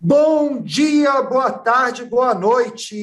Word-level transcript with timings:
Bom 0.00 0.62
dia, 0.62 1.22
boa 1.22 1.50
tarde, 1.50 2.04
boa 2.04 2.32
noite. 2.32 2.94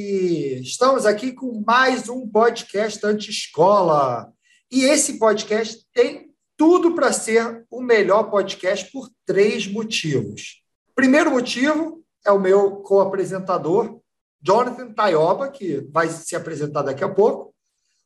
Estamos 0.61 1.05
aqui 1.05 1.33
com 1.33 1.61
mais 1.67 2.07
um 2.07 2.25
podcast 2.25 3.05
anti-escola. 3.05 4.31
E 4.71 4.85
esse 4.85 5.19
podcast 5.19 5.85
tem 5.93 6.33
tudo 6.55 6.95
para 6.95 7.11
ser 7.11 7.65
o 7.69 7.81
melhor 7.81 8.31
podcast 8.31 8.89
por 8.93 9.09
três 9.25 9.67
motivos. 9.67 10.63
Primeiro 10.95 11.31
motivo 11.31 12.01
é 12.25 12.31
o 12.31 12.39
meu 12.39 12.77
co-apresentador, 12.77 13.99
Jonathan 14.41 14.93
Taioba, 14.93 15.49
que 15.49 15.85
vai 15.91 16.07
se 16.07 16.33
apresentar 16.33 16.83
daqui 16.83 17.03
a 17.03 17.09
pouco. 17.09 17.53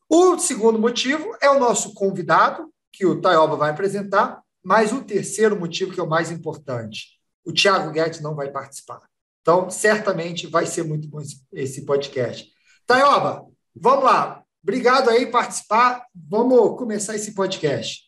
O 0.10 0.40
segundo 0.40 0.80
motivo 0.80 1.38
é 1.40 1.50
o 1.52 1.60
nosso 1.60 1.94
convidado, 1.94 2.68
que 2.92 3.06
o 3.06 3.22
Taioba 3.22 3.56
vai 3.56 3.70
apresentar. 3.70 4.42
Mas 4.64 4.92
o 4.92 5.04
terceiro 5.04 5.56
motivo, 5.60 5.94
que 5.94 6.00
é 6.00 6.04
o 6.04 6.10
mais 6.10 6.32
importante, 6.32 7.19
o 7.46 7.54
Thiago 7.54 7.92
Guedes 7.92 8.22
não 8.22 8.36
vai 8.36 8.50
participar. 8.50 9.02
Então, 9.42 9.70
certamente 9.70 10.48
vai 10.48 10.66
ser 10.66 10.84
muito 10.84 11.08
bom 11.08 11.20
esse 11.54 11.86
podcast. 11.86 12.52
Taioba, 12.86 13.46
vamos 13.76 14.04
lá. 14.04 14.44
Obrigado 14.62 15.10
aí 15.10 15.26
por 15.26 15.34
participar. 15.34 16.06
Vamos 16.14 16.78
começar 16.78 17.16
esse 17.16 17.34
podcast. 17.34 18.04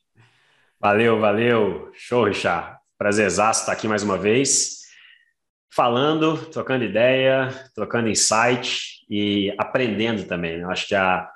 Valeu, 0.79 1.20
valeu. 1.20 1.91
Show, 1.93 2.25
Richard. 2.25 2.77
Prazerzaço 2.97 3.61
estar 3.61 3.71
aqui 3.71 3.87
mais 3.87 4.03
uma 4.03 4.17
vez, 4.17 4.81
falando, 5.73 6.37
trocando 6.48 6.84
ideia, 6.84 7.49
trocando 7.73 8.09
insight 8.09 9.03
e 9.09 9.53
aprendendo 9.57 10.25
também. 10.25 10.59
Eu 10.59 10.70
acho 10.70 10.87
que 10.87 10.93
a 10.93 11.27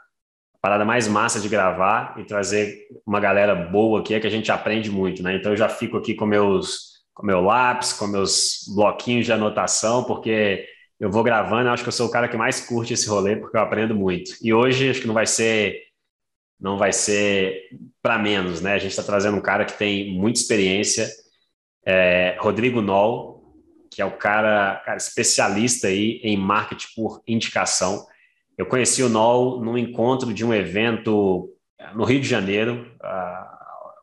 parada 0.61 0.85
mais 0.85 1.07
massa 1.07 1.39
de 1.39 1.47
gravar 1.49 2.19
e 2.19 2.23
trazer 2.23 2.87
uma 3.05 3.19
galera 3.19 3.55
boa 3.55 3.99
aqui 4.01 4.13
é 4.13 4.19
que 4.19 4.27
a 4.27 4.31
gente 4.31 4.51
aprende 4.51 4.91
muito, 4.91 5.23
né? 5.23 5.35
Então 5.35 5.53
eu 5.53 5.57
já 5.57 5.69
fico 5.69 5.97
aqui 5.97 6.13
com 6.13 6.25
meus 6.25 6.94
com 7.15 7.25
meu 7.25 7.41
lápis, 7.41 7.93
com 7.93 8.05
meus 8.05 8.65
bloquinhos 8.75 9.25
de 9.25 9.31
anotação, 9.31 10.03
porque 10.03 10.67
eu 10.99 11.09
vou 11.09 11.23
gravando, 11.23 11.69
acho 11.69 11.81
que 11.81 11.89
eu 11.89 11.93
sou 11.93 12.07
o 12.07 12.11
cara 12.11 12.27
que 12.27 12.37
mais 12.37 12.59
curte 12.59 12.93
esse 12.93 13.07
rolê, 13.07 13.37
porque 13.37 13.57
eu 13.57 13.61
aprendo 13.61 13.95
muito. 13.95 14.31
E 14.41 14.53
hoje 14.53 14.89
acho 14.89 15.01
que 15.01 15.07
não 15.07 15.13
vai 15.13 15.25
ser 15.25 15.81
não 16.59 16.77
vai 16.77 16.93
ser 16.93 17.69
para 18.01 18.17
menos, 18.17 18.61
né? 18.61 18.73
A 18.73 18.77
gente 18.77 18.91
está 18.91 19.03
trazendo 19.03 19.37
um 19.37 19.41
cara 19.41 19.65
que 19.65 19.77
tem 19.77 20.13
muita 20.17 20.39
experiência, 20.39 21.09
é, 21.85 22.37
Rodrigo 22.39 22.81
Noll, 22.81 23.35
que 23.91 24.01
é 24.01 24.05
o 24.05 24.17
cara, 24.17 24.81
cara, 24.85 24.97
especialista 24.97 25.87
aí 25.87 26.19
em 26.23 26.37
marketing 26.37 26.87
por 26.95 27.21
indicação. 27.27 28.05
Eu 28.57 28.65
conheci 28.65 29.03
o 29.03 29.09
Noll 29.09 29.63
num 29.63 29.77
encontro 29.77 30.33
de 30.33 30.45
um 30.45 30.53
evento 30.53 31.49
no 31.93 32.03
Rio 32.03 32.19
de 32.19 32.27
Janeiro, 32.27 32.89
uh, 32.95 33.44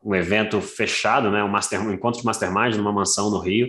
um 0.03 0.13
evento 0.13 0.59
fechado, 0.59 1.31
né, 1.31 1.43
um, 1.43 1.47
master, 1.47 1.81
um 1.81 1.93
encontro 1.93 2.19
de 2.19 2.25
mastermind 2.25 2.75
numa 2.75 2.91
mansão 2.91 3.29
no 3.29 3.39
Rio. 3.39 3.67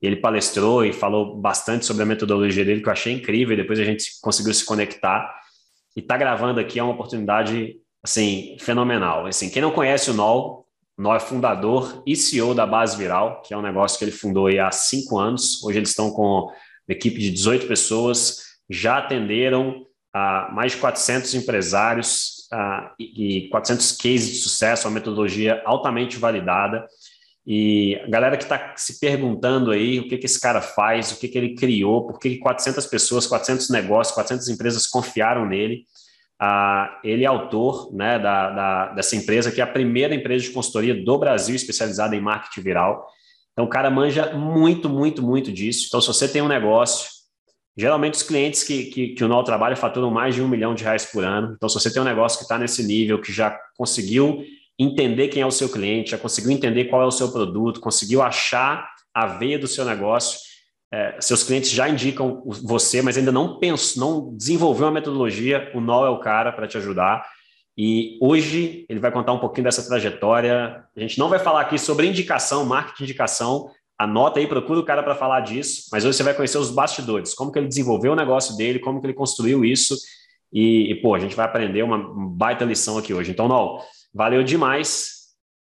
Ele 0.00 0.16
palestrou 0.16 0.84
e 0.84 0.92
falou 0.92 1.36
bastante 1.36 1.84
sobre 1.84 2.02
a 2.02 2.06
metodologia 2.06 2.64
dele, 2.64 2.80
que 2.80 2.88
eu 2.88 2.92
achei 2.92 3.12
incrível. 3.12 3.56
Depois 3.56 3.78
a 3.78 3.84
gente 3.84 4.04
conseguiu 4.20 4.52
se 4.52 4.64
conectar. 4.64 5.32
E 5.96 6.02
tá 6.02 6.16
gravando 6.16 6.58
aqui 6.58 6.78
é 6.78 6.82
uma 6.82 6.92
oportunidade 6.92 7.76
assim 8.02 8.56
fenomenal. 8.58 9.26
Assim, 9.26 9.48
quem 9.48 9.62
não 9.62 9.70
conhece 9.70 10.10
o 10.10 10.14
NOL, 10.14 10.66
o 10.98 11.02
NOL 11.02 11.16
é 11.16 11.20
fundador 11.20 12.02
e 12.06 12.16
CEO 12.16 12.54
da 12.54 12.66
Base 12.66 12.96
Viral, 12.96 13.42
que 13.42 13.54
é 13.54 13.56
um 13.56 13.62
negócio 13.62 13.98
que 13.98 14.04
ele 14.04 14.12
fundou 14.12 14.48
há 14.48 14.70
cinco 14.70 15.18
anos. 15.18 15.62
Hoje 15.62 15.78
eles 15.78 15.90
estão 15.90 16.10
com 16.10 16.22
uma 16.22 16.52
equipe 16.88 17.18
de 17.18 17.30
18 17.30 17.66
pessoas, 17.66 18.42
já 18.68 18.98
atenderam 18.98 19.86
a 20.12 20.50
mais 20.52 20.72
de 20.72 20.78
400 20.78 21.34
empresários 21.34 22.48
uh, 22.52 22.90
e, 22.98 23.48
400 23.50 23.92
cases 23.92 24.30
de 24.30 24.36
sucesso, 24.36 24.86
uma 24.86 24.94
metodologia 24.94 25.62
altamente 25.64 26.18
validada. 26.18 26.86
E 27.46 27.96
a 28.04 28.08
galera 28.08 28.36
que 28.36 28.44
está 28.44 28.74
se 28.76 29.00
perguntando 29.00 29.70
aí 29.72 29.98
o 29.98 30.08
que, 30.08 30.18
que 30.18 30.26
esse 30.26 30.40
cara 30.40 30.60
faz, 30.60 31.10
o 31.10 31.18
que, 31.18 31.28
que 31.28 31.36
ele 31.36 31.54
criou, 31.54 32.06
por 32.06 32.18
que 32.18 32.36
400 32.38 32.86
pessoas, 32.86 33.26
400 33.26 33.70
negócios, 33.70 34.14
400 34.14 34.48
empresas 34.48 34.86
confiaram 34.86 35.46
nele. 35.46 35.84
Uh, 36.40 36.90
ele 37.04 37.24
é 37.24 37.26
autor 37.26 37.92
né, 37.94 38.18
da, 38.18 38.50
da, 38.50 38.86
dessa 38.94 39.16
empresa, 39.16 39.50
que 39.50 39.60
é 39.60 39.64
a 39.64 39.66
primeira 39.66 40.14
empresa 40.14 40.44
de 40.44 40.50
consultoria 40.50 40.94
do 40.94 41.18
Brasil 41.18 41.54
especializada 41.54 42.14
em 42.14 42.20
marketing 42.20 42.60
viral. 42.60 43.06
Então, 43.52 43.64
o 43.64 43.68
cara 43.68 43.90
manja 43.90 44.32
muito, 44.34 44.88
muito, 44.88 45.22
muito 45.22 45.52
disso. 45.52 45.86
Então, 45.86 46.00
se 46.00 46.08
você 46.08 46.26
tem 46.26 46.42
um 46.42 46.48
negócio, 46.48 47.08
Geralmente, 47.76 48.14
os 48.14 48.22
clientes 48.22 48.62
que, 48.62 48.84
que, 48.84 49.08
que 49.08 49.24
o 49.24 49.28
NOL 49.28 49.44
trabalha 49.44 49.74
faturam 49.74 50.10
mais 50.10 50.34
de 50.34 50.42
um 50.42 50.48
milhão 50.48 50.74
de 50.74 50.84
reais 50.84 51.06
por 51.06 51.24
ano. 51.24 51.54
Então, 51.56 51.68
se 51.68 51.80
você 51.80 51.92
tem 51.92 52.02
um 52.02 52.04
negócio 52.04 52.38
que 52.38 52.44
está 52.44 52.58
nesse 52.58 52.84
nível, 52.84 53.20
que 53.20 53.32
já 53.32 53.58
conseguiu 53.76 54.44
entender 54.78 55.28
quem 55.28 55.42
é 55.42 55.46
o 55.46 55.50
seu 55.50 55.68
cliente, 55.68 56.10
já 56.10 56.18
conseguiu 56.18 56.50
entender 56.50 56.86
qual 56.86 57.02
é 57.02 57.06
o 57.06 57.10
seu 57.10 57.30
produto, 57.30 57.80
conseguiu 57.80 58.20
achar 58.20 58.90
a 59.14 59.26
veia 59.26 59.58
do 59.58 59.66
seu 59.66 59.84
negócio, 59.84 60.38
é, 60.92 61.16
seus 61.20 61.42
clientes 61.42 61.70
já 61.70 61.88
indicam 61.88 62.42
você, 62.44 63.00
mas 63.00 63.16
ainda 63.16 63.32
não 63.32 63.58
pensou, 63.58 64.00
não 64.00 64.36
desenvolveu 64.36 64.86
uma 64.86 64.92
metodologia, 64.92 65.70
o 65.74 65.80
NOL 65.80 66.04
é 66.04 66.10
o 66.10 66.20
cara 66.20 66.52
para 66.52 66.66
te 66.66 66.76
ajudar. 66.76 67.26
E 67.76 68.18
hoje 68.20 68.84
ele 68.86 69.00
vai 69.00 69.10
contar 69.10 69.32
um 69.32 69.38
pouquinho 69.38 69.64
dessa 69.64 69.86
trajetória. 69.86 70.84
A 70.94 71.00
gente 71.00 71.18
não 71.18 71.30
vai 71.30 71.38
falar 71.38 71.62
aqui 71.62 71.78
sobre 71.78 72.06
indicação, 72.06 72.66
marketing 72.66 72.98
de 72.98 73.04
indicação, 73.04 73.70
Anota 73.98 74.40
aí, 74.40 74.46
procura 74.46 74.80
o 74.80 74.84
cara 74.84 75.02
para 75.02 75.14
falar 75.14 75.40
disso, 75.40 75.88
mas 75.92 76.04
hoje 76.04 76.16
você 76.16 76.22
vai 76.22 76.34
conhecer 76.34 76.58
os 76.58 76.70
bastidores, 76.70 77.34
como 77.34 77.52
que 77.52 77.58
ele 77.58 77.68
desenvolveu 77.68 78.12
o 78.12 78.16
negócio 78.16 78.56
dele, 78.56 78.78
como 78.78 79.00
que 79.00 79.06
ele 79.06 79.14
construiu 79.14 79.64
isso, 79.64 79.96
e, 80.52 80.90
e 80.90 80.94
pô, 80.96 81.14
a 81.14 81.18
gente 81.18 81.36
vai 81.36 81.46
aprender 81.46 81.82
uma 81.82 81.98
baita 82.30 82.64
lição 82.64 82.98
aqui 82.98 83.14
hoje. 83.14 83.30
Então, 83.30 83.48
Nol, 83.48 83.80
valeu 84.12 84.42
demais 84.42 85.22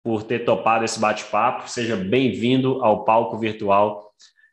por 0.04 0.24
ter 0.24 0.40
topado 0.40 0.84
esse 0.84 1.00
bate-papo, 1.00 1.70
seja 1.70 1.96
bem-vindo 1.96 2.84
ao 2.84 3.06
palco 3.06 3.38
virtual 3.38 4.12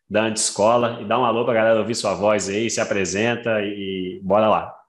da 0.08 0.24
Antiscola, 0.24 0.98
e 1.00 1.04
dá 1.04 1.18
um 1.18 1.24
alô 1.24 1.44
para 1.44 1.52
a 1.52 1.56
galera 1.56 1.78
ouvir 1.80 1.94
sua 1.94 2.14
voz 2.14 2.48
aí, 2.48 2.68
se 2.68 2.80
apresenta 2.80 3.60
e 3.62 4.20
bora 4.22 4.48
lá. 4.48 4.79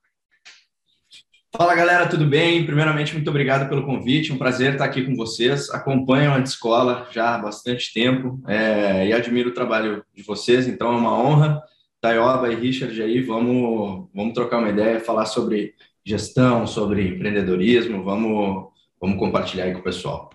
Fala 1.53 1.75
galera, 1.75 2.07
tudo 2.07 2.25
bem? 2.25 2.65
Primeiramente, 2.65 3.13
muito 3.13 3.29
obrigado 3.29 3.67
pelo 3.67 3.85
convite, 3.85 4.31
um 4.31 4.37
prazer 4.37 4.71
estar 4.71 4.85
aqui 4.85 5.03
com 5.03 5.17
vocês. 5.17 5.69
Acompanho 5.69 6.31
a 6.31 6.39
escola 6.39 7.09
já 7.11 7.35
há 7.35 7.37
bastante 7.37 7.93
tempo 7.93 8.41
é, 8.47 9.07
e 9.07 9.11
admiro 9.11 9.49
o 9.49 9.53
trabalho 9.53 10.01
de 10.15 10.23
vocês, 10.23 10.65
então 10.65 10.93
é 10.93 10.95
uma 10.95 11.13
honra. 11.13 11.61
Taioba 11.99 12.49
e 12.49 12.55
Richard 12.55 12.99
aí, 13.01 13.21
vamos, 13.21 14.07
vamos 14.15 14.33
trocar 14.33 14.59
uma 14.59 14.69
ideia, 14.69 15.01
falar 15.01 15.25
sobre 15.25 15.75
gestão, 16.05 16.65
sobre 16.65 17.09
empreendedorismo, 17.09 18.01
vamos, 18.01 18.69
vamos 18.99 19.19
compartilhar 19.19 19.65
aí 19.65 19.73
com 19.73 19.79
o 19.79 19.83
pessoal. 19.83 20.29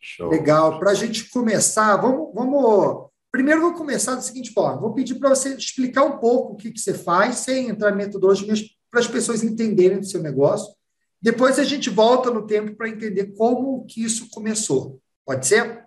Show. 0.00 0.30
Legal, 0.30 0.78
para 0.78 0.92
a 0.92 0.94
gente 0.94 1.28
começar, 1.28 1.98
vamos, 1.98 2.32
vamos. 2.34 3.10
Primeiro, 3.30 3.60
vou 3.60 3.74
começar 3.74 4.14
da 4.14 4.22
seguinte 4.22 4.52
forma: 4.52 4.80
vou 4.80 4.94
pedir 4.94 5.16
para 5.16 5.28
você 5.28 5.50
explicar 5.54 6.02
um 6.04 6.16
pouco 6.16 6.54
o 6.54 6.56
que, 6.56 6.70
que 6.70 6.80
você 6.80 6.94
faz, 6.94 7.36
sem 7.36 7.68
entrar 7.68 7.92
em 7.92 7.96
metodologia, 7.96 8.54
para 8.94 9.00
as 9.00 9.08
pessoas 9.08 9.42
entenderem 9.42 9.98
do 9.98 10.06
seu 10.06 10.22
negócio. 10.22 10.72
Depois 11.20 11.58
a 11.58 11.64
gente 11.64 11.90
volta 11.90 12.30
no 12.30 12.46
tempo 12.46 12.76
para 12.76 12.88
entender 12.88 13.34
como 13.36 13.84
que 13.86 14.04
isso 14.04 14.30
começou. 14.30 15.00
Pode 15.26 15.48
ser? 15.48 15.82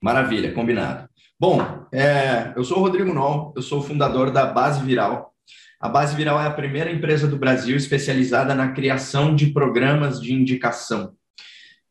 Maravilha, 0.00 0.54
combinado. 0.54 1.08
Bom, 1.38 1.60
é, 1.92 2.52
eu 2.54 2.62
sou 2.62 2.78
o 2.78 2.80
Rodrigo 2.80 3.12
Noll, 3.12 3.52
eu 3.56 3.62
sou 3.62 3.80
o 3.80 3.82
fundador 3.82 4.30
da 4.30 4.46
Base 4.46 4.80
Viral. 4.84 5.34
A 5.80 5.88
Base 5.88 6.14
Viral 6.14 6.40
é 6.40 6.46
a 6.46 6.52
primeira 6.52 6.92
empresa 6.92 7.26
do 7.26 7.36
Brasil 7.36 7.76
especializada 7.76 8.54
na 8.54 8.70
criação 8.70 9.34
de 9.34 9.48
programas 9.48 10.20
de 10.20 10.32
indicação. 10.32 11.12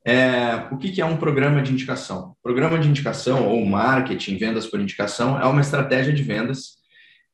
É, 0.07 0.68
o 0.72 0.78
que 0.78 1.01
é 1.01 1.06
um 1.06 1.18
programa 1.18 1.62
de 1.62 1.74
indicação? 1.74 2.38
Programa 2.41 2.80
de 2.80 2.88
indicação 2.88 3.50
ou 3.50 3.66
marketing, 3.66 4.38
vendas 4.38 4.66
por 4.66 4.80
indicação, 4.80 5.38
é 5.38 5.45
uma 5.45 5.62
estratégia 5.62 6.13
de 6.13 6.24
vendas 6.24 6.78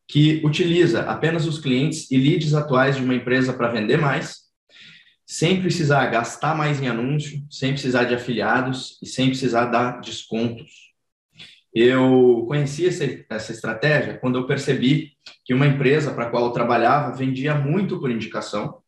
que 0.09 0.41
utiliza 0.43 1.01
apenas 1.01 1.45
os 1.45 1.59
clientes 1.59 2.09
e 2.09 2.17
leads 2.17 2.55
atuais 2.55 2.95
de 2.95 3.03
uma 3.03 3.13
empresa 3.13 3.53
para 3.53 3.69
vender 3.69 3.97
mais, 3.97 4.39
sem 5.23 5.61
precisar 5.61 6.07
gastar 6.07 6.55
mais 6.55 6.81
em 6.81 6.87
anúncio, 6.87 7.45
sem 7.47 7.73
precisar 7.73 8.05
de 8.05 8.15
afiliados 8.15 8.97
e 9.03 9.05
sem 9.05 9.27
precisar 9.27 9.65
dar 9.65 10.01
descontos. 10.01 10.89
Eu 11.71 12.43
conheci 12.47 12.87
essa, 12.87 13.05
essa 13.29 13.51
estratégia 13.51 14.17
quando 14.17 14.39
eu 14.39 14.47
percebi 14.47 15.11
que 15.45 15.53
uma 15.53 15.67
empresa 15.67 16.11
para 16.11 16.25
a 16.25 16.29
qual 16.31 16.45
eu 16.45 16.51
trabalhava 16.51 17.15
vendia 17.15 17.53
muito 17.53 17.99
por 17.99 18.09
indicação, 18.09 18.81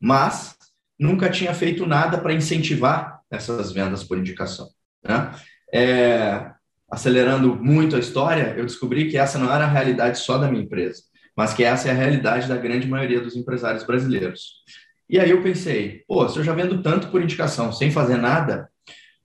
mas 0.00 0.56
nunca 0.98 1.28
tinha 1.28 1.52
feito 1.52 1.84
nada 1.84 2.16
para 2.16 2.32
incentivar 2.32 3.20
essas 3.30 3.72
vendas 3.72 4.02
por 4.02 4.16
indicação. 4.16 4.70
Né? 5.04 5.34
É, 5.70 6.50
acelerando 6.92 7.56
muito 7.56 7.96
a 7.96 7.98
história, 7.98 8.54
eu 8.54 8.66
descobri 8.66 9.10
que 9.10 9.16
essa 9.16 9.38
não 9.38 9.50
era 9.50 9.64
a 9.64 9.68
realidade 9.68 10.18
só 10.18 10.36
da 10.36 10.46
minha 10.46 10.62
empresa, 10.62 11.02
mas 11.34 11.54
que 11.54 11.64
essa 11.64 11.88
é 11.88 11.90
a 11.90 11.94
realidade 11.94 12.46
da 12.46 12.56
grande 12.58 12.86
maioria 12.86 13.18
dos 13.18 13.34
empresários 13.34 13.82
brasileiros. 13.82 14.62
E 15.08 15.18
aí 15.18 15.30
eu 15.30 15.42
pensei, 15.42 16.04
pô, 16.06 16.28
se 16.28 16.38
eu 16.38 16.44
já 16.44 16.52
vendo 16.52 16.82
tanto 16.82 17.08
por 17.08 17.22
indicação 17.22 17.72
sem 17.72 17.90
fazer 17.90 18.18
nada, 18.18 18.68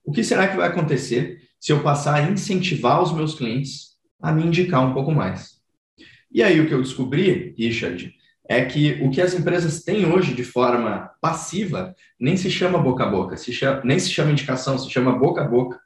o 0.02 0.10
que 0.10 0.24
será 0.24 0.48
que 0.48 0.56
vai 0.56 0.66
acontecer 0.66 1.42
se 1.60 1.70
eu 1.70 1.82
passar 1.82 2.14
a 2.14 2.22
incentivar 2.30 3.02
os 3.02 3.12
meus 3.12 3.34
clientes 3.34 3.98
a 4.18 4.32
me 4.32 4.46
indicar 4.46 4.82
um 4.82 4.94
pouco 4.94 5.12
mais? 5.12 5.58
E 6.32 6.42
aí 6.42 6.58
o 6.60 6.66
que 6.66 6.72
eu 6.72 6.80
descobri, 6.80 7.54
Richard, 7.58 8.14
é 8.48 8.64
que 8.64 8.98
o 9.02 9.10
que 9.10 9.20
as 9.20 9.34
empresas 9.34 9.84
têm 9.84 10.10
hoje 10.10 10.32
de 10.32 10.42
forma 10.42 11.10
passiva 11.20 11.94
nem 12.18 12.34
se 12.34 12.50
chama 12.50 12.78
boca 12.78 13.04
a 13.04 13.10
boca, 13.10 13.36
se 13.36 13.52
chama, 13.52 13.82
nem 13.84 13.98
se 13.98 14.08
chama 14.08 14.30
indicação, 14.30 14.78
se 14.78 14.88
chama 14.88 15.18
boca 15.18 15.42
a 15.42 15.44
boca. 15.46 15.78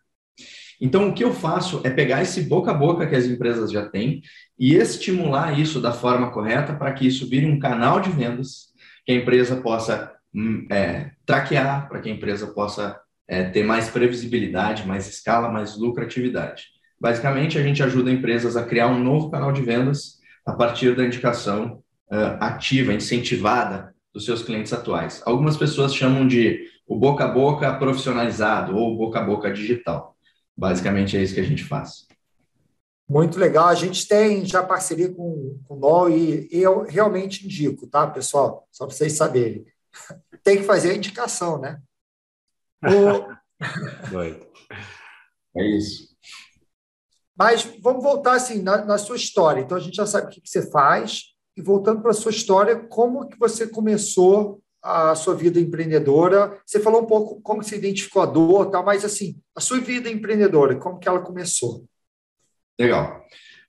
Então, 0.85 1.09
o 1.09 1.15
que 1.15 1.23
eu 1.23 1.33
faço 1.33 1.81
é 1.85 1.91
pegar 1.91 2.23
esse 2.23 2.43
boca 2.43 2.73
a 2.73 2.75
boca 2.75 3.07
que 3.07 3.15
as 3.15 3.25
empresas 3.25 3.71
já 3.71 3.89
têm 3.89 4.21
e 4.59 4.75
estimular 4.75 5.57
isso 5.57 5.81
da 5.81 5.93
forma 5.93 6.33
correta 6.33 6.75
para 6.75 6.93
que 6.93 7.07
isso 7.07 7.29
vire 7.29 7.47
um 7.47 7.61
canal 7.61 8.01
de 8.01 8.11
vendas 8.11 8.73
que 9.07 9.13
a 9.13 9.15
empresa 9.15 9.55
possa 9.55 10.13
hum, 10.35 10.67
é, 10.69 11.13
traquear, 11.25 11.89
para 11.89 12.01
que 12.01 12.11
a 12.11 12.13
empresa 12.13 12.49
possa 12.49 12.99
é, 13.29 13.45
ter 13.45 13.63
mais 13.63 13.91
previsibilidade, 13.91 14.85
mais 14.85 15.09
escala, 15.09 15.49
mais 15.49 15.79
lucratividade. 15.79 16.65
Basicamente, 17.01 17.57
a 17.57 17.63
gente 17.63 17.81
ajuda 17.81 18.11
empresas 18.11 18.57
a 18.57 18.65
criar 18.65 18.89
um 18.89 18.99
novo 18.99 19.31
canal 19.31 19.53
de 19.53 19.63
vendas 19.63 20.19
a 20.45 20.53
partir 20.53 20.97
da 20.97 21.05
indicação 21.05 21.81
uh, 22.11 22.39
ativa, 22.41 22.93
incentivada 22.93 23.95
dos 24.13 24.25
seus 24.25 24.43
clientes 24.43 24.73
atuais. 24.73 25.23
Algumas 25.25 25.57
pessoas 25.57 25.95
chamam 25.95 26.27
de 26.27 26.65
o 26.89 26.97
boca 26.97 27.25
a 27.25 27.29
boca 27.29 27.73
profissionalizado 27.75 28.77
ou 28.77 28.97
boca 28.97 29.21
a 29.21 29.25
boca 29.25 29.53
digital. 29.53 30.12
Basicamente 30.63 31.17
é 31.17 31.21
isso 31.21 31.35
que 31.35 31.41
a 31.41 31.45
gente 31.45 31.65
faz. 31.65 32.07
Muito 33.09 33.37
legal. 33.37 33.67
A 33.67 33.75
gente 33.75 34.07
tem 34.07 34.47
já 34.47 34.63
parceria 34.63 35.13
com, 35.13 35.61
com 35.65 35.75
o 35.75 35.77
NOL 35.77 36.09
e 36.09 36.49
eu 36.53 36.85
realmente 36.85 37.45
indico, 37.45 37.89
tá, 37.89 38.07
pessoal? 38.07 38.69
Só 38.71 38.87
para 38.87 38.95
vocês 38.95 39.15
saberem. 39.15 39.67
Tem 40.45 40.59
que 40.59 40.63
fazer 40.63 40.93
a 40.93 40.95
indicação, 40.95 41.61
né? 41.61 41.83
O... 42.81 43.59
é 45.59 45.67
isso. 45.77 46.17
Mas 47.37 47.65
vamos 47.81 48.05
voltar 48.05 48.35
assim 48.35 48.63
na, 48.63 48.85
na, 48.85 48.99
sua 48.99 49.17
história. 49.17 49.63
Então 49.63 49.77
a 49.77 49.81
gente 49.81 49.97
já 49.97 50.07
sabe 50.07 50.29
o 50.29 50.31
que, 50.31 50.41
que 50.41 50.49
você 50.49 50.71
faz 50.71 51.35
e 51.57 51.61
voltando 51.61 52.03
para 52.03 52.13
a 52.13 52.15
sua 52.15 52.31
história, 52.31 52.87
como 52.87 53.29
que 53.29 53.37
você 53.37 53.67
começou 53.67 54.62
a 54.83 55.15
sua 55.15 55.35
vida 55.35 55.61
empreendedora? 55.61 56.59
Você 56.67 56.81
falou 56.81 57.03
um 57.03 57.07
pouco 57.07 57.41
como 57.41 57.63
você 57.63 57.77
identificou 57.77 58.23
a 58.23 58.27
dor, 58.27 58.71
tal, 58.71 58.85
mas 58.85 59.05
assim 59.05 59.41
a 59.55 59.61
sua 59.61 59.79
vida 59.79 60.11
empreendedora, 60.11 60.77
como 60.77 60.99
que 60.99 61.09
ela 61.09 61.21
começou? 61.21 61.85
Legal. 62.79 63.25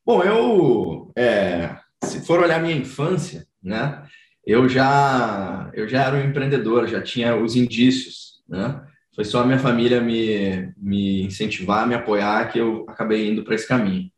Bom, 0.05 0.23
eu 0.23 1.11
é, 1.15 1.77
se 2.03 2.21
for 2.25 2.39
olhar 2.39 2.61
minha 2.61 2.75
infância, 2.75 3.45
né? 3.61 4.03
Eu 4.45 4.67
já 4.67 5.69
eu 5.73 5.87
já 5.87 6.03
era 6.03 6.15
um 6.15 6.29
empreendedor, 6.29 6.87
já 6.87 7.01
tinha 7.01 7.35
os 7.35 7.55
indícios, 7.55 8.41
né? 8.47 8.81
Foi 9.15 9.23
só 9.23 9.41
a 9.41 9.45
minha 9.45 9.59
família 9.59 10.01
me, 10.01 10.73
me 10.75 11.23
incentivar, 11.23 11.87
me 11.87 11.93
apoiar, 11.93 12.51
que 12.51 12.59
eu 12.59 12.83
acabei 12.89 13.29
indo 13.29 13.43
para 13.43 13.53
esse 13.53 13.67
caminho. 13.67 14.09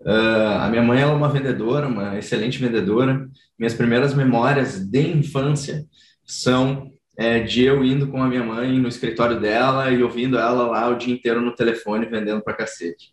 Uh, 0.00 0.56
a 0.60 0.68
minha 0.70 0.82
mãe 0.82 1.02
é 1.02 1.06
uma 1.06 1.28
vendedora, 1.28 1.86
uma 1.86 2.18
excelente 2.18 2.58
vendedora. 2.58 3.28
Minhas 3.58 3.74
primeiras 3.74 4.14
memórias 4.14 4.80
de 4.80 5.08
infância 5.08 5.84
são 6.30 6.92
é, 7.18 7.40
de 7.40 7.64
eu 7.64 7.84
indo 7.84 8.06
com 8.08 8.22
a 8.22 8.28
minha 8.28 8.42
mãe 8.42 8.78
no 8.78 8.88
escritório 8.88 9.40
dela 9.40 9.90
e 9.90 10.02
ouvindo 10.02 10.38
ela 10.38 10.66
lá 10.66 10.88
o 10.88 10.96
dia 10.96 11.12
inteiro 11.12 11.40
no 11.40 11.54
telefone 11.54 12.06
vendendo 12.06 12.42
para 12.42 12.54
cacete. 12.54 13.12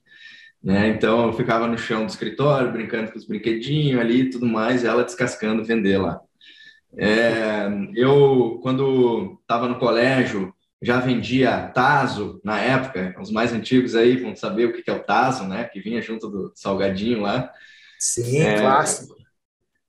Né? 0.64 0.90
Então 0.90 1.28
eu 1.28 1.34
ficava 1.34 1.68
no 1.68 1.78
chão 1.78 2.06
do 2.06 2.10
escritório 2.10 2.72
brincando 2.72 3.12
com 3.12 3.18
os 3.18 3.26
brinquedinhos 3.26 4.00
ali 4.00 4.22
e 4.22 4.30
tudo 4.30 4.46
mais, 4.46 4.84
e 4.84 4.88
ela 4.88 5.04
descascando 5.04 5.64
vender 5.64 5.98
lá. 5.98 6.20
É, 6.98 7.68
eu 7.96 8.60
quando 8.62 9.38
estava 9.42 9.68
no 9.68 9.78
colégio 9.78 10.54
já 10.82 11.00
vendia 11.00 11.70
Taso 11.74 12.40
na 12.44 12.60
época, 12.60 13.16
os 13.20 13.32
mais 13.32 13.52
antigos 13.52 13.96
aí 13.96 14.16
vão 14.16 14.36
saber 14.36 14.66
o 14.66 14.74
que 14.74 14.90
é 14.90 14.94
o 14.94 15.04
Taso, 15.04 15.44
né? 15.46 15.64
Que 15.66 15.80
vinha 15.80 16.02
junto 16.02 16.30
do 16.30 16.52
salgadinho 16.56 17.22
lá. 17.22 17.52
Sim, 18.00 18.42
é, 18.42 18.62
clássico. 18.62 19.16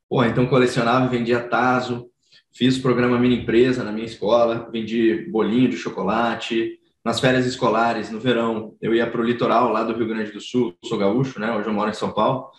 Pô, 0.08 0.24
então 0.24 0.46
colecionava 0.46 1.06
e 1.06 1.18
vendia 1.18 1.40
Taso. 1.40 2.10
Fiz 2.52 2.78
programa 2.78 3.18
mini 3.18 3.42
empresa 3.42 3.84
na 3.84 3.92
minha 3.92 4.06
escola, 4.06 4.68
vendi 4.72 5.26
bolinho 5.30 5.68
de 5.68 5.76
chocolate. 5.76 6.78
Nas 7.04 7.20
férias 7.20 7.46
escolares, 7.46 8.10
no 8.10 8.20
verão, 8.20 8.76
eu 8.82 8.94
ia 8.94 9.06
para 9.06 9.20
o 9.20 9.24
litoral 9.24 9.70
lá 9.70 9.84
do 9.84 9.94
Rio 9.94 10.08
Grande 10.08 10.32
do 10.32 10.40
Sul, 10.40 10.74
sou 10.84 10.98
gaúcho, 10.98 11.40
né? 11.40 11.50
Hoje 11.52 11.68
eu 11.68 11.72
moro 11.72 11.90
em 11.90 11.94
São 11.94 12.12
Paulo. 12.12 12.50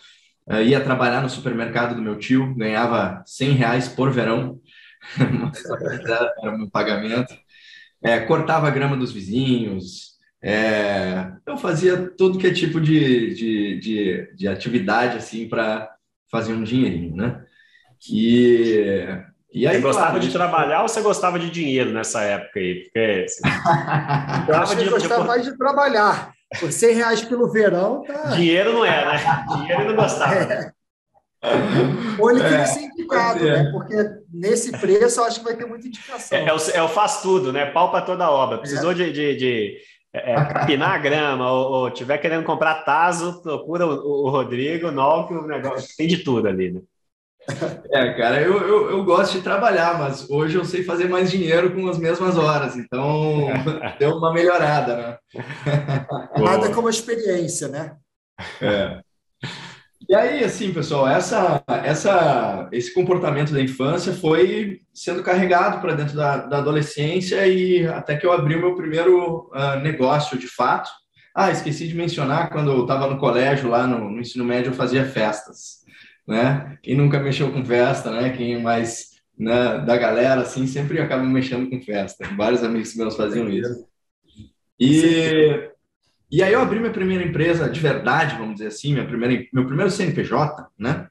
Uh, 0.46 0.62
ia 0.62 0.80
trabalhar 0.80 1.22
no 1.22 1.28
supermercado 1.28 1.94
do 1.94 2.02
meu 2.02 2.18
tio, 2.18 2.54
ganhava 2.56 3.22
100 3.26 3.50
reais 3.52 3.88
por 3.88 4.10
verão, 4.10 4.58
era 6.42 6.54
o 6.54 6.58
meu 6.58 6.70
pagamento 6.70 7.34
é, 8.02 8.20
cortava 8.20 8.66
a 8.66 8.70
grama 8.70 8.96
dos 8.96 9.12
vizinhos, 9.12 10.18
é, 10.42 11.32
eu 11.46 11.56
fazia 11.58 12.10
tudo 12.16 12.38
que 12.38 12.46
é 12.46 12.52
tipo 12.52 12.80
de, 12.80 13.34
de, 13.34 13.78
de, 13.78 14.34
de 14.34 14.48
atividade 14.48 15.18
assim 15.18 15.48
para 15.48 15.94
fazer 16.30 16.54
um 16.54 16.62
dinheirinho, 16.62 17.14
né? 17.14 17.44
E, 18.10 19.06
e 19.52 19.66
aí, 19.66 19.76
você 19.76 19.82
gostava 19.82 20.10
claro, 20.10 20.20
de 20.20 20.32
trabalhar 20.32 20.82
ou 20.82 20.88
você 20.88 21.00
gostava 21.00 21.38
de 21.38 21.50
dinheiro 21.50 21.90
nessa 21.92 22.22
época 22.22 22.60
aí? 22.60 22.82
Porque 22.84 23.26
eu 24.48 24.56
acho 24.56 24.76
que 24.76 24.88
gostava 24.88 25.24
mais 25.24 25.44
de 25.44 25.56
trabalhar. 25.56 26.32
Por 26.58 26.72
100 26.72 26.94
reais 26.94 27.22
pelo 27.22 27.50
verão, 27.50 28.02
tá... 28.02 28.30
Dinheiro 28.30 28.72
não 28.72 28.84
era, 28.84 29.12
né? 29.12 29.46
Dinheiro 29.56 29.84
não 29.84 29.94
gostava. 29.94 30.34
É. 30.34 30.72
Ou 32.18 32.30
ele 32.30 32.42
tem 32.42 32.58
que 32.58 32.66
ser 32.66 32.80
indicado, 32.80 33.48
é. 33.48 33.62
né? 33.62 33.70
Porque 33.72 33.96
nesse 34.32 34.72
preço 34.72 35.20
eu 35.20 35.24
acho 35.24 35.38
que 35.38 35.44
vai 35.44 35.56
ter 35.56 35.64
muita 35.64 35.86
indicação. 35.86 36.36
É, 36.36 36.46
é, 36.46 36.52
o, 36.52 36.58
é 36.74 36.82
o, 36.82 36.88
faz 36.88 37.22
tudo, 37.22 37.52
né? 37.52 37.66
Pau 37.66 37.90
para 37.90 38.04
toda 38.04 38.30
obra. 38.30 38.58
Precisou 38.58 38.90
é. 38.90 38.94
de, 38.94 39.12
de, 39.12 39.36
de 39.36 39.78
é, 40.12 40.34
capinar 40.34 40.92
a 40.92 40.98
grama 40.98 41.50
ou, 41.50 41.72
ou 41.72 41.90
tiver 41.90 42.18
querendo 42.18 42.44
comprar 42.44 42.82
taso, 42.82 43.40
procura 43.42 43.86
o, 43.86 44.26
o 44.26 44.30
Rodrigo, 44.30 44.90
Nol, 44.90 45.28
que 45.28 45.34
o 45.34 45.46
negócio 45.46 45.88
tem 45.96 46.08
de 46.08 46.18
tudo 46.18 46.48
ali, 46.48 46.72
né? 46.72 46.80
É, 47.90 48.12
cara, 48.12 48.40
eu, 48.40 48.58
eu, 48.60 48.90
eu, 48.90 49.04
gosto 49.04 49.32
de 49.32 49.42
trabalhar, 49.42 49.98
mas 49.98 50.28
hoje 50.28 50.56
eu 50.56 50.64
sei 50.64 50.84
fazer 50.84 51.08
mais 51.08 51.30
dinheiro 51.30 51.72
com 51.72 51.88
as 51.88 51.98
mesmas 51.98 52.36
horas, 52.36 52.76
então 52.76 53.48
deu 53.98 54.16
uma 54.16 54.32
melhorada, 54.32 54.96
né? 54.96 55.18
Nada 56.38 56.72
como 56.72 56.86
a 56.86 56.90
experiência, 56.90 57.68
né? 57.68 57.96
É. 58.60 59.00
E 60.08 60.14
aí, 60.14 60.42
assim, 60.42 60.72
pessoal, 60.72 61.06
essa, 61.06 61.62
essa, 61.84 62.68
esse 62.72 62.92
comportamento 62.92 63.52
da 63.52 63.60
infância 63.60 64.12
foi 64.12 64.80
sendo 64.92 65.22
carregado 65.22 65.80
para 65.80 65.94
dentro 65.94 66.16
da, 66.16 66.38
da, 66.38 66.58
adolescência 66.58 67.46
e 67.46 67.86
até 67.86 68.16
que 68.16 68.26
eu 68.26 68.32
abri 68.32 68.56
o 68.56 68.60
meu 68.60 68.74
primeiro 68.74 69.50
uh, 69.54 69.78
negócio 69.80 70.36
de 70.36 70.48
fato. 70.48 70.90
Ah, 71.32 71.52
esqueci 71.52 71.86
de 71.86 71.94
mencionar, 71.94 72.50
quando 72.50 72.72
eu 72.72 72.82
estava 72.82 73.06
no 73.06 73.18
colégio, 73.18 73.70
lá 73.70 73.86
no, 73.86 74.10
no, 74.10 74.20
ensino 74.20 74.44
médio, 74.44 74.70
eu 74.70 74.74
fazia 74.74 75.04
festas, 75.04 75.79
né? 76.26 76.78
Quem 76.82 76.96
nunca 76.96 77.20
mexeu 77.20 77.52
com 77.52 77.64
festa, 77.64 78.10
né? 78.10 78.30
Quem 78.30 78.62
mais 78.62 79.10
né, 79.38 79.78
da 79.78 79.96
galera, 79.96 80.42
assim, 80.42 80.66
sempre 80.66 81.00
acaba 81.00 81.22
mexendo 81.24 81.68
com 81.68 81.80
festa. 81.80 82.28
Vários 82.36 82.62
amigos 82.62 82.94
meus 82.94 83.16
faziam 83.16 83.48
isso. 83.48 83.86
E 84.78 85.70
e 86.30 86.44
aí 86.44 86.52
eu 86.52 86.60
abri 86.60 86.78
minha 86.78 86.92
primeira 86.92 87.24
empresa 87.24 87.68
de 87.68 87.80
verdade, 87.80 88.36
vamos 88.36 88.54
dizer 88.54 88.68
assim, 88.68 88.92
minha 88.92 89.06
primeira, 89.06 89.44
meu 89.52 89.66
primeiro 89.66 89.90
CNPJ, 89.90 90.68
né? 90.78 91.08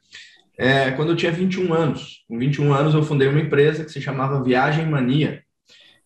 É, 0.58 0.92
quando 0.92 1.10
eu 1.10 1.16
tinha 1.16 1.32
21 1.32 1.74
anos. 1.74 2.24
Com 2.28 2.38
21 2.40 2.74
anos 2.74 2.94
eu 2.94 3.04
fundei 3.04 3.28
uma 3.28 3.40
empresa 3.40 3.84
que 3.84 3.92
se 3.92 4.02
chamava 4.02 4.44
Viagem 4.44 4.86
Mania. 4.86 5.44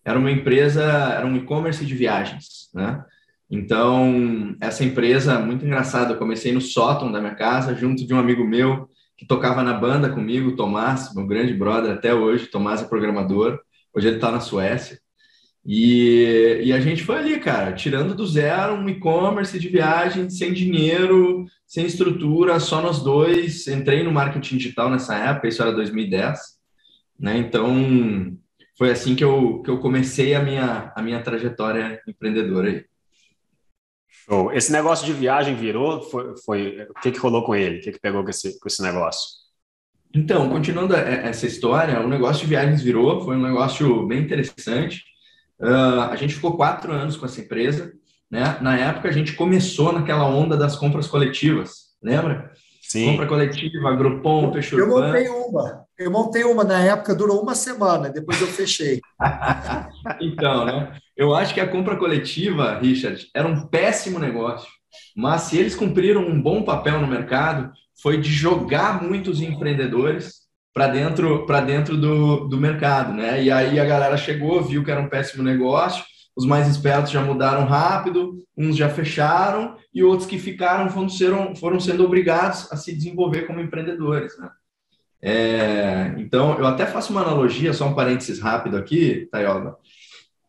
Era 0.04 0.18
uma 0.18 0.32
empresa, 0.32 0.84
era 0.84 1.26
um 1.26 1.36
e-commerce 1.36 1.86
de 1.86 1.94
viagens, 1.94 2.70
né? 2.74 3.04
Então, 3.50 4.56
essa 4.60 4.84
empresa, 4.84 5.38
muito 5.38 5.64
engraçada, 5.64 6.14
eu 6.14 6.18
comecei 6.18 6.52
no 6.52 6.62
sótão 6.62 7.12
da 7.12 7.20
minha 7.20 7.36
casa, 7.36 7.76
junto 7.76 8.06
de 8.06 8.14
um 8.14 8.20
amigo 8.20 8.44
meu 8.44 8.90
que 9.24 9.28
tocava 9.28 9.64
na 9.64 9.74
banda 9.74 10.10
comigo, 10.10 10.56
Tomás, 10.56 11.14
meu 11.16 11.26
grande 11.26 11.54
brother 11.54 11.94
até 11.94 12.14
hoje, 12.14 12.48
Tomás 12.48 12.82
é 12.82 12.86
programador, 12.86 13.60
hoje 13.94 14.08
ele 14.08 14.18
está 14.18 14.30
na 14.30 14.42
Suécia. 14.42 15.00
E, 15.66 16.62
e 16.66 16.74
a 16.74 16.80
gente 16.82 17.04
foi 17.04 17.18
ali, 17.18 17.40
cara, 17.40 17.72
tirando 17.72 18.14
do 18.14 18.28
zero 18.28 18.74
um 18.74 18.90
e-commerce 18.90 19.58
de 19.58 19.70
viagem, 19.70 20.30
sem 20.30 20.52
dinheiro, 20.52 21.46
sem 21.66 21.86
estrutura, 21.86 22.60
só 22.60 22.82
nós 22.82 23.02
dois. 23.02 23.66
Entrei 23.68 24.04
no 24.04 24.12
marketing 24.12 24.58
digital 24.58 24.90
nessa 24.90 25.16
época, 25.16 25.48
isso 25.48 25.62
era 25.62 25.72
2010, 25.72 26.40
né? 27.18 27.38
Então, 27.38 28.38
foi 28.78 28.92
assim 28.92 29.16
que 29.16 29.24
eu, 29.24 29.62
que 29.62 29.72
eu 29.72 29.80
comecei 29.80 30.36
a 30.36 30.44
minha, 30.44 30.92
a 30.96 31.02
minha 31.02 31.22
trajetória 31.22 32.02
empreendedora 32.06 32.70
aí. 32.70 32.86
Show. 34.26 34.52
Esse 34.54 34.72
negócio 34.72 35.06
de 35.06 35.14
viagem 35.14 35.56
virou? 35.56 36.02
Foi, 36.02 36.34
foi, 36.46 36.88
o 36.90 36.94
que, 37.02 37.12
que 37.12 37.20
rolou 37.20 37.44
com 37.44 37.54
ele? 37.54 37.80
O 37.80 37.82
que, 37.82 37.92
que 37.92 38.00
pegou 38.00 38.24
com 38.24 38.30
esse, 38.30 38.60
com 38.60 38.68
esse 38.68 38.82
negócio? 38.82 39.44
Então, 40.16 40.48
continuando 40.50 40.96
essa 40.96 41.48
história, 41.48 42.00
o 42.00 42.08
negócio 42.08 42.44
de 42.44 42.48
viagens 42.48 42.82
virou, 42.82 43.22
foi 43.22 43.36
um 43.36 43.42
negócio 43.42 44.06
bem 44.06 44.20
interessante. 44.20 45.04
Uh, 45.60 46.02
a 46.12 46.16
gente 46.16 46.36
ficou 46.36 46.56
quatro 46.56 46.92
anos 46.92 47.18
com 47.18 47.26
essa 47.26 47.42
empresa. 47.42 47.94
Né? 48.30 48.58
Na 48.62 48.78
época, 48.78 49.10
a 49.10 49.12
gente 49.12 49.34
começou 49.34 49.92
naquela 49.92 50.26
onda 50.26 50.56
das 50.56 50.76
compras 50.76 51.08
coletivas, 51.08 51.96
lembra? 52.02 52.52
Sim. 52.82 53.12
Compra 53.12 53.28
coletiva, 53.28 53.96
Groupon, 53.96 54.52
Peixe 54.52 54.76
Eu 54.76 54.88
montei 54.88 55.28
uma. 55.28 55.86
Eu 55.98 56.12
montei 56.12 56.44
uma 56.44 56.64
na 56.64 56.80
época, 56.80 57.16
durou 57.16 57.42
uma 57.42 57.56
semana, 57.56 58.10
depois 58.10 58.40
eu 58.40 58.48
fechei. 58.48 59.00
então, 60.22 60.66
né? 60.66 60.96
Eu 61.16 61.36
acho 61.36 61.54
que 61.54 61.60
a 61.60 61.68
compra 61.68 61.96
coletiva, 61.96 62.80
Richard, 62.80 63.28
era 63.34 63.48
um 63.48 63.68
péssimo 63.68 64.20
negócio. 64.20 64.68
Mas 65.16 65.44
se 65.44 65.58
eles 65.58 65.76
cumpriram 65.76 66.22
um 66.22 66.42
bom 66.42 66.64
papel 66.64 67.00
no 67.00 67.08
mercado, 67.08 67.72
foi 68.02 68.20
de 68.20 68.30
jogar 68.32 69.02
muitos 69.02 69.42
empreendedores 69.42 70.44
para 70.74 70.88
dentro 70.88 71.46
para 71.46 71.62
dentro 71.62 71.96
do, 71.96 72.48
do 72.48 72.58
mercado, 72.58 73.14
né? 73.14 73.44
E 73.44 73.52
aí 73.52 73.80
a 73.80 73.86
galera 73.86 74.18
chegou, 74.18 74.64
viu 74.64 74.84
que 74.84 74.90
era 74.90 75.02
um 75.02 75.10
péssimo 75.10 75.44
negócio, 75.44 76.04
os 76.36 76.46
mais 76.46 76.68
espertos 76.68 77.12
já 77.12 77.22
mudaram 77.22 77.66
rápido, 77.66 78.44
uns 78.58 78.76
já 78.76 78.90
fecharam, 78.90 79.76
e 79.94 80.04
outros 80.04 80.28
que 80.28 80.40
ficaram 80.40 80.90
foram, 80.90 81.10
ser, 81.10 81.32
foram 81.58 81.80
sendo 81.80 82.04
obrigados 82.04 82.72
a 82.72 82.76
se 82.76 82.94
desenvolver 82.94 83.44
como 83.44 83.62
empreendedores. 83.62 84.36
Né? 84.40 84.50
É, 85.22 86.16
então, 86.18 86.58
eu 86.58 86.66
até 86.66 86.88
faço 86.88 87.14
uma 87.14 87.22
analogia, 87.22 87.72
só 87.72 87.88
um 87.88 87.94
parênteses 87.94 88.40
rápido 88.40 88.76
aqui, 88.76 89.28
Tayoga. 89.32 89.78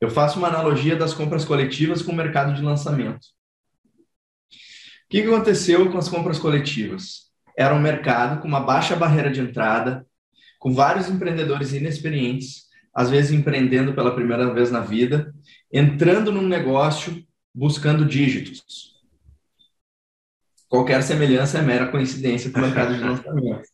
Eu 0.05 0.11
faço 0.11 0.39
uma 0.39 0.49
analogia 0.49 0.95
das 0.95 1.15
compras 1.15 1.47
coletivas 1.47 2.03
com 2.03 2.13
o 2.13 2.15
mercado 2.15 2.53
de 2.53 2.61
lançamento. 2.61 3.25
O 3.25 5.09
que 5.09 5.23
aconteceu 5.23 5.91
com 5.91 5.97
as 5.97 6.11
compras 6.11 6.39
coletivas? 6.39 7.33
Era 7.57 7.75
um 7.75 7.81
mercado 7.81 8.43
com 8.43 8.47
uma 8.47 8.61
baixa 8.61 8.95
barreira 8.95 9.31
de 9.31 9.41
entrada, 9.41 10.07
com 10.59 10.75
vários 10.75 11.09
empreendedores 11.09 11.73
inexperientes, 11.73 12.65
às 12.93 13.09
vezes 13.09 13.31
empreendendo 13.31 13.95
pela 13.95 14.15
primeira 14.15 14.53
vez 14.53 14.71
na 14.71 14.81
vida, 14.81 15.35
entrando 15.73 16.31
num 16.31 16.47
negócio 16.47 17.25
buscando 17.55 18.05
dígitos. 18.05 19.01
Qualquer 20.69 21.03
semelhança 21.03 21.61
é 21.61 21.63
mera 21.63 21.91
coincidência 21.91 22.51
com 22.51 22.59
o 22.59 22.63
mercado 22.63 22.95
de 22.95 23.01
lançamento. 23.09 23.74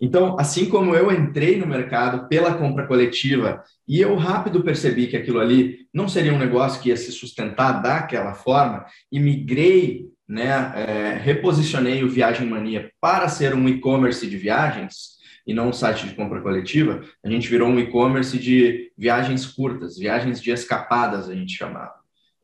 Então, 0.00 0.36
assim 0.38 0.68
como 0.68 0.94
eu 0.94 1.10
entrei 1.10 1.56
no 1.56 1.66
mercado 1.66 2.28
pela 2.28 2.54
compra 2.54 2.86
coletiva 2.86 3.62
e 3.88 4.00
eu 4.00 4.14
rápido 4.16 4.62
percebi 4.62 5.06
que 5.06 5.16
aquilo 5.16 5.40
ali 5.40 5.86
não 5.92 6.06
seria 6.08 6.34
um 6.34 6.38
negócio 6.38 6.82
que 6.82 6.90
ia 6.90 6.96
se 6.96 7.10
sustentar 7.12 7.80
daquela 7.82 8.34
forma 8.34 8.84
e 9.10 9.18
migrei, 9.18 10.06
né, 10.28 10.72
é, 10.74 11.18
reposicionei 11.22 12.04
o 12.04 12.10
Viagem 12.10 12.46
Mania 12.46 12.90
para 13.00 13.28
ser 13.28 13.54
um 13.54 13.68
e-commerce 13.68 14.26
de 14.28 14.36
viagens 14.36 15.16
e 15.46 15.54
não 15.54 15.68
um 15.68 15.72
site 15.72 16.06
de 16.06 16.14
compra 16.14 16.40
coletiva, 16.40 17.02
a 17.24 17.30
gente 17.30 17.48
virou 17.48 17.68
um 17.68 17.78
e-commerce 17.78 18.36
de 18.36 18.90
viagens 18.98 19.46
curtas, 19.46 19.96
viagens 19.96 20.42
de 20.42 20.50
escapadas, 20.50 21.28
a 21.28 21.34
gente 21.34 21.56
chamava, 21.56 21.94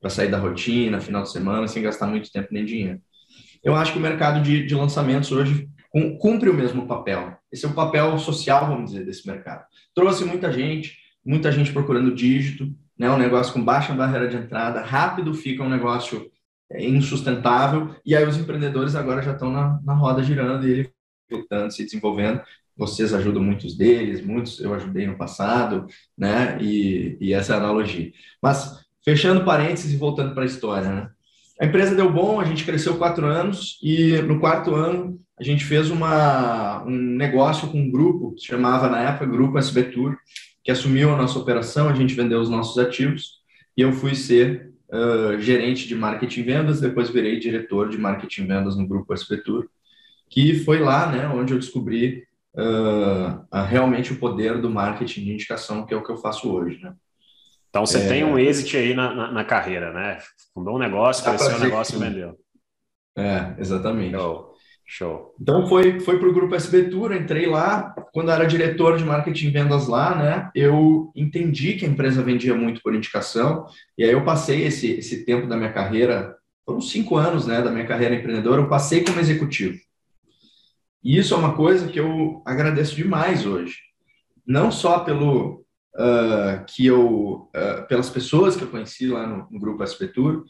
para 0.01 0.09
sair 0.09 0.31
da 0.31 0.39
rotina, 0.39 1.01
final 1.01 1.25
de 1.25 1.33
semana, 1.33 1.67
sem 1.67 1.83
gastar 1.83 2.07
muito 2.07 2.31
tempo 2.31 2.49
nem 2.53 2.65
dinheiro. 2.65 3.01
Eu 3.63 3.75
acho 3.75 3.93
que 3.93 3.99
o 3.99 4.03
mercado 4.03 4.41
de, 4.41 4.65
de 4.65 4.75
lançamentos 4.75 5.33
hoje 5.33 5.69
cumpre 6.19 6.49
o 6.49 6.55
mesmo 6.55 6.87
papel. 6.87 7.37
Esse 7.51 7.67
é 7.67 7.69
o 7.69 7.75
papel 7.75 8.19
social, 8.19 8.67
vamos 8.67 8.91
dizer, 8.91 9.05
desse 9.05 9.27
mercado. 9.27 9.65
Trouxe 9.95 10.25
muita 10.25 10.51
gente, 10.51 10.97
muita 11.25 11.53
gente 11.53 11.73
procurando 11.73 12.15
dígito, 12.15 12.75
né, 12.99 13.11
um 13.11 13.19
negócio 13.19 13.53
com 13.53 13.63
baixa 13.63 13.93
barreira 13.93 14.29
de 14.29 14.37
entrada, 14.37 14.81
rápido 14.81 15.35
fica 15.35 15.63
um 15.63 15.69
negócio 15.69 16.31
é, 16.71 16.85
insustentável, 16.87 17.95
e 18.05 18.17
aí 18.17 18.25
os 18.27 18.37
empreendedores 18.37 18.95
agora 18.95 19.23
já 19.23 19.33
estão 19.33 19.51
na, 19.51 19.81
na 19.85 19.95
roda 19.95 20.23
girando 20.23 20.67
e 20.67 20.71
ele 20.71 20.93
lutando, 21.31 21.73
se 21.73 21.85
desenvolvendo. 21.85 22.43
Vocês 22.77 23.13
ajudam 23.13 23.43
muitos 23.43 23.77
deles, 23.77 24.25
muitos 24.25 24.59
eu 24.61 24.73
ajudei 24.75 25.07
no 25.07 25.17
passado, 25.17 25.87
né? 26.17 26.59
E, 26.61 27.19
e 27.21 27.33
essa 27.35 27.55
é 27.55 27.57
analogia. 27.57 28.11
Mas, 28.41 28.83
fechando 29.05 29.45
parênteses 29.45 29.93
e 29.93 29.97
voltando 29.97 30.35
para 30.35 30.43
a 30.43 30.47
história, 30.47 30.91
né? 30.91 31.11
A 31.63 31.65
empresa 31.65 31.95
deu 31.95 32.11
bom, 32.11 32.41
a 32.41 32.45
gente 32.45 32.65
cresceu 32.65 32.99
quatro 32.99 33.25
anos 33.25 33.79
e 33.81 34.21
no 34.23 34.41
quarto 34.41 34.75
ano 34.75 35.21
a 35.39 35.45
gente 35.45 35.65
fez 35.65 35.91
uma, 35.91 36.83
um 36.83 36.91
negócio 36.91 37.69
com 37.69 37.79
um 37.79 37.89
grupo, 37.89 38.35
se 38.37 38.47
chamava 38.47 38.89
na 38.89 38.99
época 38.99 39.27
Grupo 39.27 39.57
SB 39.57 39.85
Tour, 39.85 40.17
que 40.65 40.73
assumiu 40.73 41.15
a 41.15 41.17
nossa 41.17 41.39
operação, 41.39 41.89
a 41.89 41.95
gente 41.95 42.15
vendeu 42.15 42.41
os 42.41 42.51
nossos 42.51 42.77
ativos 42.79 43.35
e 43.77 43.81
eu 43.81 43.93
fui 43.93 44.17
ser 44.17 44.73
uh, 44.89 45.39
gerente 45.39 45.87
de 45.87 45.95
marketing 45.95 46.41
e 46.41 46.43
vendas, 46.43 46.81
depois 46.81 47.11
virei 47.11 47.39
diretor 47.39 47.89
de 47.89 47.97
marketing 47.97 48.43
e 48.43 48.47
vendas 48.47 48.77
no 48.77 48.85
Grupo 48.85 49.15
SB 49.15 49.37
Tour, 49.37 49.69
que 50.29 50.59
foi 50.65 50.81
lá 50.81 51.13
né, 51.13 51.29
onde 51.29 51.53
eu 51.53 51.61
descobri 51.61 52.25
uh, 52.57 53.65
realmente 53.69 54.13
o 54.13 54.19
poder 54.19 54.61
do 54.61 54.69
marketing 54.69 55.27
de 55.27 55.33
indicação, 55.35 55.87
que 55.87 55.95
é 55.95 55.97
o 55.97 56.03
que 56.03 56.11
eu 56.11 56.17
faço 56.17 56.53
hoje. 56.53 56.81
Né? 56.83 56.93
Então 57.73 57.87
você 57.87 58.01
é... 58.01 58.07
tem 58.07 58.23
um 58.23 58.39
êxito 58.39 58.77
aí 58.77 58.93
na, 58.93 59.15
na, 59.15 59.33
na, 59.33 59.45
carreira, 59.45 59.95
né? 59.95 60.19
Fundou 60.53 60.77
um 60.77 60.79
negócio, 60.79 61.25
cresceu 61.25 61.57
um 61.57 61.59
negócio 61.59 61.97
e 61.97 61.99
vendeu. 61.99 62.39
É, 63.17 63.55
exatamente. 63.59 64.15
Oh. 64.15 64.53
Show. 64.85 65.35
Então 65.41 65.67
foi, 65.67 66.01
foi 66.01 66.19
para 66.19 66.29
o 66.29 66.35
grupo 66.35 66.55
SB 66.55 66.91
Tour, 66.91 67.15
entrei 67.15 67.47
lá, 67.47 67.95
quando 68.13 68.31
era 68.31 68.45
diretor 68.45 68.99
de 68.99 69.05
marketing 69.05 69.47
e 69.47 69.51
vendas 69.51 69.89
lá, 69.89 70.15
né? 70.15 70.51
Eu 70.55 71.11
entendi 71.17 71.75
que 71.75 71.87
a 71.87 71.89
empresa 71.89 72.23
vendia 72.23 72.55
muito 72.55 72.83
por 72.83 72.95
indicação, 72.95 73.65
e 73.97 74.05
aí 74.05 74.13
eu 74.13 74.23
passei 74.23 74.67
esse, 74.67 74.91
esse 74.91 75.25
tempo 75.25 75.47
da 75.47 75.57
minha 75.57 75.73
carreira, 75.73 76.37
foram 76.67 76.83
cinco 76.83 77.17
anos 77.17 77.47
né, 77.47 77.63
da 77.63 77.71
minha 77.71 77.87
carreira 77.87 78.15
empreendedora, 78.15 78.61
eu 78.61 78.69
passei 78.69 79.03
como 79.03 79.19
executivo. 79.19 79.79
E 81.03 81.17
isso 81.17 81.33
é 81.33 81.39
uma 81.39 81.57
coisa 81.57 81.89
que 81.89 81.99
eu 81.99 82.43
agradeço 82.45 82.95
demais 82.95 83.47
hoje. 83.47 83.79
Não 84.47 84.71
só 84.71 84.99
pelo 84.99 85.62
uh, 85.95 86.65
que 86.67 86.87
eu, 86.87 87.49
uh, 87.55 87.87
pelas 87.89 88.11
pessoas 88.11 88.57
que 88.57 88.63
eu 88.63 88.69
conheci 88.69 89.07
lá 89.07 89.27
no, 89.27 89.49
no 89.51 89.61
grupo 89.61 89.83
SB 89.83 90.09
Tour, 90.09 90.45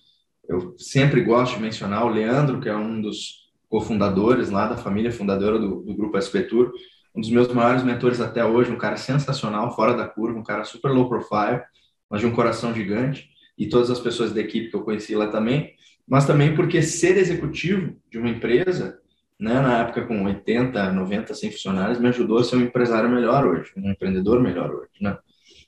eu 0.49 0.75
sempre 0.79 1.23
gosto 1.23 1.57
de 1.57 1.63
mencionar 1.63 2.05
o 2.05 2.11
Leandro, 2.11 2.61
que 2.61 2.69
é 2.69 2.77
um 2.77 3.01
dos 3.01 3.43
cofundadores 3.69 4.51
lá 4.51 4.67
da 4.67 4.77
família 4.77 5.11
fundadora 5.11 5.59
do, 5.59 5.83
do 5.83 5.95
grupo 5.95 6.19
SP 6.21 6.43
Tour, 6.43 6.73
um 7.15 7.21
dos 7.21 7.31
meus 7.31 7.49
maiores 7.53 7.83
mentores 7.83 8.21
até 8.21 8.45
hoje, 8.45 8.71
um 8.71 8.79
cara 8.79 8.97
sensacional, 8.97 9.75
fora 9.75 9.95
da 9.95 10.09
curva, 10.09 10.39
um 10.39 10.43
cara 10.43 10.65
super 10.65 10.91
low 10.91 11.09
profile, 11.09 11.63
mas 12.11 12.21
de 12.21 12.27
um 12.27 12.33
coração 12.33 12.75
gigante, 12.75 13.31
e 13.57 13.69
todas 13.69 13.91
as 13.91 14.01
pessoas 14.01 14.33
da 14.33 14.41
equipe 14.41 14.71
que 14.71 14.77
eu 14.77 14.83
conheci 14.83 15.15
lá 15.15 15.29
também, 15.29 15.75
mas 16.07 16.27
também 16.27 16.55
porque 16.55 16.83
ser 16.83 17.17
executivo 17.17 17.97
de 18.11 18.19
uma 18.19 18.29
empresa, 18.29 18.99
né, 19.39 19.55
na 19.61 19.81
época 19.81 20.07
com 20.07 20.25
80, 20.25 20.93
90, 20.93 21.35
100 21.35 21.51
funcionários, 21.53 21.99
me 21.99 22.09
ajudou 22.09 22.39
a 22.39 22.45
ser 22.45 22.57
um 22.57 22.63
empresário 22.63 23.09
melhor 23.09 23.47
hoje, 23.47 23.73
um 23.77 23.91
empreendedor 23.91 24.41
melhor 24.41 24.71
hoje, 24.71 24.91
né? 25.01 25.17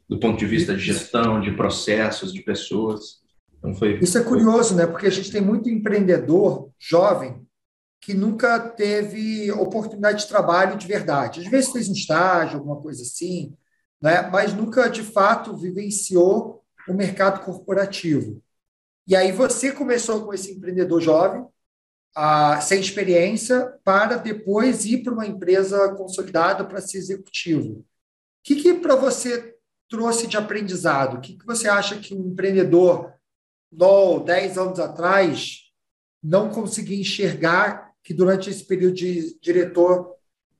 Do 0.08 0.20
ponto 0.20 0.38
de 0.38 0.46
vista 0.46 0.74
de 0.74 0.82
gestão, 0.82 1.40
de 1.40 1.52
processos, 1.52 2.32
de 2.32 2.42
pessoas. 2.42 3.22
Então 3.58 3.74
foi, 3.74 3.98
Isso 4.00 4.18
é 4.18 4.22
curioso, 4.22 4.74
né? 4.74 4.86
Porque 4.86 5.06
a 5.06 5.10
gente 5.10 5.32
tem 5.32 5.40
muito 5.40 5.68
empreendedor 5.68 6.70
jovem 6.78 7.44
que 8.04 8.12
nunca 8.12 8.60
teve 8.60 9.50
oportunidade 9.52 10.24
de 10.24 10.28
trabalho 10.28 10.76
de 10.76 10.86
verdade. 10.86 11.40
Às 11.40 11.46
vezes 11.46 11.72
fez 11.72 11.88
um 11.88 11.94
estágio, 11.94 12.58
alguma 12.58 12.76
coisa 12.76 13.00
assim, 13.00 13.56
né? 14.00 14.28
mas 14.30 14.52
nunca, 14.52 14.90
de 14.90 15.02
fato, 15.02 15.56
vivenciou 15.56 16.62
o 16.86 16.92
mercado 16.92 17.42
corporativo. 17.42 18.42
E 19.06 19.16
aí 19.16 19.32
você 19.32 19.72
começou 19.72 20.22
com 20.22 20.34
esse 20.34 20.52
empreendedor 20.52 21.00
jovem, 21.00 21.46
a, 22.14 22.60
sem 22.60 22.78
experiência, 22.78 23.74
para 23.82 24.16
depois 24.16 24.84
ir 24.84 25.02
para 25.02 25.14
uma 25.14 25.26
empresa 25.26 25.94
consolidada 25.94 26.62
para 26.62 26.82
ser 26.82 26.98
executivo. 26.98 27.78
O 27.78 27.84
que, 28.42 28.56
que 28.56 28.74
para 28.74 28.96
você 28.96 29.53
trouxe 29.94 30.26
de 30.26 30.36
aprendizado? 30.36 31.16
O 31.16 31.20
que, 31.20 31.34
que 31.34 31.46
você 31.46 31.68
acha 31.68 31.96
que 31.96 32.14
um 32.14 32.32
empreendedor, 32.32 33.12
no, 33.70 34.20
10 34.20 34.58
anos 34.58 34.80
atrás, 34.80 35.60
não 36.22 36.48
conseguia 36.48 37.00
enxergar 37.00 37.92
que 38.02 38.12
durante 38.12 38.50
esse 38.50 38.66
período 38.66 38.94
de 38.94 39.38
diretor 39.40 40.14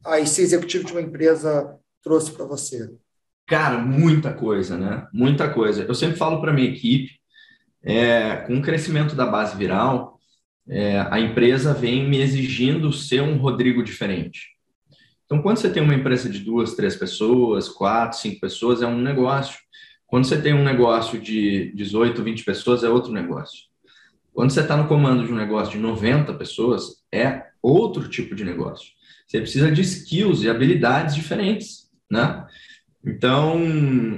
aí 0.05 0.27
ser 0.27 0.43
executivo 0.43 0.85
de 0.85 0.93
uma 0.93 1.03
empresa 1.03 1.77
trouxe 2.03 2.31
para 2.31 2.45
você? 2.45 2.91
Cara, 3.47 3.79
muita 3.79 4.33
coisa, 4.33 4.79
né? 4.79 5.07
Muita 5.13 5.53
coisa. 5.53 5.83
Eu 5.83 5.95
sempre 5.95 6.17
falo 6.17 6.41
para 6.41 6.53
minha 6.53 6.71
equipe, 6.71 7.13
é, 7.83 8.37
com 8.47 8.57
o 8.57 8.63
crescimento 8.63 9.15
da 9.15 9.27
base 9.27 9.57
viral, 9.57 10.19
é, 10.69 11.01
a 11.11 11.21
empresa 11.21 11.75
vem 11.75 12.09
me 12.09 12.21
exigindo 12.21 12.93
ser 12.93 13.21
um 13.21 13.37
Rodrigo 13.37 13.83
diferente. 13.83 14.54
Então, 15.25 15.41
quando 15.41 15.57
você 15.57 15.71
tem 15.71 15.83
uma 15.83 15.95
empresa 15.95 16.29
de 16.29 16.39
duas, 16.39 16.75
três 16.75 16.97
pessoas, 16.97 17.69
quatro, 17.69 18.19
cinco 18.19 18.41
pessoas, 18.41 18.83
é 18.83 18.87
um 18.87 19.01
negócio. 19.01 19.59
Quando 20.07 20.27
você 20.27 20.41
tem 20.41 20.55
um 20.55 20.63
negócio 20.63 21.19
de 21.19 21.73
18, 21.75 22.23
20 22.23 22.45
pessoas, 22.45 22.85
é 22.85 22.89
outro 22.89 23.13
negócio. 23.13 23.65
Quando 24.33 24.51
você 24.51 24.61
está 24.61 24.77
no 24.77 24.89
comando 24.89 25.25
de 25.25 25.33
um 25.33 25.37
negócio 25.37 25.73
de 25.73 25.79
90 25.79 26.35
pessoas, 26.35 27.03
é 27.13 27.47
outro 27.63 28.09
tipo 28.09 28.35
de 28.35 28.45
negócio. 28.45 28.89
Você 29.27 29.41
precisa 29.41 29.71
de 29.71 29.81
skills 29.81 30.43
e 30.43 30.51
habilidades 30.51 31.15
diferentes, 31.15 31.91
né? 32.11 32.47
Então, 33.07 33.61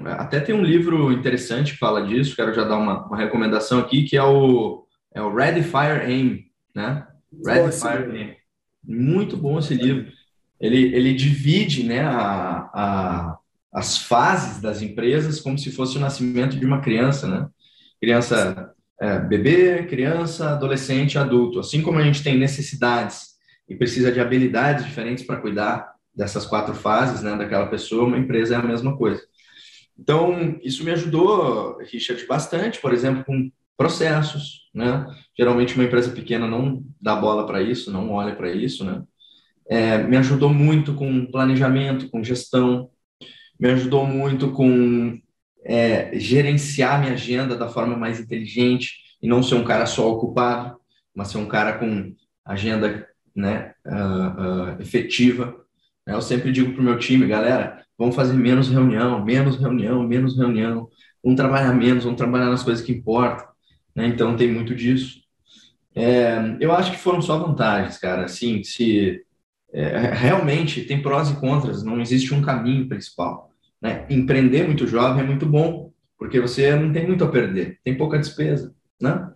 até 0.04 0.40
tem 0.40 0.54
um 0.54 0.62
livro 0.62 1.12
interessante 1.12 1.72
que 1.72 1.78
fala 1.78 2.06
disso, 2.06 2.36
quero 2.36 2.54
já 2.54 2.64
dar 2.64 2.78
uma, 2.78 3.06
uma 3.06 3.16
recomendação 3.16 3.80
aqui, 3.80 4.04
que 4.04 4.16
é 4.16 4.22
o, 4.22 4.86
é 5.14 5.20
o 5.20 5.34
Ready, 5.34 5.62
Fire, 5.62 6.04
Aim, 6.04 6.44
né? 6.74 7.06
Ready, 7.44 7.72
Fire, 7.72 8.16
Aim. 8.16 8.34
Muito 8.84 9.36
bom 9.36 9.58
esse 9.58 9.74
livro. 9.74 10.12
Ele, 10.60 10.94
ele 10.94 11.14
divide 11.14 11.82
né, 11.82 12.00
a, 12.00 12.70
a, 12.72 13.38
as 13.72 13.98
fases 13.98 14.60
das 14.60 14.80
empresas 14.82 15.40
como 15.40 15.58
se 15.58 15.70
fosse 15.70 15.96
o 15.96 16.00
nascimento 16.00 16.58
de 16.58 16.64
uma 16.64 16.80
criança, 16.80 17.28
né? 17.28 17.48
Criança 18.00 18.72
é, 19.00 19.18
bebê, 19.18 19.84
criança, 19.84 20.50
adolescente, 20.50 21.18
adulto. 21.18 21.60
Assim 21.60 21.82
como 21.82 21.98
a 21.98 22.02
gente 22.02 22.22
tem 22.22 22.38
necessidades 22.38 23.36
e 23.68 23.74
precisa 23.74 24.10
de 24.10 24.20
habilidades 24.20 24.84
diferentes 24.84 25.24
para 25.24 25.40
cuidar 25.40 25.94
dessas 26.14 26.46
quatro 26.46 26.74
fases, 26.74 27.22
né, 27.22 27.36
daquela 27.36 27.66
pessoa, 27.66 28.06
uma 28.06 28.16
empresa 28.16 28.54
é 28.54 28.58
a 28.58 28.62
mesma 28.62 28.96
coisa. 28.96 29.22
Então, 29.98 30.58
isso 30.62 30.82
me 30.84 30.90
ajudou, 30.90 31.78
Richard, 31.78 32.24
bastante, 32.26 32.80
por 32.80 32.92
exemplo, 32.92 33.24
com 33.24 33.50
processos, 33.76 34.70
né? 34.74 35.06
Geralmente 35.36 35.74
uma 35.74 35.84
empresa 35.84 36.10
pequena 36.10 36.46
não 36.46 36.82
dá 37.00 37.14
bola 37.14 37.46
para 37.46 37.62
isso, 37.62 37.92
não 37.92 38.10
olha 38.12 38.34
para 38.34 38.50
isso, 38.50 38.84
né? 38.84 39.02
É, 39.68 39.98
me 39.98 40.16
ajudou 40.16 40.52
muito 40.52 40.94
com 40.94 41.26
planejamento, 41.26 42.08
com 42.08 42.22
gestão, 42.22 42.88
me 43.58 43.70
ajudou 43.70 44.06
muito 44.06 44.52
com 44.52 45.18
é, 45.64 46.16
gerenciar 46.18 47.00
minha 47.00 47.14
agenda 47.14 47.56
da 47.56 47.68
forma 47.68 47.96
mais 47.96 48.20
inteligente 48.20 48.98
e 49.20 49.28
não 49.28 49.42
ser 49.42 49.56
um 49.56 49.64
cara 49.64 49.86
só 49.86 50.10
ocupado, 50.10 50.76
mas 51.14 51.28
ser 51.28 51.38
um 51.38 51.48
cara 51.48 51.78
com 51.78 52.14
agenda 52.44 53.06
né, 53.34 53.74
uh, 53.84 54.76
uh, 54.76 54.80
efetiva. 54.80 55.54
Eu 56.06 56.22
sempre 56.22 56.52
digo 56.52 56.72
para 56.72 56.80
o 56.80 56.84
meu 56.84 56.98
time, 56.98 57.26
galera, 57.26 57.84
vamos 57.98 58.14
fazer 58.14 58.34
menos 58.34 58.68
reunião, 58.68 59.24
menos 59.24 59.58
reunião, 59.58 60.02
menos 60.06 60.36
reunião, 60.36 60.88
vamos 61.22 61.36
trabalhar 61.36 61.72
menos, 61.74 62.04
vamos 62.04 62.18
trabalhar 62.18 62.48
nas 62.48 62.62
coisas 62.62 62.84
que 62.84 62.92
importam. 62.92 63.46
Né? 63.94 64.06
Então 64.06 64.36
tem 64.36 64.52
muito 64.52 64.74
disso. 64.74 65.20
É, 65.94 66.56
eu 66.60 66.72
acho 66.72 66.92
que 66.92 66.98
foram 66.98 67.20
só 67.20 67.38
vantagens, 67.38 67.98
cara. 67.98 68.26
Assim, 68.26 68.62
se 68.62 69.22
é, 69.76 70.10
realmente 70.10 70.84
tem 70.84 71.02
prós 71.02 71.28
e 71.28 71.34
contras, 71.34 71.82
não 71.82 72.00
existe 72.00 72.32
um 72.32 72.40
caminho 72.40 72.88
principal. 72.88 73.50
Né? 73.80 74.06
Empreender 74.08 74.66
muito 74.66 74.86
jovem 74.86 75.22
é 75.22 75.26
muito 75.26 75.44
bom, 75.44 75.92
porque 76.18 76.40
você 76.40 76.74
não 76.74 76.90
tem 76.90 77.06
muito 77.06 77.22
a 77.22 77.28
perder, 77.28 77.78
tem 77.84 77.94
pouca 77.94 78.18
despesa, 78.18 78.74
né? 78.98 79.30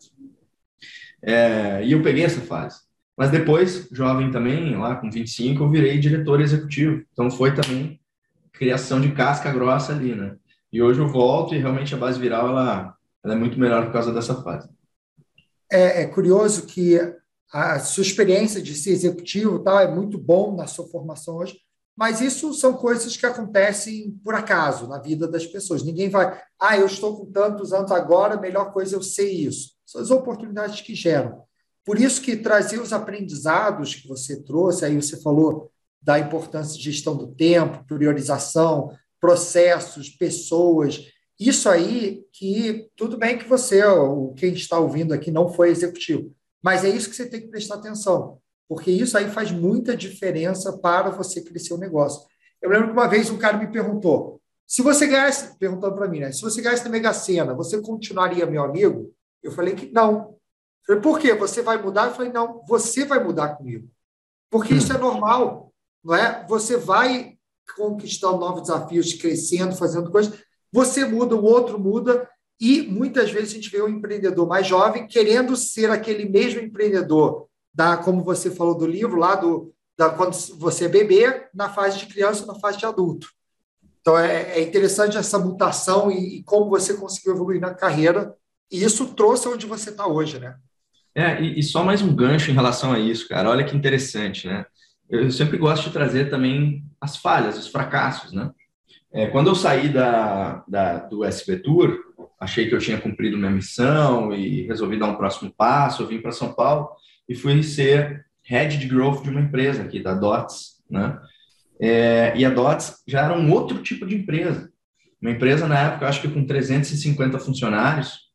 É, 1.22 1.84
e 1.84 1.92
eu 1.92 2.02
peguei 2.02 2.24
essa 2.24 2.40
fase. 2.40 2.80
Mas 3.14 3.30
depois, 3.30 3.86
jovem 3.92 4.30
também, 4.30 4.74
lá 4.78 4.96
com 4.96 5.10
25, 5.10 5.62
eu 5.62 5.68
virei 5.68 5.98
diretor 5.98 6.40
executivo. 6.40 7.04
Então 7.12 7.30
foi 7.30 7.54
também 7.54 8.00
criação 8.50 8.98
de 8.98 9.12
casca 9.12 9.52
grossa 9.52 9.92
ali, 9.92 10.14
né? 10.14 10.36
E 10.72 10.80
hoje 10.80 11.00
eu 11.00 11.08
volto 11.08 11.54
e 11.54 11.58
realmente 11.58 11.94
a 11.94 11.98
base 11.98 12.18
viral 12.18 12.48
ela, 12.48 12.94
ela 13.22 13.34
é 13.34 13.36
muito 13.36 13.60
melhor 13.60 13.84
por 13.84 13.92
causa 13.92 14.10
dessa 14.10 14.42
fase. 14.42 14.70
É, 15.70 16.02
é 16.02 16.06
curioso 16.06 16.66
que 16.66 16.98
a 17.52 17.78
sua 17.80 18.02
experiência 18.02 18.62
de 18.62 18.74
ser 18.74 18.90
executivo 18.90 19.58
tal 19.58 19.80
é 19.80 19.92
muito 19.92 20.16
bom 20.16 20.54
na 20.54 20.66
sua 20.66 20.86
formação 20.88 21.36
hoje, 21.36 21.58
mas 21.96 22.20
isso 22.20 22.54
são 22.54 22.72
coisas 22.74 23.16
que 23.16 23.26
acontecem 23.26 24.18
por 24.24 24.34
acaso 24.34 24.86
na 24.86 24.98
vida 24.98 25.28
das 25.28 25.46
pessoas. 25.46 25.82
Ninguém 25.82 26.08
vai, 26.08 26.40
ah, 26.58 26.76
eu 26.78 26.86
estou 26.86 27.16
com 27.16 27.30
tantos 27.30 27.72
anos 27.72 27.92
agora, 27.92 28.34
a 28.34 28.40
melhor 28.40 28.72
coisa 28.72 28.94
é 28.94 28.98
eu 28.98 29.02
sei 29.02 29.32
isso. 29.32 29.72
São 29.84 30.00
as 30.00 30.10
oportunidades 30.10 30.80
que 30.80 30.94
geram. 30.94 31.42
Por 31.84 32.00
isso 32.00 32.22
que 32.22 32.36
trazer 32.36 32.80
os 32.80 32.92
aprendizados 32.92 33.94
que 33.94 34.06
você 34.06 34.42
trouxe, 34.42 34.84
aí 34.84 34.94
você 34.94 35.20
falou 35.20 35.70
da 36.00 36.18
importância 36.18 36.78
de 36.78 36.84
gestão 36.84 37.16
do 37.16 37.34
tempo, 37.34 37.84
priorização, 37.86 38.90
processos, 39.20 40.08
pessoas. 40.08 41.06
Isso 41.38 41.68
aí 41.68 42.24
que 42.32 42.88
tudo 42.96 43.18
bem 43.18 43.36
que 43.36 43.48
você, 43.48 43.82
quem 44.36 44.54
está 44.54 44.78
ouvindo 44.78 45.12
aqui, 45.12 45.30
não 45.30 45.48
foi 45.52 45.70
executivo, 45.70 46.32
mas 46.62 46.84
é 46.84 46.88
isso 46.88 47.08
que 47.08 47.16
você 47.16 47.28
tem 47.28 47.40
que 47.40 47.48
prestar 47.48 47.76
atenção, 47.76 48.38
porque 48.68 48.90
isso 48.90 49.16
aí 49.16 49.30
faz 49.30 49.50
muita 49.50 49.96
diferença 49.96 50.76
para 50.78 51.10
você 51.10 51.40
crescer 51.40 51.74
o 51.74 51.78
negócio. 51.78 52.26
Eu 52.60 52.70
lembro 52.70 52.88
que 52.88 52.92
uma 52.92 53.08
vez 53.08 53.30
um 53.30 53.38
cara 53.38 53.56
me 53.56 53.70
perguntou: 53.70 54.40
se 54.66 54.82
você 54.82 55.06
ganhasse, 55.06 55.58
perguntando 55.58 55.96
para 55.96 56.06
mim, 56.06 56.20
né? 56.20 56.32
Se 56.32 56.42
você 56.42 56.62
ganhasse 56.62 56.84
na 56.84 56.90
Mega 56.90 57.12
Sena, 57.12 57.54
você 57.54 57.80
continuaria 57.80 58.46
meu 58.46 58.62
amigo? 58.62 59.12
Eu 59.42 59.50
falei 59.50 59.74
que 59.74 59.90
não. 59.90 60.36
Eu 60.80 60.86
falei, 60.86 61.02
por 61.02 61.18
quê? 61.18 61.34
Você 61.34 61.62
vai 61.62 61.80
mudar? 61.82 62.06
Eu 62.06 62.14
falei, 62.14 62.32
não, 62.32 62.62
você 62.66 63.04
vai 63.04 63.22
mudar 63.22 63.56
comigo. 63.56 63.88
Porque 64.50 64.74
isso 64.74 64.92
é 64.92 64.98
normal, 64.98 65.72
não 66.04 66.14
é? 66.14 66.46
Você 66.48 66.76
vai 66.76 67.36
conquistando 67.76 68.38
novos 68.38 68.62
desafios, 68.62 69.14
crescendo, 69.14 69.76
fazendo 69.76 70.10
coisas. 70.10 70.38
Você 70.72 71.04
muda, 71.04 71.34
o 71.36 71.44
outro 71.44 71.78
muda, 71.78 72.28
e 72.60 72.82
muitas 72.82 73.30
vezes 73.30 73.52
a 73.52 73.54
gente 73.54 73.70
vê 73.70 73.80
um 73.80 73.88
empreendedor 73.88 74.46
mais 74.46 74.66
jovem 74.66 75.06
querendo 75.06 75.56
ser 75.56 75.90
aquele 75.90 76.28
mesmo 76.28 76.60
empreendedor, 76.60 77.46
da, 77.72 77.96
como 77.96 78.22
você 78.22 78.50
falou 78.50 78.76
do 78.76 78.86
livro, 78.86 79.18
lá 79.18 79.34
do, 79.34 79.72
da, 79.96 80.10
quando 80.10 80.34
você 80.58 80.84
é 80.84 80.88
bebê, 80.88 81.46
na 81.54 81.70
fase 81.70 81.98
de 81.98 82.06
criança, 82.06 82.44
na 82.44 82.54
fase 82.54 82.76
de 82.76 82.84
adulto. 82.84 83.28
Então 84.00 84.18
é, 84.18 84.58
é 84.58 84.62
interessante 84.62 85.16
essa 85.16 85.38
mutação 85.38 86.10
e, 86.10 86.38
e, 86.38 86.42
como 86.42 86.68
você 86.68 86.94
conseguiu 86.94 87.34
evoluir 87.34 87.60
na 87.60 87.72
carreira, 87.72 88.34
e 88.70 88.82
isso 88.82 89.14
trouxe 89.14 89.48
onde 89.48 89.66
você 89.66 89.90
está 89.90 90.06
hoje, 90.06 90.38
né? 90.38 90.56
É, 91.14 91.42
e, 91.42 91.58
e, 91.58 91.62
só 91.62 91.82
mais 91.82 92.02
um 92.02 92.14
gancho 92.14 92.50
em 92.50 92.54
relação 92.54 92.92
a 92.92 92.98
isso, 92.98 93.28
cara. 93.28 93.50
Olha 93.50 93.64
que 93.64 93.76
interessante, 93.76 94.46
né? 94.46 94.64
Eu 95.08 95.30
sempre 95.30 95.58
gosto 95.58 95.84
de 95.84 95.92
trazer 95.92 96.30
também 96.30 96.84
as 97.00 97.16
falhas, 97.16 97.58
os 97.58 97.68
fracassos, 97.68 98.32
né? 98.32 98.50
É, 99.12 99.26
quando 99.26 99.48
eu 99.48 99.56
saí 99.56 99.88
da, 99.88 100.62
da, 100.68 100.98
do 100.98 101.24
SB 101.24 101.58
Tour, 101.58 101.98
achei 102.40 102.66
que 102.66 102.74
eu 102.74 102.78
tinha 102.78 102.98
cumprido 102.98 103.36
minha 103.36 103.50
missão 103.50 104.32
e 104.32 104.62
resolvi 104.62 104.98
dar 104.98 105.06
um 105.06 105.16
próximo 105.16 105.52
passo. 105.54 106.02
Eu 106.02 106.06
vim 106.06 106.20
para 106.20 106.32
São 106.32 106.54
Paulo 106.54 106.88
e 107.28 107.34
fui 107.34 107.62
ser 107.62 108.24
head 108.42 108.78
de 108.78 108.88
growth 108.88 109.22
de 109.22 109.30
uma 109.30 109.40
empresa 109.40 109.82
aqui, 109.82 110.02
da 110.02 110.14
Dots, 110.14 110.82
né? 110.90 111.20
É, 111.78 112.32
e 112.36 112.44
a 112.44 112.50
Dots 112.50 113.02
já 113.06 113.24
era 113.24 113.34
um 113.34 113.52
outro 113.52 113.82
tipo 113.82 114.06
de 114.06 114.16
empresa. 114.16 114.70
Uma 115.20 115.30
empresa, 115.30 115.66
na 115.66 115.78
época, 115.78 116.08
acho 116.08 116.22
que 116.22 116.28
com 116.28 116.46
350 116.46 117.38
funcionários. 117.38 118.30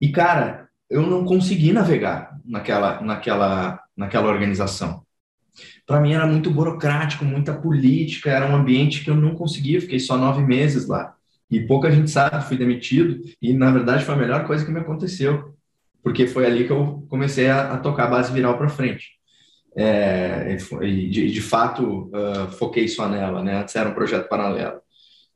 E, 0.00 0.10
cara, 0.10 0.68
eu 0.88 1.02
não 1.02 1.24
consegui 1.24 1.72
navegar 1.72 2.38
naquela, 2.44 3.00
naquela, 3.00 3.80
naquela 3.96 4.28
organização. 4.28 5.04
Para 5.86 6.00
mim 6.00 6.12
era 6.12 6.26
muito 6.26 6.50
burocrático, 6.50 7.24
muita 7.24 7.52
política, 7.52 8.30
era 8.30 8.46
um 8.46 8.56
ambiente 8.56 9.04
que 9.04 9.10
eu 9.10 9.16
não 9.16 9.34
conseguia, 9.34 9.80
fiquei 9.80 9.98
só 9.98 10.16
nove 10.16 10.42
meses 10.42 10.86
lá. 10.86 11.16
E 11.52 11.60
pouca 11.60 11.90
gente 11.90 12.10
sabe, 12.10 12.46
fui 12.46 12.56
demitido, 12.56 13.22
e 13.40 13.52
na 13.52 13.70
verdade 13.70 14.06
foi 14.06 14.14
a 14.14 14.18
melhor 14.18 14.46
coisa 14.46 14.64
que 14.64 14.72
me 14.72 14.80
aconteceu, 14.80 15.54
porque 16.02 16.26
foi 16.26 16.46
ali 16.46 16.66
que 16.66 16.72
eu 16.72 17.06
comecei 17.10 17.50
a, 17.50 17.74
a 17.74 17.78
tocar 17.78 18.04
a 18.04 18.10
base 18.10 18.32
viral 18.32 18.56
para 18.56 18.70
frente. 18.70 19.10
É, 19.76 20.56
e 20.82 21.10
de, 21.10 21.30
de 21.30 21.40
fato 21.42 22.10
uh, 22.10 22.50
foquei 22.52 22.88
só 22.88 23.06
nela, 23.06 23.42
né? 23.42 23.66
Era 23.74 23.90
um 23.90 23.94
projeto 23.94 24.28
paralelo. 24.28 24.80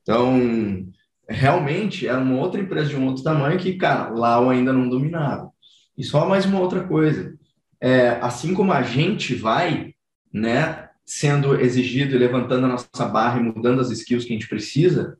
Então, 0.01 0.87
realmente 1.29 2.07
era 2.07 2.19
uma 2.19 2.39
outra 2.39 2.61
empresa 2.61 2.89
de 2.89 2.95
um 2.95 3.05
outro 3.05 3.23
tamanho 3.23 3.59
que, 3.59 3.73
cara, 3.73 4.09
lá 4.09 4.41
eu 4.41 4.49
ainda 4.49 4.73
não 4.73 4.89
dominava. 4.89 5.51
E 5.95 6.03
só 6.03 6.27
mais 6.27 6.45
uma 6.45 6.59
outra 6.59 6.83
coisa. 6.83 7.35
É, 7.79 8.17
assim 8.21 8.55
como 8.55 8.73
a 8.73 8.81
gente 8.81 9.35
vai, 9.35 9.93
né, 10.33 10.89
sendo 11.05 11.59
exigido 11.59 12.15
e 12.15 12.17
levantando 12.17 12.65
a 12.65 12.69
nossa 12.69 13.05
barra 13.05 13.39
e 13.39 13.43
mudando 13.43 13.81
as 13.81 13.91
skills 13.91 14.25
que 14.25 14.31
a 14.31 14.35
gente 14.35 14.49
precisa, 14.49 15.15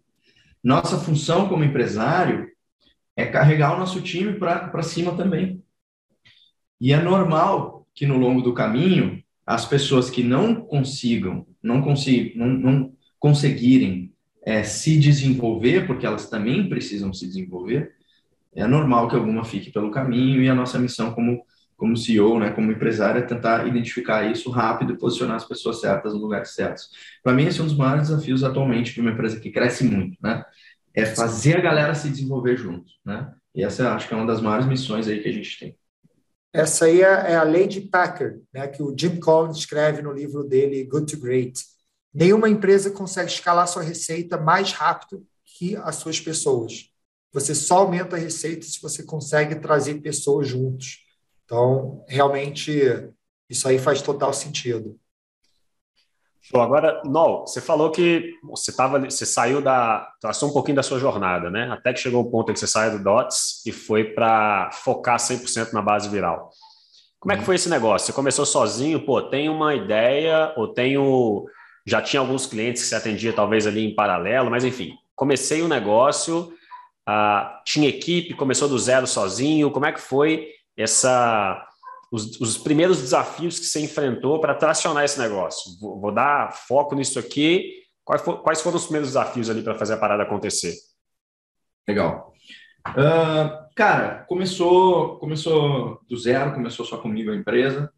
nossa 0.68 0.98
função 0.98 1.48
como 1.48 1.64
empresário 1.64 2.52
é 3.16 3.26
carregar 3.26 3.74
o 3.74 3.80
nosso 3.80 4.02
time 4.02 4.34
para 4.34 4.84
cima 4.84 5.16
também. 5.16 5.64
E 6.80 6.92
é 6.92 7.02
normal 7.02 7.88
que 7.96 8.06
no 8.06 8.18
longo 8.18 8.42
do 8.42 8.54
caminho 8.54 9.24
as 9.46 9.66
pessoas 9.66 10.10
que 10.10 10.22
não 10.22 10.56
consigam, 10.56 11.48
não, 11.64 11.82
consigam, 11.82 12.46
não, 12.46 12.48
não 12.48 12.94
conseguirem 13.18 14.14
é, 14.46 14.62
se 14.62 15.00
desenvolver, 15.00 15.88
porque 15.88 16.06
elas 16.06 16.30
também 16.30 16.68
precisam 16.68 17.14
se 17.14 17.26
desenvolver, 17.26 17.94
é 18.54 18.68
normal 18.68 19.08
que 19.08 19.16
alguma 19.16 19.46
fique 19.46 19.72
pelo 19.72 19.90
caminho 19.90 20.44
e 20.44 20.50
a 20.50 20.56
nossa 20.56 20.78
missão 20.78 21.14
como 21.14 21.46
como 21.78 21.96
CEO, 21.96 22.40
né, 22.40 22.50
como 22.50 22.72
empresário, 22.72 23.20
é 23.20 23.26
tentar 23.26 23.68
identificar 23.68 24.30
isso 24.30 24.50
rápido 24.50 24.94
e 24.94 24.98
posicionar 24.98 25.38
as 25.38 25.46
pessoas 25.46 25.80
certas 25.80 26.12
nos 26.14 26.22
lugares 26.22 26.50
certos. 26.56 26.90
Para 27.24 27.34
mim, 27.34 27.46
esse 27.46 27.60
é 27.60 27.64
um 27.64 27.68
dos 27.68 27.78
maiores 27.78 28.10
desafios 28.10 28.44
atualmente 28.44 28.94
de 28.94 29.00
uma 29.00 29.12
empresa 29.12 29.40
que 29.40 29.52
cresce 29.52 29.84
muito, 29.84 30.18
né? 30.22 30.44
É 30.94 31.06
fazer 31.06 31.58
a 31.58 31.62
galera 31.62 31.94
se 31.94 32.10
desenvolver 32.10 32.58
junto, 32.58 32.92
né? 33.06 33.32
E 33.54 33.64
essa 33.64 33.94
acho 33.94 34.08
que 34.08 34.14
é 34.14 34.18
uma 34.18 34.26
das 34.26 34.42
maiores 34.42 34.66
missões 34.66 35.08
aí 35.08 35.20
que 35.22 35.30
a 35.30 35.32
gente 35.32 35.60
tem. 35.60 35.78
Essa 36.52 36.86
aí 36.86 37.02
é, 37.02 37.32
é 37.32 37.36
a 37.36 37.44
lei 37.44 37.68
de 37.68 37.88
né, 38.54 38.68
que 38.68 38.82
o 38.82 38.96
Jim 38.98 39.20
Collins 39.20 39.58
escreve 39.58 40.02
no 40.02 40.12
livro 40.12 40.44
dele 40.44 40.84
Good 40.86 41.14
to 41.14 41.22
Great. 41.22 41.62
Nenhuma 42.14 42.50
empresa 42.50 42.90
consegue 42.90 43.30
escalar 43.30 43.68
sua 43.68 43.84
receita 43.84 44.38
mais 44.38 44.72
rápido 44.72 45.24
que 45.46 45.76
as 45.76 45.98
suas 45.98 46.20
pessoas. 46.20 46.90
Você 47.32 47.54
só 47.54 47.80
aumenta 47.80 48.16
a 48.16 48.20
receita 48.20 48.66
se 48.66 48.82
você 48.82 49.04
consegue 49.04 49.56
trazer 49.56 50.02
pessoas 50.02 50.48
juntos. 50.48 51.06
Então, 51.48 52.04
realmente, 52.10 53.10
isso 53.50 53.70
aí 53.70 53.80
faz 53.80 54.02
total 54.02 54.34
sentido. 54.34 55.00
Show. 56.42 56.62
Agora, 56.62 57.02
Nol, 57.06 57.48
você 57.48 57.62
falou 57.62 57.90
que 57.90 58.34
você 58.44 58.76
tava, 58.76 59.00
você 59.00 59.26
saiu 59.26 59.62
da, 59.62 60.10
traçou 60.20 60.50
um 60.50 60.54
pouquinho 60.54 60.76
da 60.76 60.84
sua 60.84 61.00
jornada, 61.00 61.50
né? 61.50 61.72
Até 61.72 61.94
que 61.94 62.02
chegou 62.02 62.22
o 62.22 62.30
ponto 62.30 62.52
em 62.52 62.54
que 62.54 62.60
você 62.60 62.68
saiu 62.68 62.98
do 62.98 63.04
DOTS 63.04 63.66
e 63.66 63.72
foi 63.72 64.04
para 64.04 64.72
focar 64.72 65.18
100% 65.18 65.72
na 65.72 65.82
base 65.82 66.10
viral. 66.10 66.52
Como 67.18 67.32
é 67.32 67.38
que 67.38 67.46
foi 67.46 67.56
esse 67.56 67.70
negócio? 67.70 68.08
Você 68.08 68.14
começou 68.14 68.46
sozinho, 68.46 69.06
pô, 69.06 69.22
tem 69.22 69.48
uma 69.48 69.74
ideia 69.74 70.54
ou 70.58 70.68
tenho 70.68 71.46
já 71.86 72.02
tinha 72.02 72.20
alguns 72.20 72.46
clientes 72.46 72.84
que 72.84 72.90
você 72.90 72.96
atendia 72.96 73.32
talvez 73.32 73.66
ali 73.66 73.86
em 73.86 73.96
paralelo, 73.96 74.52
mas 74.52 74.66
enfim, 74.66 74.94
comecei 75.16 75.62
o 75.62 75.66
um 75.66 75.70
negócio, 75.70 76.54
uh, 77.08 77.64
tinha 77.64 77.88
equipe, 77.88 78.34
começou 78.34 78.68
do 78.68 78.78
zero 78.78 79.08
sozinho. 79.08 79.72
Como 79.72 79.86
é 79.86 79.94
que 79.94 80.02
foi 80.02 80.50
essa 80.78 81.64
os, 82.12 82.40
os 82.40 82.58
primeiros 82.58 83.02
desafios 83.02 83.60
que 83.60 83.66
você 83.66 83.82
enfrentou 83.82 84.40
para 84.40 84.56
tracionar 84.56 85.04
esse 85.04 85.20
negócio? 85.20 85.78
Vou, 85.80 86.00
vou, 86.00 86.12
dar 86.12 86.54
foco 86.54 86.96
nisso 86.96 87.20
aqui. 87.20 87.74
Quais, 88.06 88.22
for, 88.22 88.42
quais 88.42 88.62
foram 88.62 88.78
os 88.78 88.84
primeiros 88.84 89.10
desafios 89.10 89.50
ali 89.50 89.62
para 89.62 89.76
fazer 89.76 89.96
a 89.96 89.98
parada 89.98 90.24
acontecer? 90.24 90.74
Legal. 91.88 92.34
Uh, 92.90 93.68
cara, 93.76 94.26
começou, 94.28 95.18
começou 95.20 96.00
do 96.08 96.18
zero, 96.18 96.54
começou 96.54 96.86
só 96.86 96.98
comigo 96.98 97.32
a 97.32 97.36
empresa. 97.36 97.92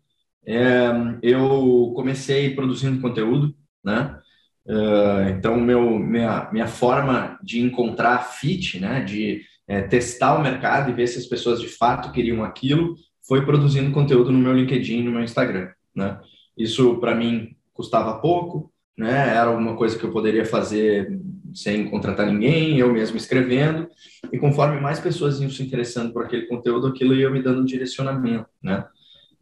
É, 0.46 0.90
eu 1.22 1.94
comecei 1.96 2.56
produzindo 2.56 3.02
conteúdo, 3.02 3.54
né? 3.84 4.20
Uh, 4.66 5.30
então, 5.30 5.58
meu, 5.58 5.98
minha, 5.98 6.50
minha 6.52 6.68
forma 6.68 7.40
de 7.44 7.60
encontrar 7.60 8.20
fit, 8.20 8.80
né, 8.80 9.04
de 9.04 9.44
é, 9.70 9.84
testar 9.84 10.36
o 10.36 10.42
mercado 10.42 10.90
e 10.90 10.94
ver 10.94 11.06
se 11.06 11.20
as 11.20 11.28
pessoas 11.28 11.62
de 11.62 11.68
fato 11.68 12.12
queriam 12.12 12.44
aquilo, 12.44 12.96
foi 13.28 13.46
produzindo 13.46 13.92
conteúdo 13.92 14.32
no 14.32 14.40
meu 14.40 14.52
LinkedIn, 14.52 15.04
no 15.04 15.12
meu 15.12 15.22
Instagram. 15.22 15.70
Né? 15.96 16.20
Isso, 16.58 16.96
para 16.96 17.14
mim, 17.14 17.56
custava 17.72 18.20
pouco, 18.20 18.74
né? 18.98 19.30
era 19.30 19.52
alguma 19.52 19.78
coisa 19.78 19.98
que 19.98 20.04
eu 20.04 20.12
poderia 20.12 20.44
fazer 20.44 21.22
sem 21.54 21.88
contratar 21.88 22.26
ninguém, 22.26 22.80
eu 22.80 22.92
mesmo 22.92 23.16
escrevendo, 23.16 23.88
e 24.32 24.40
conforme 24.40 24.82
mais 24.82 25.00
pessoas 25.00 25.40
iam 25.40 25.50
se 25.50 25.62
interessando 25.62 26.12
por 26.12 26.26
aquele 26.26 26.48
conteúdo, 26.48 26.88
aquilo 26.88 27.14
ia 27.14 27.30
me 27.30 27.42
dando 27.42 27.62
um 27.62 27.66
direcionamento. 27.66 28.48
Né? 28.62 28.84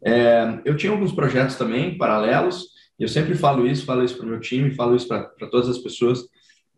É, 0.04 0.60
eu 0.64 0.76
tinha 0.76 0.92
alguns 0.92 1.12
projetos 1.12 1.56
também 1.56 1.96
paralelos, 1.96 2.66
e 2.98 3.02
eu 3.02 3.08
sempre 3.08 3.34
falo 3.34 3.66
isso, 3.66 3.86
falo 3.86 4.04
isso 4.04 4.16
para 4.16 4.26
o 4.26 4.28
meu 4.28 4.40
time, 4.40 4.74
falo 4.74 4.94
isso 4.94 5.08
para 5.08 5.24
todas 5.50 5.68
as 5.68 5.78
pessoas. 5.78 6.24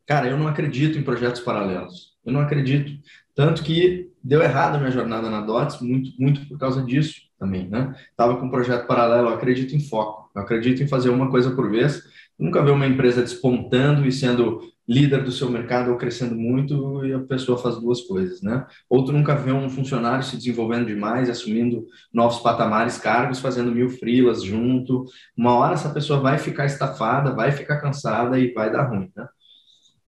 Cara, 0.07 0.29
eu 0.29 0.37
não 0.37 0.47
acredito 0.47 0.99
em 0.99 1.03
projetos 1.03 1.41
paralelos. 1.41 2.11
Eu 2.25 2.33
não 2.33 2.41
acredito. 2.41 2.93
Tanto 3.41 3.63
que 3.63 4.11
deu 4.23 4.43
errado 4.43 4.75
a 4.75 4.79
minha 4.79 4.91
jornada 4.91 5.31
na 5.31 5.41
DOTS, 5.41 5.81
muito, 5.81 6.11
muito 6.19 6.47
por 6.47 6.59
causa 6.59 6.83
disso 6.83 7.23
também, 7.39 7.67
né? 7.67 7.95
Tava 8.15 8.37
com 8.37 8.45
um 8.45 8.51
projeto 8.51 8.87
paralelo, 8.87 9.29
eu 9.29 9.35
acredito 9.35 9.75
em 9.75 9.81
foco. 9.81 10.31
Eu 10.37 10.43
acredito 10.43 10.83
em 10.83 10.87
fazer 10.87 11.09
uma 11.09 11.31
coisa 11.31 11.51
por 11.53 11.71
vez. 11.71 12.03
Nunca 12.39 12.63
ver 12.63 12.73
uma 12.73 12.87
empresa 12.87 13.23
despontando 13.23 14.07
e 14.07 14.13
sendo 14.13 14.61
líder 14.87 15.25
do 15.25 15.33
seu 15.33 15.49
mercado 15.49 15.91
ou 15.91 15.97
crescendo 15.97 16.35
muito 16.35 17.03
e 17.03 17.15
a 17.15 17.21
pessoa 17.21 17.57
faz 17.57 17.81
duas 17.81 18.03
coisas, 18.03 18.43
né? 18.43 18.67
Ou 18.91 19.07
tu 19.07 19.11
nunca 19.11 19.35
vê 19.35 19.53
um 19.53 19.71
funcionário 19.71 20.23
se 20.23 20.37
desenvolvendo 20.37 20.85
demais, 20.85 21.31
assumindo 21.31 21.87
novos 22.13 22.41
patamares, 22.41 22.99
cargos, 22.99 23.41
fazendo 23.41 23.73
mil 23.73 23.89
frilas 23.89 24.43
junto. 24.43 25.07
Uma 25.35 25.55
hora 25.55 25.73
essa 25.73 25.89
pessoa 25.89 26.21
vai 26.21 26.37
ficar 26.37 26.67
estafada, 26.67 27.35
vai 27.35 27.53
ficar 27.53 27.81
cansada 27.81 28.39
e 28.39 28.53
vai 28.53 28.71
dar 28.71 28.91
ruim, 28.91 29.11
né? 29.17 29.27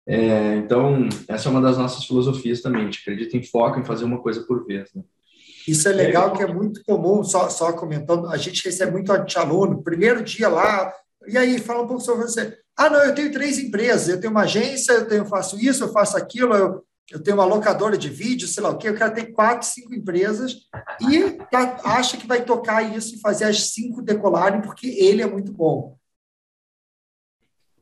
É, 0.06 0.56
então, 0.56 1.08
essa 1.28 1.48
é 1.48 1.50
uma 1.50 1.60
das 1.60 1.78
nossas 1.78 2.04
filosofias 2.04 2.60
também. 2.60 2.82
A 2.82 2.84
gente 2.84 3.00
acredita 3.00 3.36
em 3.36 3.42
foco, 3.42 3.78
em 3.78 3.84
fazer 3.84 4.04
uma 4.04 4.20
coisa 4.20 4.42
por 4.42 4.66
vez, 4.66 4.92
né? 4.94 5.02
Isso 5.66 5.88
é 5.88 5.92
legal, 5.92 6.32
que 6.32 6.42
é 6.42 6.46
muito 6.46 6.82
comum, 6.84 7.22
só, 7.22 7.48
só 7.48 7.72
comentando, 7.72 8.28
a 8.28 8.36
gente 8.36 8.64
recebe 8.64 8.90
muito 8.90 9.12
aluno, 9.12 9.80
primeiro 9.80 10.24
dia 10.24 10.48
lá, 10.48 10.92
e 11.26 11.38
aí, 11.38 11.58
fala 11.58 11.82
um 11.82 11.86
pouco 11.86 12.02
sobre 12.02 12.24
você. 12.24 12.58
Ah, 12.76 12.90
não, 12.90 13.04
eu 13.04 13.14
tenho 13.14 13.30
três 13.30 13.58
empresas, 13.58 14.08
eu 14.08 14.20
tenho 14.20 14.32
uma 14.32 14.42
agência, 14.42 14.92
eu 14.92 15.06
tenho, 15.06 15.24
faço 15.26 15.58
isso, 15.58 15.84
eu 15.84 15.92
faço 15.92 16.16
aquilo, 16.16 16.54
eu, 16.54 16.84
eu 17.10 17.22
tenho 17.22 17.36
uma 17.36 17.44
locadora 17.44 17.96
de 17.96 18.08
vídeo, 18.08 18.48
sei 18.48 18.62
lá 18.62 18.70
o 18.70 18.78
quê, 18.78 18.88
eu 18.88 18.96
quero 18.96 19.14
ter 19.14 19.26
quatro, 19.26 19.66
cinco 19.66 19.94
empresas 19.94 20.56
e 21.00 21.30
tá, 21.50 21.80
acha 21.84 22.16
que 22.16 22.26
vai 22.26 22.44
tocar 22.44 22.82
isso 22.96 23.14
e 23.14 23.20
fazer 23.20 23.44
as 23.44 23.72
cinco 23.72 24.02
decolarem 24.02 24.62
porque 24.62 24.88
ele 24.88 25.22
é 25.22 25.26
muito 25.26 25.52
bom. 25.52 25.96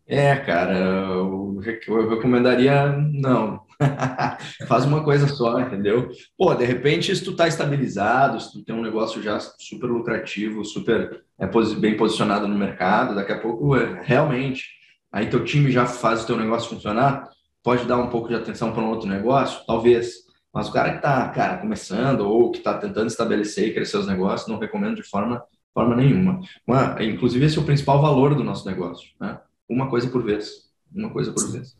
É, 0.06 0.36
cara, 0.36 0.76
eu, 0.76 1.49
eu 1.88 2.08
recomendaria 2.08 2.88
não. 3.12 3.62
Faz 4.68 4.84
uma 4.84 5.02
coisa 5.02 5.26
só, 5.26 5.58
entendeu? 5.60 6.10
Pô, 6.36 6.54
de 6.54 6.64
repente, 6.64 7.14
se 7.14 7.24
tu 7.24 7.34
tá 7.34 7.48
estabilizado, 7.48 8.40
se 8.40 8.52
tu 8.52 8.64
tem 8.64 8.74
um 8.74 8.82
negócio 8.82 9.22
já 9.22 9.38
super 9.40 9.86
lucrativo, 9.86 10.64
super 10.64 11.24
é, 11.38 11.46
bem 11.78 11.96
posicionado 11.96 12.46
no 12.46 12.58
mercado, 12.58 13.14
daqui 13.14 13.32
a 13.32 13.40
pouco, 13.40 13.76
é, 13.76 14.00
realmente, 14.02 14.64
aí 15.10 15.28
teu 15.28 15.44
time 15.44 15.70
já 15.70 15.86
faz 15.86 16.22
o 16.22 16.26
teu 16.26 16.36
negócio 16.36 16.68
funcionar, 16.68 17.28
pode 17.62 17.86
dar 17.86 17.98
um 17.98 18.10
pouco 18.10 18.28
de 18.28 18.34
atenção 18.34 18.72
para 18.72 18.82
um 18.82 18.90
outro 18.90 19.08
negócio, 19.08 19.64
talvez. 19.66 20.30
Mas 20.52 20.68
o 20.68 20.72
cara 20.72 20.90
que 20.90 20.96
está, 20.96 21.28
cara, 21.28 21.58
começando 21.58 22.20
ou 22.20 22.50
que 22.50 22.58
está 22.58 22.76
tentando 22.76 23.06
estabelecer 23.06 23.68
e 23.68 23.74
crescer 23.74 23.98
os 23.98 24.06
negócios, 24.06 24.48
não 24.48 24.58
recomendo 24.58 24.96
de 24.96 25.02
forma, 25.02 25.42
forma 25.72 25.94
nenhuma. 25.94 26.40
Uma, 26.66 27.02
inclusive, 27.02 27.44
esse 27.46 27.56
é 27.56 27.60
o 27.60 27.64
principal 27.64 28.02
valor 28.02 28.34
do 28.34 28.44
nosso 28.44 28.66
negócio, 28.66 29.08
né? 29.20 29.40
Uma 29.68 29.88
coisa 29.88 30.10
por 30.10 30.22
vez. 30.24 30.69
Uma 30.94 31.10
coisa 31.10 31.32
por 31.32 31.50
vez. 31.50 31.76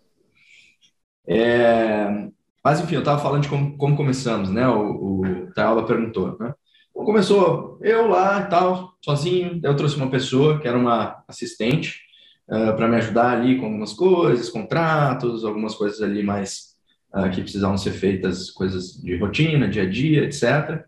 É, 1.27 2.29
mas, 2.65 2.81
enfim, 2.81 2.95
eu 2.95 3.01
estava 3.01 3.21
falando 3.21 3.43
de 3.43 3.49
como, 3.49 3.77
como, 3.77 3.97
começamos, 3.97 4.51
né? 4.51 4.69
O, 4.69 5.21
o 5.21 5.53
Taiola 5.55 5.87
perguntou, 5.87 6.37
né? 6.39 6.55
Começou 6.93 7.79
eu 7.81 8.09
lá 8.09 8.43
e 8.43 8.51
tal, 8.51 8.95
sozinho. 9.03 9.59
Eu 9.63 9.75
trouxe 9.75 9.97
uma 9.97 10.11
pessoa 10.11 10.61
que 10.61 10.69
era 10.69 10.77
uma 10.77 11.25
assistente, 11.27 12.01
uh, 12.49 12.77
para 12.77 12.89
me 12.89 12.97
ajudar 12.97 13.31
ali 13.31 13.59
com 13.59 13.67
algumas 13.67 13.93
coisas, 13.95 14.51
contratos, 14.51 15.45
algumas 15.45 15.75
coisas 15.75 16.03
ali 16.03 16.23
mais 16.23 16.75
uh, 17.15 17.31
que 17.31 17.41
precisavam 17.41 17.79
ser 17.79 17.93
feitas, 17.93 18.51
coisas 18.51 19.01
de 19.01 19.17
rotina, 19.17 19.69
dia 19.69 19.85
a 19.85 19.89
dia, 19.89 20.25
etc. 20.25 20.85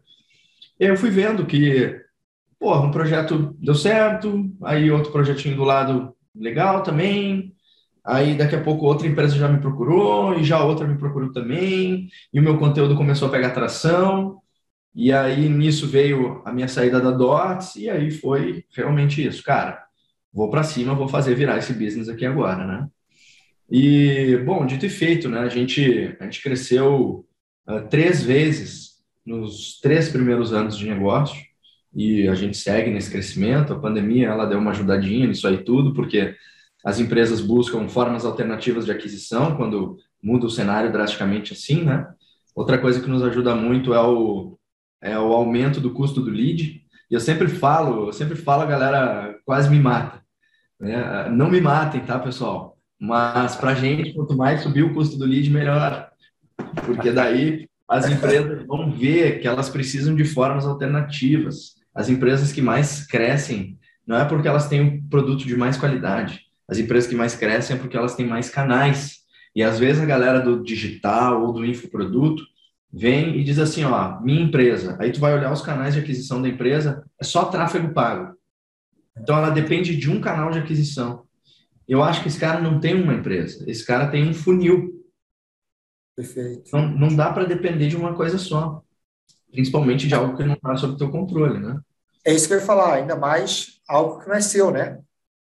E 0.78 0.84
eu 0.84 0.96
fui 0.96 1.10
vendo 1.10 1.46
que, 1.46 1.98
pô, 2.58 2.76
um 2.78 2.90
projeto 2.90 3.56
deu 3.58 3.74
certo, 3.74 4.50
aí 4.64 4.90
outro 4.90 5.12
projetinho 5.12 5.56
do 5.56 5.64
lado 5.64 6.14
legal 6.34 6.82
também. 6.82 7.54
Aí 8.04 8.34
daqui 8.36 8.56
a 8.56 8.62
pouco 8.62 8.86
outra 8.86 9.06
empresa 9.06 9.36
já 9.36 9.48
me 9.48 9.60
procurou 9.60 10.38
e 10.38 10.44
já 10.44 10.62
outra 10.62 10.86
me 10.86 10.98
procurou 10.98 11.32
também, 11.32 12.08
e 12.32 12.40
o 12.40 12.42
meu 12.42 12.58
conteúdo 12.58 12.96
começou 12.96 13.28
a 13.28 13.30
pegar 13.30 13.48
atração. 13.48 14.40
E 14.94 15.12
aí 15.12 15.48
nisso 15.48 15.86
veio 15.86 16.42
a 16.44 16.52
minha 16.52 16.68
saída 16.68 17.00
da 17.00 17.10
Dots 17.10 17.76
e 17.76 17.88
aí 17.88 18.10
foi 18.10 18.64
realmente 18.74 19.26
isso, 19.26 19.42
cara 19.42 19.82
vou 20.32 20.48
para 20.48 20.62
cima, 20.62 20.94
vou 20.94 21.08
fazer 21.08 21.34
virar 21.34 21.58
esse 21.58 21.72
business 21.72 22.08
aqui 22.08 22.24
agora, 22.24 22.66
né? 22.66 22.88
E, 23.70 24.36
bom, 24.44 24.64
dito 24.64 24.86
e 24.86 24.88
feito, 24.88 25.28
né? 25.28 25.40
A 25.40 25.48
gente, 25.48 26.16
a 26.18 26.24
gente 26.24 26.42
cresceu 26.42 27.26
uh, 27.68 27.88
três 27.88 28.22
vezes 28.22 28.92
nos 29.24 29.78
três 29.80 30.08
primeiros 30.08 30.52
anos 30.52 30.76
de 30.76 30.88
negócio 30.88 31.40
e 31.94 32.26
a 32.28 32.34
gente 32.34 32.56
segue 32.56 32.90
nesse 32.90 33.10
crescimento. 33.10 33.72
A 33.72 33.78
pandemia, 33.78 34.28
ela 34.28 34.46
deu 34.46 34.58
uma 34.58 34.70
ajudadinha 34.70 35.26
nisso 35.26 35.46
aí 35.46 35.58
tudo, 35.58 35.92
porque 35.94 36.34
as 36.84 36.98
empresas 36.98 37.40
buscam 37.40 37.88
formas 37.88 38.24
alternativas 38.24 38.84
de 38.84 38.92
aquisição 38.92 39.56
quando 39.56 39.96
muda 40.22 40.46
o 40.46 40.50
cenário 40.50 40.92
drasticamente 40.92 41.52
assim, 41.52 41.84
né? 41.84 42.06
Outra 42.54 42.78
coisa 42.78 43.00
que 43.00 43.08
nos 43.08 43.22
ajuda 43.22 43.54
muito 43.54 43.94
é 43.94 44.00
o, 44.00 44.58
é 45.00 45.18
o 45.18 45.32
aumento 45.32 45.80
do 45.80 45.92
custo 45.92 46.20
do 46.20 46.30
lead. 46.30 46.82
E 47.10 47.14
eu 47.14 47.20
sempre 47.20 47.48
falo, 47.48 48.08
eu 48.08 48.12
sempre 48.12 48.36
falo, 48.36 48.62
a 48.62 48.66
galera 48.66 49.38
quase 49.44 49.70
me 49.70 49.78
mata. 49.78 50.22
Né? 50.78 51.28
Não 51.30 51.50
me 51.50 51.60
matem, 51.60 52.00
tá, 52.04 52.18
pessoal? 52.18 52.76
Mas 53.00 53.56
para 53.56 53.74
gente, 53.74 54.12
quanto 54.12 54.36
mais 54.36 54.62
subir 54.62 54.82
o 54.82 54.92
custo 54.92 55.16
do 55.16 55.24
lead, 55.24 55.50
melhor. 55.50 56.10
Porque 56.84 57.10
daí 57.10 57.68
as 57.88 58.08
empresas 58.08 58.66
vão 58.66 58.90
ver 58.90 59.40
que 59.40 59.48
elas 59.48 59.68
precisam 59.68 60.14
de 60.14 60.24
formas 60.24 60.66
alternativas. 60.66 61.74
As 61.94 62.08
empresas 62.08 62.52
que 62.52 62.62
mais 62.62 63.06
crescem 63.06 63.78
não 64.06 64.16
é 64.16 64.24
porque 64.24 64.48
elas 64.48 64.68
têm 64.68 64.80
um 64.80 65.08
produto 65.08 65.44
de 65.44 65.56
mais 65.56 65.76
qualidade. 65.76 66.51
As 66.68 66.78
empresas 66.78 67.08
que 67.08 67.16
mais 67.16 67.34
crescem 67.34 67.76
é 67.76 67.78
porque 67.78 67.96
elas 67.96 68.14
têm 68.14 68.26
mais 68.26 68.48
canais. 68.48 69.18
E 69.54 69.62
às 69.62 69.78
vezes 69.78 70.02
a 70.02 70.06
galera 70.06 70.40
do 70.40 70.62
digital 70.62 71.42
ou 71.42 71.52
do 71.52 71.64
infoproduto 71.64 72.42
vem 72.92 73.38
e 73.38 73.44
diz 73.44 73.58
assim, 73.58 73.84
ó, 73.84 74.20
minha 74.20 74.42
empresa. 74.42 74.96
Aí 75.00 75.10
tu 75.10 75.20
vai 75.20 75.34
olhar 75.34 75.52
os 75.52 75.62
canais 75.62 75.94
de 75.94 76.00
aquisição 76.00 76.42
da 76.42 76.48
empresa, 76.48 77.04
é 77.18 77.24
só 77.24 77.46
tráfego 77.46 77.92
pago. 77.94 78.36
Então, 79.16 79.36
ela 79.36 79.50
depende 79.50 79.96
de 79.96 80.10
um 80.10 80.20
canal 80.20 80.50
de 80.50 80.58
aquisição. 80.58 81.26
Eu 81.86 82.02
acho 82.02 82.22
que 82.22 82.28
esse 82.28 82.38
cara 82.38 82.60
não 82.60 82.80
tem 82.80 82.94
uma 82.94 83.14
empresa, 83.14 83.68
esse 83.68 83.84
cara 83.84 84.08
tem 84.08 84.28
um 84.28 84.34
funil. 84.34 85.04
Perfeito. 86.16 86.62
Então, 86.66 86.88
não 86.88 87.14
dá 87.14 87.32
para 87.32 87.44
depender 87.44 87.88
de 87.88 87.96
uma 87.96 88.14
coisa 88.14 88.38
só, 88.38 88.82
principalmente 89.50 90.06
de 90.06 90.14
algo 90.14 90.36
que 90.36 90.44
não 90.44 90.54
está 90.54 90.76
sob 90.76 90.96
teu 90.96 91.10
controle, 91.10 91.58
né? 91.58 91.78
É 92.24 92.32
isso 92.32 92.46
que 92.46 92.54
eu 92.54 92.58
ia 92.58 92.64
falar, 92.64 92.94
ainda 92.94 93.16
mais 93.16 93.80
algo 93.88 94.20
que 94.20 94.28
não 94.28 94.36
é 94.36 94.40
seu, 94.40 94.70
né? 94.70 95.00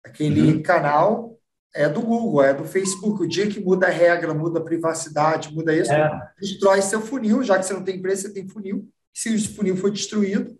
Aquele 0.05 0.53
uhum. 0.53 0.61
canal 0.61 1.35
é 1.73 1.89
do 1.89 1.99
Google, 1.99 2.43
é 2.43 2.53
do 2.53 2.63
Facebook. 2.63 3.23
O 3.23 3.27
dia 3.27 3.47
que 3.47 3.59
muda 3.59 3.87
a 3.87 3.89
regra, 3.89 4.33
muda 4.33 4.59
a 4.59 4.63
privacidade, 4.63 5.53
muda 5.53 5.75
isso, 5.75 5.91
é. 5.91 6.31
destrói 6.39 6.81
seu 6.81 7.01
funil, 7.01 7.43
já 7.43 7.57
que 7.57 7.65
você 7.65 7.73
não 7.73 7.83
tem 7.83 7.97
empresa, 7.97 8.23
você 8.23 8.33
tem 8.33 8.47
funil. 8.47 8.87
Se 9.11 9.33
o 9.33 9.55
funil 9.55 9.75
for 9.75 9.89
destruído, 9.89 10.57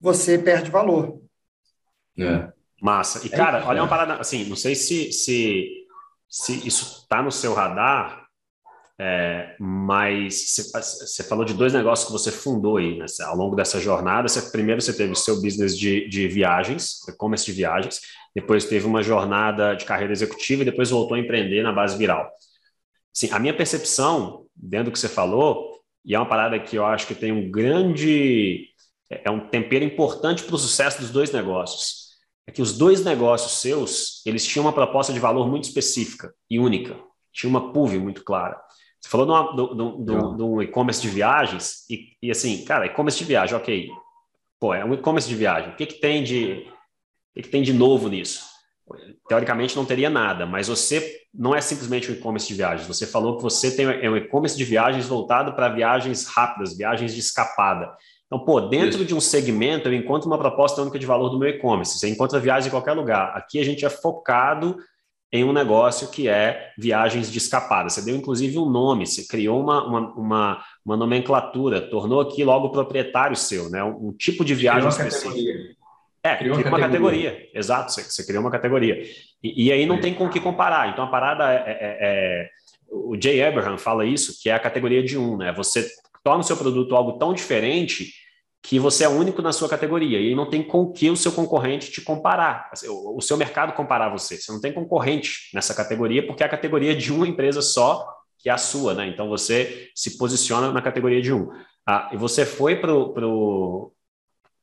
você 0.00 0.38
perde 0.38 0.70
valor. 0.70 1.20
É. 2.18 2.52
Massa. 2.80 3.26
E, 3.26 3.32
é 3.32 3.36
cara, 3.36 3.66
olha 3.66 3.82
uma 3.82 3.88
parada, 3.88 4.14
assim, 4.14 4.44
não 4.44 4.56
sei 4.56 4.74
se, 4.74 5.10
se, 5.12 5.68
se 6.28 6.66
isso 6.66 7.02
está 7.02 7.22
no 7.22 7.32
seu 7.32 7.52
radar, 7.52 8.26
é, 8.98 9.56
mas 9.60 10.56
você 10.56 11.22
falou 11.22 11.44
de 11.44 11.52
dois 11.52 11.72
negócios 11.72 12.06
que 12.06 12.12
você 12.12 12.30
fundou 12.30 12.78
aí, 12.78 12.96
né? 12.96 13.04
Ao 13.24 13.36
longo 13.36 13.54
dessa 13.54 13.78
jornada, 13.78 14.26
você, 14.26 14.50
primeiro 14.50 14.80
você 14.80 14.92
teve 14.92 15.12
o 15.12 15.16
seu 15.16 15.40
business 15.40 15.76
de, 15.76 16.08
de 16.08 16.26
viagens, 16.28 17.06
e-commerce 17.08 17.44
de 17.44 17.52
viagens, 17.52 18.00
depois 18.36 18.66
teve 18.66 18.86
uma 18.86 19.02
jornada 19.02 19.74
de 19.74 19.84
carreira 19.84 20.12
executiva 20.12 20.62
e 20.62 20.64
depois 20.64 20.90
voltou 20.90 21.16
a 21.16 21.20
empreender 21.20 21.62
na 21.62 21.72
base 21.72 21.96
viral. 21.96 22.30
Sim, 23.12 23.30
a 23.32 23.38
minha 23.38 23.56
percepção, 23.56 24.46
dentro 24.54 24.86
do 24.86 24.92
que 24.92 24.98
você 24.98 25.08
falou, 25.08 25.80
e 26.04 26.14
é 26.14 26.18
uma 26.18 26.28
parada 26.28 26.60
que 26.60 26.76
eu 26.76 26.84
acho 26.84 27.06
que 27.06 27.14
tem 27.14 27.32
um 27.32 27.50
grande, 27.50 28.68
é 29.10 29.30
um 29.30 29.48
tempero 29.48 29.84
importante 29.84 30.44
para 30.44 30.54
o 30.54 30.58
sucesso 30.58 31.00
dos 31.00 31.10
dois 31.10 31.32
negócios 31.32 32.06
é 32.46 32.52
que 32.52 32.62
os 32.62 32.78
dois 32.78 33.04
negócios 33.04 33.60
seus, 33.60 34.24
eles 34.24 34.46
tinham 34.46 34.64
uma 34.64 34.72
proposta 34.72 35.12
de 35.12 35.18
valor 35.18 35.48
muito 35.48 35.64
específica 35.64 36.32
e 36.48 36.58
única. 36.58 36.96
Tinha 37.32 37.50
uma 37.50 37.72
PUV 37.72 37.98
muito 37.98 38.22
clara. 38.22 38.56
Você 39.00 39.10
falou 39.10 39.54
de 39.54 40.42
um 40.42 40.62
e-commerce 40.62 41.02
de 41.02 41.08
viagens 41.08 41.84
e, 41.90 42.12
e 42.22 42.30
assim, 42.30 42.64
cara, 42.64 42.86
e-commerce 42.86 43.18
de 43.18 43.24
viagem, 43.24 43.56
ok. 43.56 43.88
Pô, 44.60 44.72
é 44.72 44.84
um 44.84 44.94
e-commerce 44.94 45.28
de 45.28 45.34
viagem. 45.34 45.72
O 45.72 45.76
que, 45.76 45.86
que 45.86 46.00
tem 46.00 46.22
de 46.22 46.66
o 47.36 47.42
que, 47.42 47.48
tem 47.48 47.62
de 47.62 47.72
novo 47.72 48.08
nisso? 48.08 48.56
teoricamente 49.28 49.74
não 49.74 49.84
teria 49.84 50.08
nada, 50.08 50.46
mas 50.46 50.68
você 50.68 51.20
não 51.34 51.54
é 51.54 51.60
simplesmente 51.60 52.10
um 52.10 52.14
e-commerce 52.14 52.46
de 52.46 52.54
viagens. 52.54 52.86
Você 52.86 53.06
falou 53.06 53.36
que 53.36 53.42
você 53.42 53.74
tem 53.74 53.86
é 53.86 54.08
um 54.08 54.16
e-commerce 54.16 54.56
de 54.56 54.64
viagens 54.64 55.06
voltado 55.06 55.54
para 55.54 55.68
viagens 55.68 56.26
rápidas, 56.26 56.76
viagens 56.76 57.12
de 57.12 57.20
escapada. 57.20 57.92
Então, 58.26 58.44
pô, 58.44 58.60
dentro 58.60 58.98
Isso. 58.98 59.04
de 59.04 59.14
um 59.14 59.20
segmento, 59.20 59.88
eu 59.88 59.92
encontro 59.92 60.28
uma 60.28 60.38
proposta 60.38 60.80
única 60.82 60.98
de 60.98 61.06
valor 61.06 61.28
do 61.28 61.38
meu 61.38 61.48
e-commerce. 61.48 61.98
Você 61.98 62.08
encontra 62.08 62.40
viagem 62.40 62.68
em 62.68 62.70
qualquer 62.70 62.92
lugar. 62.92 63.36
Aqui 63.36 63.60
a 63.60 63.64
gente 63.64 63.84
é 63.84 63.90
focado 63.90 64.76
em 65.32 65.44
um 65.44 65.52
negócio 65.52 66.08
que 66.08 66.28
é 66.28 66.70
viagens 66.78 67.30
de 67.30 67.38
escapada. 67.38 67.88
Você 67.88 68.02
deu, 68.02 68.16
inclusive, 68.16 68.58
um 68.58 68.70
nome, 68.70 69.06
você 69.06 69.26
criou 69.26 69.60
uma, 69.60 69.84
uma, 69.86 70.14
uma, 70.14 70.64
uma 70.84 70.96
nomenclatura, 70.96 71.80
tornou 71.90 72.20
aqui 72.20 72.44
logo 72.44 72.70
proprietário 72.70 73.36
seu, 73.36 73.68
né? 73.68 73.82
Um, 73.82 74.08
um 74.08 74.12
tipo 74.12 74.44
de 74.44 74.54
viagem 74.54 74.88
específico. 74.88 75.75
É, 76.26 76.36
criou 76.36 76.56
uma 76.56 76.62
categoria. 76.80 77.30
categoria. 77.30 77.50
Exato, 77.54 77.92
você, 77.92 78.02
você, 78.02 78.26
criou 78.26 78.42
uma 78.42 78.50
categoria. 78.50 79.00
E, 79.42 79.66
e 79.66 79.72
aí 79.72 79.86
não 79.86 80.00
tem 80.00 80.14
com 80.14 80.26
o 80.26 80.30
que 80.30 80.40
comparar. 80.40 80.90
Então, 80.90 81.04
a 81.04 81.08
parada 81.08 81.52
é, 81.52 81.56
é, 81.56 81.60
é, 81.60 81.96
é 82.00 82.50
o 82.88 83.16
Jay 83.20 83.42
Abraham 83.42 83.78
fala 83.78 84.04
isso, 84.04 84.40
que 84.42 84.48
é 84.48 84.54
a 84.54 84.60
categoria 84.60 85.02
de 85.02 85.18
um, 85.18 85.36
né? 85.36 85.52
Você 85.52 85.88
torna 86.24 86.40
o 86.40 86.44
seu 86.44 86.56
produto 86.56 86.94
algo 86.96 87.18
tão 87.18 87.32
diferente 87.32 88.12
que 88.62 88.80
você 88.80 89.04
é 89.04 89.08
único 89.08 89.40
na 89.40 89.52
sua 89.52 89.68
categoria 89.68 90.20
e 90.20 90.34
não 90.34 90.50
tem 90.50 90.60
com 90.60 90.90
que 90.90 91.08
o 91.08 91.16
seu 91.16 91.30
concorrente 91.30 91.92
te 91.92 92.00
comparar, 92.00 92.68
assim, 92.72 92.88
o 92.88 93.20
seu 93.20 93.36
mercado 93.36 93.72
comparar 93.74 94.08
você. 94.08 94.36
Você 94.36 94.50
não 94.50 94.60
tem 94.60 94.72
concorrente 94.72 95.50
nessa 95.54 95.72
categoria 95.72 96.26
porque 96.26 96.42
é 96.42 96.46
a 96.46 96.48
categoria 96.48 96.94
de 96.94 97.12
uma 97.12 97.28
empresa 97.28 97.62
só 97.62 98.04
que 98.38 98.50
é 98.50 98.52
a 98.52 98.58
sua, 98.58 98.94
né? 98.94 99.06
Então 99.06 99.28
você 99.28 99.88
se 99.94 100.18
posiciona 100.18 100.72
na 100.72 100.82
categoria 100.82 101.22
de 101.22 101.32
um. 101.32 101.48
Ah, 101.86 102.10
e 102.12 102.16
você 102.16 102.44
foi 102.44 102.76
para 102.76 102.92
pro, 102.92 103.92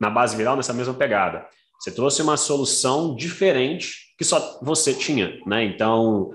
na 0.04 0.10
base 0.10 0.36
viral 0.36 0.58
nessa 0.58 0.74
mesma 0.74 0.94
pegada. 0.94 1.48
Você 1.80 1.92
trouxe 1.92 2.22
uma 2.22 2.36
solução 2.36 3.16
diferente 3.16 4.14
que 4.18 4.26
só 4.26 4.60
você 4.62 4.94
tinha, 4.94 5.40
né? 5.48 5.64
Então 5.64 6.32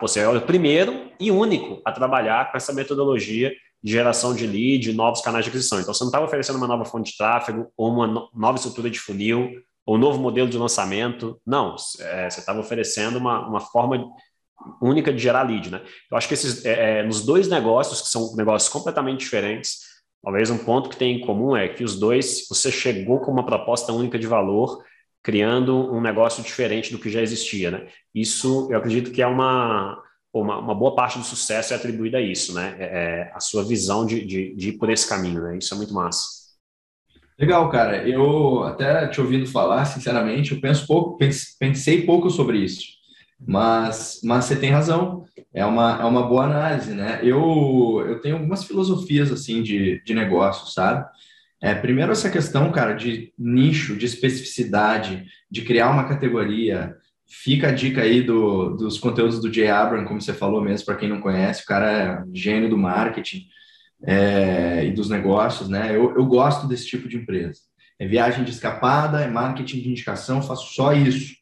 você 0.00 0.20
é 0.20 0.28
o 0.28 0.40
primeiro 0.40 1.10
e 1.20 1.30
único 1.30 1.82
a 1.84 1.92
trabalhar 1.92 2.50
com 2.50 2.56
essa 2.56 2.72
metodologia 2.72 3.52
de 3.82 3.92
geração 3.92 4.34
de 4.34 4.46
lead, 4.46 4.92
novos 4.92 5.20
canais 5.20 5.44
de 5.44 5.50
aquisição. 5.50 5.80
Então, 5.80 5.94
você 5.94 6.02
não 6.02 6.08
estava 6.08 6.24
oferecendo 6.24 6.56
uma 6.56 6.66
nova 6.66 6.84
fonte 6.84 7.12
de 7.12 7.16
tráfego, 7.16 7.70
ou 7.76 7.92
uma 7.92 8.28
nova 8.34 8.56
estrutura 8.56 8.90
de 8.90 8.98
funil, 8.98 9.50
ou 9.86 9.94
um 9.94 9.98
novo 9.98 10.18
modelo 10.18 10.48
de 10.48 10.58
lançamento. 10.58 11.40
Não, 11.46 11.76
é, 12.00 12.28
você 12.28 12.40
estava 12.40 12.58
oferecendo 12.58 13.18
uma, 13.18 13.46
uma 13.46 13.60
forma 13.60 14.04
única 14.82 15.12
de 15.12 15.18
gerar 15.20 15.42
lead. 15.42 15.70
Né? 15.70 15.80
Eu 16.10 16.16
acho 16.16 16.26
que 16.26 16.34
esses, 16.34 16.64
é, 16.64 16.98
é, 16.98 17.02
nos 17.04 17.24
dois 17.24 17.48
negócios, 17.48 18.02
que 18.02 18.08
são 18.08 18.34
negócios 18.34 18.70
completamente 18.70 19.20
diferentes, 19.20 19.87
talvez 20.22 20.50
um 20.50 20.58
ponto 20.58 20.88
que 20.88 20.96
tem 20.96 21.16
em 21.16 21.20
comum 21.26 21.56
é 21.56 21.68
que 21.68 21.84
os 21.84 21.98
dois, 21.98 22.46
você 22.48 22.70
chegou 22.70 23.20
com 23.20 23.30
uma 23.30 23.46
proposta 23.46 23.92
única 23.92 24.18
de 24.18 24.26
valor, 24.26 24.82
criando 25.22 25.92
um 25.92 26.00
negócio 26.00 26.42
diferente 26.42 26.92
do 26.92 26.98
que 26.98 27.10
já 27.10 27.20
existia. 27.20 27.70
Né? 27.70 27.88
Isso, 28.14 28.68
eu 28.70 28.78
acredito 28.78 29.10
que 29.10 29.22
é 29.22 29.26
uma 29.26 30.02
uma, 30.32 30.58
uma, 30.58 30.74
boa 30.74 30.94
parte 30.94 31.18
do 31.18 31.24
sucesso 31.24 31.72
é 31.72 31.76
atribuída 31.76 32.18
a 32.18 32.20
isso, 32.20 32.54
né? 32.54 32.76
É, 32.78 32.84
é, 32.84 33.32
a 33.34 33.40
sua 33.40 33.64
visão 33.64 34.04
de, 34.04 34.24
de, 34.24 34.54
de, 34.54 34.68
ir 34.68 34.72
por 34.78 34.90
esse 34.90 35.08
caminho, 35.08 35.42
né? 35.42 35.56
Isso 35.56 35.72
é 35.72 35.76
muito 35.76 35.94
massa. 35.94 36.38
Legal, 37.38 37.68
cara. 37.70 38.06
Eu 38.06 38.62
até 38.64 39.06
te 39.08 39.20
ouvindo 39.20 39.46
falar, 39.46 39.84
sinceramente, 39.84 40.52
eu 40.52 40.60
penso 40.60 40.86
pouco, 40.86 41.18
pensei 41.58 42.04
pouco 42.04 42.30
sobre 42.30 42.58
isso, 42.58 42.86
mas, 43.40 44.20
mas 44.22 44.44
você 44.44 44.56
tem 44.56 44.70
razão. 44.70 45.24
É 45.58 45.64
uma, 45.64 46.00
é 46.00 46.04
uma 46.04 46.26
boa 46.26 46.44
análise, 46.44 46.92
né? 46.92 47.20
Eu, 47.22 48.04
eu 48.06 48.20
tenho 48.20 48.36
algumas 48.36 48.64
filosofias 48.64 49.30
assim 49.32 49.62
de, 49.62 50.02
de 50.04 50.14
negócio, 50.14 50.72
sabe? 50.72 51.06
É, 51.60 51.74
primeiro 51.74 52.12
essa 52.12 52.30
questão, 52.30 52.70
cara, 52.70 52.92
de 52.94 53.32
nicho, 53.38 53.96
de 53.96 54.06
especificidade, 54.06 55.26
de 55.50 55.62
criar 55.62 55.90
uma 55.90 56.08
categoria, 56.08 56.96
Fica 57.30 57.68
a 57.68 57.72
dica 57.72 58.00
aí 58.00 58.22
do, 58.22 58.70
dos 58.70 58.98
conteúdos 58.98 59.38
do 59.38 59.52
Jay 59.52 59.68
Abram, 59.68 60.06
como 60.06 60.18
você 60.18 60.32
falou 60.32 60.62
mesmo, 60.62 60.86
para 60.86 60.96
quem 60.96 61.10
não 61.10 61.20
conhece, 61.20 61.62
o 61.62 61.66
cara 61.66 61.92
é 61.92 62.24
gênio 62.32 62.70
do 62.70 62.78
marketing 62.78 63.46
é, 64.02 64.86
e 64.86 64.92
dos 64.92 65.10
negócios, 65.10 65.68
né? 65.68 65.94
Eu, 65.94 66.16
eu 66.16 66.24
gosto 66.24 66.66
desse 66.66 66.86
tipo 66.86 67.06
de 67.06 67.18
empresa. 67.18 67.60
É 67.98 68.06
viagem 68.06 68.44
de 68.44 68.50
escapada, 68.50 69.20
é 69.20 69.28
marketing 69.28 69.82
de 69.82 69.90
indicação, 69.90 70.40
faço 70.40 70.72
só 70.72 70.94
isso. 70.94 71.34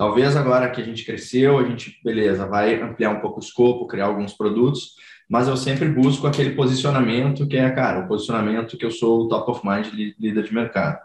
Talvez 0.00 0.34
agora 0.34 0.70
que 0.70 0.80
a 0.80 0.84
gente 0.84 1.04
cresceu, 1.04 1.58
a 1.58 1.62
gente, 1.62 2.00
beleza, 2.02 2.46
vai 2.46 2.80
ampliar 2.80 3.10
um 3.10 3.20
pouco 3.20 3.38
o 3.38 3.42
escopo, 3.42 3.86
criar 3.86 4.06
alguns 4.06 4.32
produtos, 4.32 4.94
mas 5.28 5.46
eu 5.46 5.58
sempre 5.58 5.90
busco 5.90 6.26
aquele 6.26 6.54
posicionamento 6.54 7.46
que 7.46 7.58
é, 7.58 7.70
cara, 7.70 8.00
o 8.00 8.08
posicionamento 8.08 8.78
que 8.78 8.86
eu 8.86 8.90
sou 8.90 9.20
o 9.20 9.28
top 9.28 9.50
of 9.50 9.60
mind 9.62 9.88
líder 10.18 10.44
de 10.44 10.54
mercado. 10.54 11.00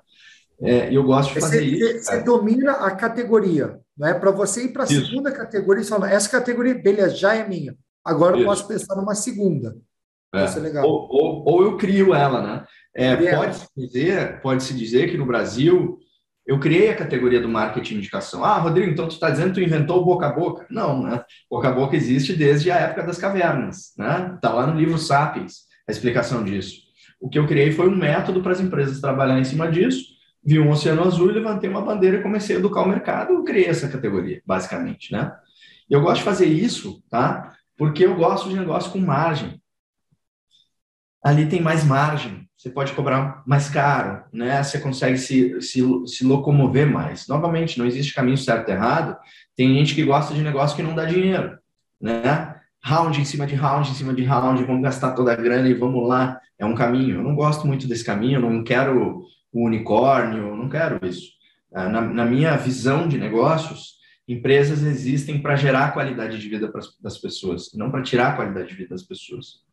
É, 0.61 0.89
e 0.89 0.95
eu 0.95 1.03
gosto 1.03 1.33
de 1.33 1.41
fazer 1.41 1.57
você, 1.57 1.65
isso. 1.65 2.05
Você 2.05 2.23
domina 2.23 2.71
a 2.71 2.91
categoria. 2.91 3.77
Não 3.97 4.07
é 4.07 4.13
para 4.13 4.31
você 4.31 4.63
ir 4.63 4.69
para 4.71 4.83
a 4.83 4.87
segunda 4.87 5.29
categoria 5.29 5.83
e 5.83 5.85
falar, 5.85 6.13
essa 6.13 6.29
categoria, 6.29 6.73
beleza, 6.73 7.17
já 7.17 7.35
é 7.35 7.45
minha. 7.45 7.75
Agora 8.01 8.37
Isso. 8.37 8.43
eu 8.43 8.47
posso 8.47 8.65
pensar 8.65 8.95
numa 8.95 9.13
segunda. 9.13 9.75
É. 10.33 10.57
legal. 10.57 10.85
Ou, 10.87 11.07
ou, 11.09 11.43
ou, 11.45 11.63
eu 11.63 11.75
crio 11.75 12.13
ela, 12.13 12.41
né? 12.41 12.65
É, 12.95 13.35
pode-se 13.35 13.67
dizer, 13.75 14.39
pode 14.39 14.73
dizer 14.73 15.11
que 15.11 15.17
no 15.17 15.25
Brasil 15.25 15.99
eu 16.45 16.59
criei 16.59 16.89
a 16.89 16.95
categoria 16.95 17.41
do 17.41 17.49
marketing 17.49 17.93
de 17.93 17.99
indicação. 17.99 18.43
Ah, 18.43 18.57
Rodrigo, 18.57 18.91
então 18.91 19.07
tu 19.07 19.13
está 19.13 19.29
dizendo 19.29 19.49
que 19.49 19.55
tu 19.55 19.61
inventou 19.61 20.01
o 20.01 20.05
boca 20.05 20.27
a 20.27 20.33
boca? 20.33 20.65
Não, 20.69 21.03
né? 21.03 21.23
Boca 21.49 21.69
a 21.69 21.71
boca 21.71 21.95
existe 21.95 22.33
desde 22.33 22.69
a 22.69 22.75
época 22.75 23.03
das 23.03 23.17
cavernas, 23.17 23.93
né? 23.97 24.33
Está 24.35 24.53
lá 24.53 24.67
no 24.67 24.79
livro 24.79 24.97
Sapiens 24.97 25.65
a 25.87 25.91
explicação 25.91 26.43
disso. 26.43 26.85
O 27.19 27.29
que 27.29 27.39
eu 27.39 27.47
criei 27.47 27.71
foi 27.71 27.87
um 27.87 27.95
método 27.95 28.41
para 28.41 28.51
as 28.51 28.59
empresas 28.59 29.01
trabalhar 29.01 29.39
em 29.39 29.43
cima 29.43 29.71
disso 29.71 30.15
vi 30.45 30.59
um 30.59 30.69
oceano 30.69 31.03
azul, 31.03 31.31
levantei 31.31 31.67
uma 31.67 31.81
bandeira 31.81 32.17
e 32.17 32.21
comecei 32.21 32.55
a 32.55 32.59
educar 32.59 32.83
o 32.83 32.87
mercado, 32.87 33.33
eu 33.33 33.43
criei 33.43 33.65
essa 33.65 33.89
categoria, 33.89 34.41
basicamente, 34.45 35.11
né? 35.11 35.35
Eu 35.89 36.01
gosto 36.01 36.17
de 36.17 36.23
fazer 36.23 36.45
isso, 36.45 37.03
tá? 37.09 37.57
Porque 37.75 38.05
eu 38.05 38.15
gosto 38.15 38.49
de 38.49 38.55
negócio 38.55 38.91
com 38.91 38.99
margem. 38.99 39.59
Ali 41.23 41.47
tem 41.47 41.61
mais 41.61 41.83
margem, 41.83 42.44
você 42.57 42.69
pode 42.69 42.93
cobrar 42.93 43.43
mais 43.45 43.69
caro, 43.69 44.23
né? 44.31 44.63
Você 44.63 44.79
consegue 44.79 45.17
se, 45.17 45.61
se, 45.61 45.81
se 46.07 46.25
locomover 46.25 46.87
mais. 46.87 47.27
Novamente, 47.27 47.77
não 47.77 47.85
existe 47.85 48.13
caminho 48.13 48.37
certo 48.37 48.69
e 48.69 48.71
errado. 48.71 49.17
Tem 49.55 49.73
gente 49.75 49.93
que 49.93 50.03
gosta 50.03 50.33
de 50.33 50.41
negócio 50.41 50.75
que 50.75 50.83
não 50.83 50.95
dá 50.95 51.05
dinheiro, 51.05 51.57
né? 52.01 52.55
Round 52.83 53.19
em 53.19 53.25
cima 53.25 53.45
de 53.45 53.55
round, 53.55 53.89
em 53.89 53.93
cima 53.93 54.13
de 54.13 54.23
round, 54.23 54.63
vamos 54.63 54.83
gastar 54.83 55.11
toda 55.11 55.33
a 55.33 55.35
grana 55.35 55.67
e 55.67 55.73
vamos 55.73 56.07
lá. 56.07 56.39
É 56.57 56.65
um 56.65 56.75
caminho. 56.75 57.17
Eu 57.17 57.23
não 57.23 57.35
gosto 57.35 57.67
muito 57.67 57.87
desse 57.87 58.05
caminho, 58.05 58.39
não 58.39 58.63
quero 58.63 59.25
o 59.51 59.65
unicórnio, 59.65 60.55
não 60.55 60.69
quero 60.69 61.05
isso. 61.05 61.33
Ah, 61.73 61.89
na, 61.89 62.01
na 62.01 62.25
minha 62.25 62.55
visão 62.55 63.07
de 63.07 63.17
negócios, 63.17 63.95
empresas 64.27 64.81
existem 64.83 65.41
para 65.41 65.55
gerar 65.55 65.93
qualidade 65.93 66.39
de 66.39 66.47
vida 66.47 66.71
das 67.01 67.17
pessoas, 67.17 67.71
não 67.73 67.91
para 67.91 68.01
tirar 68.01 68.29
a 68.29 68.35
qualidade 68.35 68.69
de 68.69 68.75
vida 68.75 68.89
das 68.89 69.03
pessoas. 69.03 69.64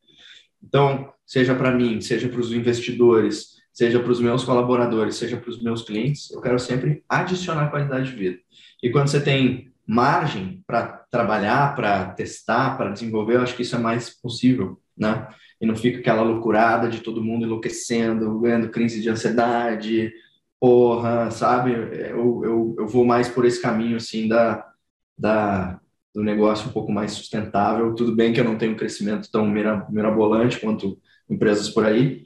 Então, 0.63 1.13
seja 1.27 1.55
para 1.55 1.73
mim, 1.73 2.01
seja 2.01 2.29
para 2.29 2.41
os 2.41 2.53
investidores, 2.53 3.57
seja 3.73 4.01
para 4.01 4.13
os 4.13 4.21
meus 4.21 4.45
colaboradores, 4.45 5.17
seja 5.17 5.37
para 5.37 5.51
os 5.51 5.63
meus 5.63 5.83
clientes, 5.83 6.31
eu 6.31 6.41
quero 6.41 6.59
sempre 6.59 7.03
adicionar 7.09 7.71
qualidade 7.71 8.11
de 8.11 8.17
vida. 8.17 8.39
E 8.83 8.91
quando 8.91 9.09
você 9.09 9.21
tem 9.21 9.73
margem 9.87 10.63
para 10.67 11.05
trabalhar, 11.11 11.75
para 11.75 12.07
testar, 12.13 12.77
para 12.77 12.91
desenvolver, 12.91 13.37
eu 13.37 13.43
acho 13.43 13.57
que 13.57 13.63
isso 13.63 13.77
é 13.77 13.79
mais 13.79 14.11
possível, 14.11 14.81
né? 14.97 15.27
e 15.63 15.67
não 15.67 15.77
fica 15.77 16.01
aquela 16.01 16.23
loucurada 16.23 16.89
de 16.89 17.01
todo 17.01 17.23
mundo 17.23 17.45
enlouquecendo, 17.45 18.41
ganhando 18.41 18.69
crise 18.69 19.01
de 19.01 19.09
ansiedade, 19.09 20.13
porra, 20.59 21.31
sabe? 21.31 21.73
Eu, 21.73 22.45
eu, 22.45 22.77
eu 22.81 22.89
vou 22.89 23.05
mais 23.05 23.29
por 23.29 23.45
esse 23.45 23.63
caminho, 23.63 23.97
assim, 23.97 24.27
da, 24.27 24.69
da, 25.17 25.81
do 26.15 26.23
negócio 26.23 26.69
um 26.69 26.73
pouco 26.73 26.93
mais 26.93 27.13
sustentável. 27.13 27.95
Tudo 27.95 28.15
bem 28.15 28.33
que 28.33 28.41
eu 28.41 28.45
não 28.45 28.59
tenho 28.59 28.73
um 28.73 28.77
crescimento 28.77 29.31
tão 29.31 29.47
mirabolante 29.47 30.61
quanto 30.61 30.99
empresas 31.29 31.71
por 31.71 31.85
aí, 31.87 32.25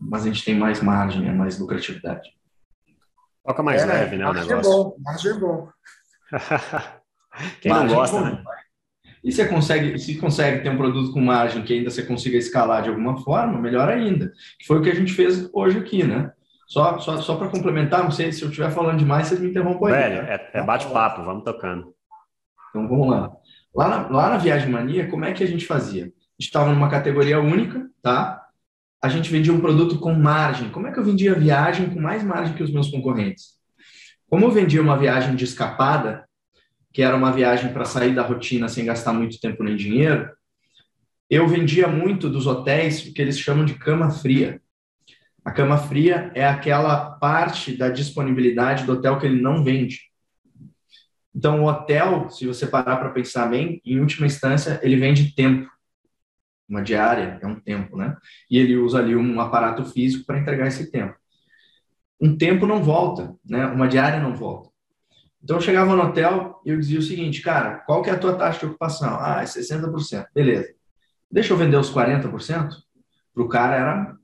mas 0.00 0.22
a 0.22 0.26
gente 0.26 0.44
tem 0.44 0.54
mais 0.54 0.80
margem, 0.80 1.28
é 1.28 1.32
mais 1.32 1.58
lucratividade. 1.58 2.30
Toca 3.44 3.62
mais 3.62 3.82
é, 3.82 3.86
leve, 3.86 4.16
né, 4.16 4.28
o 4.28 4.32
negócio. 4.32 4.56
É 4.56 4.62
bom, 4.62 4.96
margem 5.00 5.30
é 5.30 5.34
bom. 5.38 5.68
Quem 7.60 7.72
margem 7.72 7.88
não 7.88 7.94
gosta, 7.96 8.16
é 8.16 8.20
né? 8.22 8.44
E 9.22 9.32
você 9.32 9.46
consegue, 9.48 9.98
se 9.98 10.16
consegue 10.18 10.62
ter 10.62 10.70
um 10.70 10.76
produto 10.76 11.12
com 11.12 11.20
margem 11.20 11.64
que 11.64 11.72
ainda 11.72 11.90
você 11.90 12.04
consiga 12.04 12.36
escalar 12.36 12.82
de 12.82 12.90
alguma 12.90 13.16
forma, 13.22 13.60
melhor 13.60 13.88
ainda. 13.88 14.32
Que 14.58 14.66
foi 14.66 14.78
o 14.78 14.82
que 14.82 14.90
a 14.90 14.94
gente 14.94 15.12
fez 15.12 15.50
hoje 15.52 15.78
aqui, 15.78 16.04
né? 16.04 16.30
Só, 16.68 16.98
só, 16.98 17.16
só 17.20 17.36
para 17.36 17.48
complementar, 17.48 18.04
não 18.04 18.10
sei 18.10 18.32
se 18.32 18.42
eu 18.42 18.48
estiver 18.48 18.70
falando 18.70 18.98
demais, 18.98 19.28
vocês 19.28 19.40
me 19.40 19.50
interrompam 19.50 19.86
aí. 19.86 19.92
Velho, 19.92 20.28
é, 20.28 20.50
é 20.52 20.62
bate-papo, 20.62 21.24
vamos 21.24 21.44
tocando. 21.44 21.95
Então 22.76 22.86
vamos 22.86 23.08
lá. 23.08 23.32
Lá 23.74 23.88
na, 23.88 24.08
lá 24.08 24.30
na 24.30 24.36
Viagem 24.36 24.68
Mania, 24.68 25.08
como 25.08 25.24
é 25.24 25.32
que 25.32 25.42
a 25.42 25.46
gente 25.46 25.64
fazia? 25.64 26.12
Estava 26.38 26.70
numa 26.70 26.90
categoria 26.90 27.40
única, 27.40 27.88
tá? 28.02 28.42
A 29.02 29.08
gente 29.08 29.30
vendia 29.30 29.52
um 29.52 29.60
produto 29.60 29.98
com 29.98 30.12
margem. 30.12 30.68
Como 30.68 30.86
é 30.86 30.92
que 30.92 30.98
eu 30.98 31.04
vendia 31.04 31.34
viagem 31.34 31.88
com 31.88 31.98
mais 31.98 32.22
margem 32.22 32.54
que 32.54 32.62
os 32.62 32.70
meus 32.70 32.90
concorrentes? 32.90 33.56
Como 34.28 34.44
eu 34.44 34.50
vendia 34.50 34.82
uma 34.82 34.98
viagem 34.98 35.34
de 35.34 35.44
escapada, 35.44 36.28
que 36.92 37.02
era 37.02 37.16
uma 37.16 37.32
viagem 37.32 37.72
para 37.72 37.86
sair 37.86 38.14
da 38.14 38.22
rotina 38.22 38.68
sem 38.68 38.84
gastar 38.84 39.14
muito 39.14 39.40
tempo 39.40 39.64
nem 39.64 39.76
dinheiro, 39.76 40.28
eu 41.30 41.48
vendia 41.48 41.88
muito 41.88 42.28
dos 42.28 42.46
hotéis 42.46 43.06
o 43.06 43.14
que 43.14 43.22
eles 43.22 43.38
chamam 43.38 43.64
de 43.64 43.74
cama 43.74 44.10
fria. 44.10 44.60
A 45.42 45.50
cama 45.50 45.78
fria 45.78 46.30
é 46.34 46.46
aquela 46.46 47.12
parte 47.12 47.74
da 47.74 47.88
disponibilidade 47.88 48.84
do 48.84 48.92
hotel 48.92 49.18
que 49.18 49.24
ele 49.24 49.40
não 49.40 49.64
vende. 49.64 50.14
Então, 51.36 51.62
o 51.62 51.66
hotel, 51.66 52.30
se 52.30 52.46
você 52.46 52.66
parar 52.66 52.96
para 52.96 53.10
pensar 53.10 53.46
bem, 53.46 53.82
em 53.84 54.00
última 54.00 54.26
instância, 54.26 54.80
ele 54.82 54.96
vende 54.96 55.34
tempo. 55.34 55.70
Uma 56.66 56.82
diária 56.82 57.38
é 57.42 57.46
um 57.46 57.60
tempo, 57.60 57.94
né? 57.98 58.16
E 58.50 58.56
ele 58.56 58.74
usa 58.74 58.98
ali 58.98 59.14
um 59.14 59.38
aparato 59.38 59.84
físico 59.84 60.24
para 60.24 60.38
entregar 60.38 60.66
esse 60.66 60.90
tempo. 60.90 61.14
Um 62.18 62.38
tempo 62.38 62.66
não 62.66 62.82
volta, 62.82 63.36
né? 63.44 63.66
Uma 63.66 63.86
diária 63.86 64.18
não 64.18 64.34
volta. 64.34 64.70
Então, 65.44 65.58
eu 65.58 65.60
chegava 65.60 65.94
no 65.94 66.04
hotel 66.04 66.62
e 66.64 66.70
eu 66.70 66.80
dizia 66.80 66.98
o 66.98 67.02
seguinte, 67.02 67.42
cara, 67.42 67.80
qual 67.80 68.02
que 68.02 68.08
é 68.08 68.14
a 68.14 68.18
tua 68.18 68.34
taxa 68.34 68.60
de 68.60 68.66
ocupação? 68.66 69.18
Ah, 69.20 69.42
é 69.42 69.44
60%. 69.44 70.28
Beleza. 70.34 70.74
Deixa 71.30 71.52
eu 71.52 71.58
vender 71.58 71.76
os 71.76 71.90
40%? 71.90 72.70
Para 73.34 73.42
o 73.42 73.48
cara 73.48 73.76
era 73.76 74.16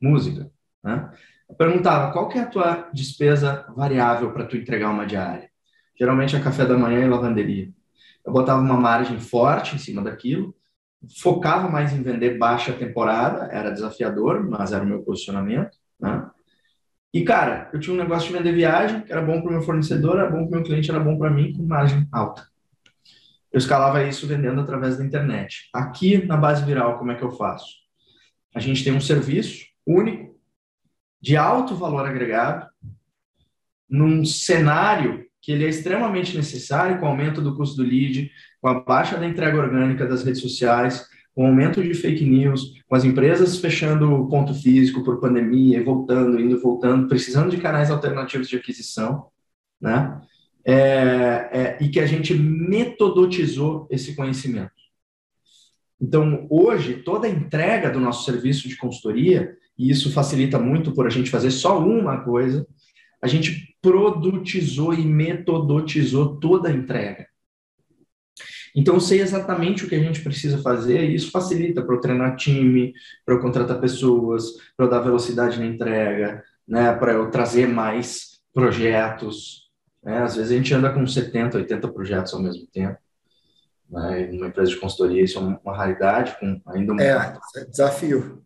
música, 0.00 0.50
né? 0.82 1.08
Eu 1.48 1.54
perguntava, 1.54 2.12
qual 2.12 2.28
que 2.28 2.38
é 2.38 2.42
a 2.42 2.46
tua 2.46 2.90
despesa 2.92 3.64
variável 3.76 4.32
para 4.32 4.44
tu 4.44 4.56
entregar 4.56 4.90
uma 4.90 5.06
diária? 5.06 5.51
Geralmente 5.98 6.36
é 6.36 6.40
café 6.40 6.64
da 6.64 6.76
manhã 6.76 7.00
e 7.04 7.08
lavanderia. 7.08 7.70
Eu 8.24 8.32
botava 8.32 8.60
uma 8.60 8.76
margem 8.76 9.18
forte 9.18 9.74
em 9.74 9.78
cima 9.78 10.02
daquilo, 10.02 10.54
focava 11.20 11.68
mais 11.68 11.92
em 11.92 12.02
vender 12.02 12.38
baixa 12.38 12.72
temporada, 12.72 13.48
era 13.52 13.70
desafiador, 13.70 14.48
mas 14.48 14.72
era 14.72 14.84
o 14.84 14.86
meu 14.86 15.02
posicionamento, 15.02 15.76
né? 15.98 16.30
E, 17.14 17.24
cara, 17.24 17.68
eu 17.74 17.78
tinha 17.78 17.92
um 17.92 17.98
negócio 17.98 18.28
de 18.28 18.38
vender 18.38 18.52
viagem, 18.52 19.02
que 19.02 19.12
era 19.12 19.20
bom 19.20 19.40
para 19.42 19.50
o 19.50 19.52
meu 19.52 19.62
fornecedor, 19.62 20.18
era 20.18 20.30
bom 20.30 20.46
para 20.46 20.46
o 20.46 20.50
meu 20.50 20.62
cliente, 20.62 20.90
era 20.90 20.98
bom 20.98 21.18
para 21.18 21.30
mim, 21.30 21.52
com 21.52 21.62
margem 21.62 22.08
alta. 22.10 22.48
Eu 23.52 23.58
escalava 23.58 24.02
isso 24.02 24.26
vendendo 24.26 24.62
através 24.62 24.96
da 24.96 25.04
internet. 25.04 25.68
Aqui, 25.74 26.24
na 26.24 26.38
base 26.38 26.64
viral, 26.64 26.98
como 26.98 27.12
é 27.12 27.14
que 27.14 27.22
eu 27.22 27.30
faço? 27.30 27.66
A 28.54 28.60
gente 28.60 28.82
tem 28.82 28.94
um 28.94 29.00
serviço 29.00 29.66
único, 29.86 30.40
de 31.20 31.36
alto 31.36 31.74
valor 31.74 32.06
agregado, 32.06 32.66
num 33.88 34.24
cenário 34.24 35.26
que 35.42 35.50
ele 35.50 35.64
é 35.64 35.68
extremamente 35.68 36.36
necessário 36.36 37.00
com 37.00 37.06
o 37.06 37.08
aumento 37.08 37.42
do 37.42 37.56
custo 37.56 37.76
do 37.76 37.82
lead, 37.82 38.30
com 38.60 38.68
a 38.68 38.80
baixa 38.80 39.18
da 39.18 39.26
entrega 39.26 39.58
orgânica 39.58 40.06
das 40.06 40.22
redes 40.22 40.40
sociais, 40.40 41.04
com 41.34 41.44
o 41.44 41.46
aumento 41.48 41.82
de 41.82 41.92
fake 41.94 42.24
news, 42.24 42.80
com 42.86 42.94
as 42.94 43.04
empresas 43.04 43.58
fechando 43.58 44.28
ponto 44.28 44.54
físico 44.54 45.02
por 45.02 45.18
pandemia, 45.18 45.82
voltando, 45.82 46.40
indo, 46.40 46.60
voltando, 46.60 47.08
precisando 47.08 47.50
de 47.50 47.56
canais 47.56 47.90
alternativos 47.90 48.48
de 48.48 48.56
aquisição, 48.56 49.26
né? 49.80 50.20
É, 50.64 51.48
é, 51.52 51.78
e 51.80 51.88
que 51.88 51.98
a 51.98 52.06
gente 52.06 52.32
metodotizou 52.34 53.88
esse 53.90 54.14
conhecimento. 54.14 54.70
Então, 56.00 56.46
hoje, 56.48 57.02
toda 57.04 57.26
a 57.26 57.30
entrega 57.30 57.90
do 57.90 57.98
nosso 57.98 58.24
serviço 58.24 58.68
de 58.68 58.76
consultoria, 58.76 59.56
e 59.76 59.90
isso 59.90 60.12
facilita 60.12 60.60
muito 60.60 60.92
por 60.92 61.04
a 61.04 61.10
gente 61.10 61.30
fazer 61.30 61.50
só 61.50 61.80
uma 61.80 62.20
coisa, 62.20 62.64
a 63.22 63.28
gente 63.28 63.76
produtizou 63.80 64.92
e 64.92 65.06
metodotizou 65.06 66.36
toda 66.40 66.68
a 66.68 66.72
entrega. 66.72 67.26
Então, 68.74 68.94
eu 68.94 69.00
sei 69.00 69.20
exatamente 69.20 69.84
o 69.84 69.88
que 69.88 69.94
a 69.94 70.02
gente 70.02 70.22
precisa 70.22 70.58
fazer 70.58 71.04
e 71.04 71.14
isso 71.14 71.30
facilita 71.30 71.82
para 71.82 71.94
eu 71.94 72.00
treinar 72.00 72.36
time, 72.36 72.92
para 73.24 73.34
eu 73.34 73.40
contratar 73.40 73.80
pessoas, 73.80 74.52
para 74.76 74.86
eu 74.86 74.90
dar 74.90 75.00
velocidade 75.00 75.58
na 75.58 75.66
entrega, 75.66 76.42
né, 76.66 76.92
para 76.94 77.12
eu 77.12 77.30
trazer 77.30 77.68
mais 77.68 78.40
projetos. 78.52 79.70
Né? 80.02 80.18
Às 80.22 80.36
vezes 80.36 80.50
a 80.50 80.56
gente 80.56 80.74
anda 80.74 80.92
com 80.92 81.06
70, 81.06 81.58
80 81.58 81.92
projetos 81.92 82.32
ao 82.32 82.42
mesmo 82.42 82.66
tempo. 82.66 82.98
Né? 83.90 84.28
Numa 84.32 84.46
empresa 84.46 84.70
de 84.70 84.80
consultoria, 84.80 85.22
isso 85.22 85.38
é 85.38 85.42
uma 85.42 85.76
raridade, 85.76 86.36
com 86.40 86.60
ainda 86.66 86.94
um... 86.94 87.00
É, 87.00 87.38
é 87.56 87.64
desafio. 87.66 88.42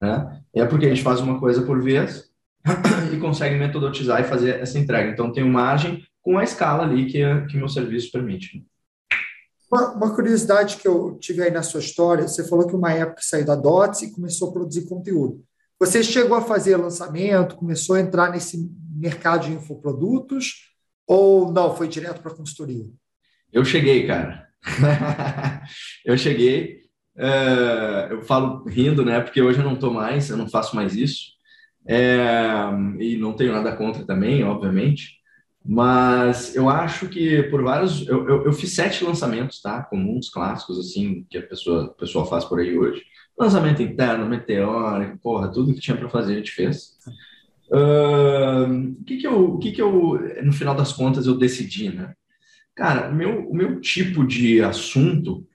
Né? 0.00 0.42
É 0.54 0.66
porque 0.66 0.86
a 0.86 0.88
gente 0.90 1.02
faz 1.02 1.20
uma 1.20 1.40
coisa 1.40 1.62
por 1.62 1.82
vez 1.82 2.29
e 3.12 3.16
consegue 3.18 3.56
metodotizar 3.56 4.20
e 4.20 4.24
fazer 4.24 4.60
essa 4.60 4.78
entrega. 4.78 5.10
Então, 5.10 5.32
tem 5.32 5.44
margem 5.44 6.04
com 6.22 6.38
a 6.38 6.44
escala 6.44 6.84
ali 6.84 7.06
que, 7.06 7.22
que 7.46 7.56
meu 7.56 7.68
serviço 7.68 8.12
permite. 8.12 8.64
Uma, 9.72 9.92
uma, 9.92 10.14
curiosidade 10.14 10.76
que 10.76 10.88
eu 10.88 11.16
tive 11.20 11.42
aí 11.42 11.50
na 11.50 11.62
sua 11.62 11.80
história, 11.80 12.26
você 12.26 12.46
falou 12.46 12.66
que 12.66 12.74
uma 12.74 12.92
época 12.92 13.22
saiu 13.22 13.46
da 13.46 13.54
DOTS 13.54 14.02
e 14.02 14.12
começou 14.12 14.50
a 14.50 14.52
produzir 14.52 14.88
conteúdo. 14.88 15.42
Você 15.78 16.02
chegou 16.02 16.36
a 16.36 16.42
fazer 16.42 16.76
lançamento, 16.76 17.56
começou 17.56 17.96
a 17.96 18.00
entrar 18.00 18.30
nesse 18.30 18.68
mercado 18.94 19.46
de 19.46 19.52
infoprodutos 19.52 20.70
ou 21.06 21.52
não, 21.52 21.74
foi 21.74 21.88
direto 21.88 22.20
para 22.20 22.32
a 22.32 22.36
consultoria? 22.36 22.84
Eu 23.52 23.64
cheguei, 23.64 24.06
cara. 24.06 24.46
eu 26.04 26.18
cheguei. 26.18 26.82
Uh, 27.16 28.12
eu 28.12 28.22
falo 28.22 28.64
rindo, 28.64 29.04
né? 29.04 29.20
Porque 29.20 29.40
hoje 29.40 29.58
eu 29.58 29.64
não 29.64 29.74
estou 29.74 29.92
mais, 29.92 30.30
eu 30.30 30.36
não 30.36 30.48
faço 30.48 30.76
mais 30.76 30.94
isso. 30.94 31.29
É, 31.86 32.44
e 32.98 33.16
não 33.16 33.32
tenho 33.32 33.52
nada 33.52 33.74
contra 33.74 34.04
também, 34.04 34.44
obviamente, 34.44 35.20
mas 35.64 36.54
eu 36.56 36.68
acho 36.68 37.08
que 37.08 37.42
por 37.44 37.62
vários. 37.62 38.06
Eu, 38.06 38.28
eu, 38.28 38.44
eu, 38.46 38.52
fiz 38.52 38.74
sete 38.74 39.04
lançamentos, 39.04 39.60
tá? 39.60 39.82
Comuns, 39.82 40.30
clássicos, 40.30 40.78
assim, 40.78 41.26
que 41.28 41.36
a 41.38 41.42
pessoa, 41.42 41.84
a 41.84 41.88
pessoa 41.88 42.26
faz 42.26 42.44
por 42.44 42.60
aí 42.60 42.78
hoje. 42.78 43.02
Lançamento 43.38 43.82
interno, 43.82 44.28
meteórico, 44.28 45.18
porra, 45.18 45.50
tudo 45.52 45.74
que 45.74 45.80
tinha 45.80 45.96
para 45.96 46.08
fazer 46.08 46.34
a 46.34 46.36
gente 46.36 46.52
fez. 46.52 46.98
Uh, 47.70 49.00
o 49.00 49.04
que 49.04 49.18
que 49.18 49.26
eu, 49.26 49.54
o 49.54 49.58
que 49.58 49.72
que 49.72 49.80
eu, 49.80 50.18
no 50.42 50.52
final 50.52 50.74
das 50.74 50.92
contas, 50.92 51.26
eu 51.26 51.36
decidi, 51.36 51.90
né? 51.90 52.14
Cara, 52.74 53.10
o 53.10 53.14
meu, 53.14 53.48
o 53.48 53.54
meu 53.54 53.80
tipo 53.80 54.26
de 54.26 54.62
assunto 54.62 55.46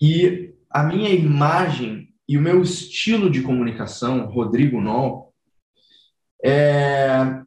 e 0.00 0.54
a 0.70 0.84
minha 0.84 1.10
imagem 1.10 2.08
e 2.28 2.38
o 2.38 2.40
meu 2.40 2.62
estilo 2.62 3.28
de 3.28 3.42
comunicação, 3.42 4.26
Rodrigo 4.26 4.80
Noll, 4.80 5.31
é, 6.44 7.42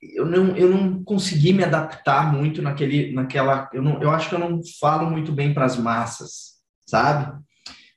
eu, 0.00 0.24
não, 0.24 0.56
eu 0.56 0.68
não 0.68 1.02
consegui 1.02 1.52
me 1.52 1.64
adaptar 1.64 2.32
muito 2.32 2.62
naquele, 2.62 3.12
naquela. 3.12 3.68
Eu, 3.72 3.82
não, 3.82 4.00
eu 4.02 4.10
acho 4.10 4.28
que 4.28 4.34
eu 4.34 4.38
não 4.38 4.60
falo 4.80 5.10
muito 5.10 5.32
bem 5.32 5.52
para 5.52 5.64
as 5.64 5.76
massas, 5.76 6.58
sabe? 6.86 7.36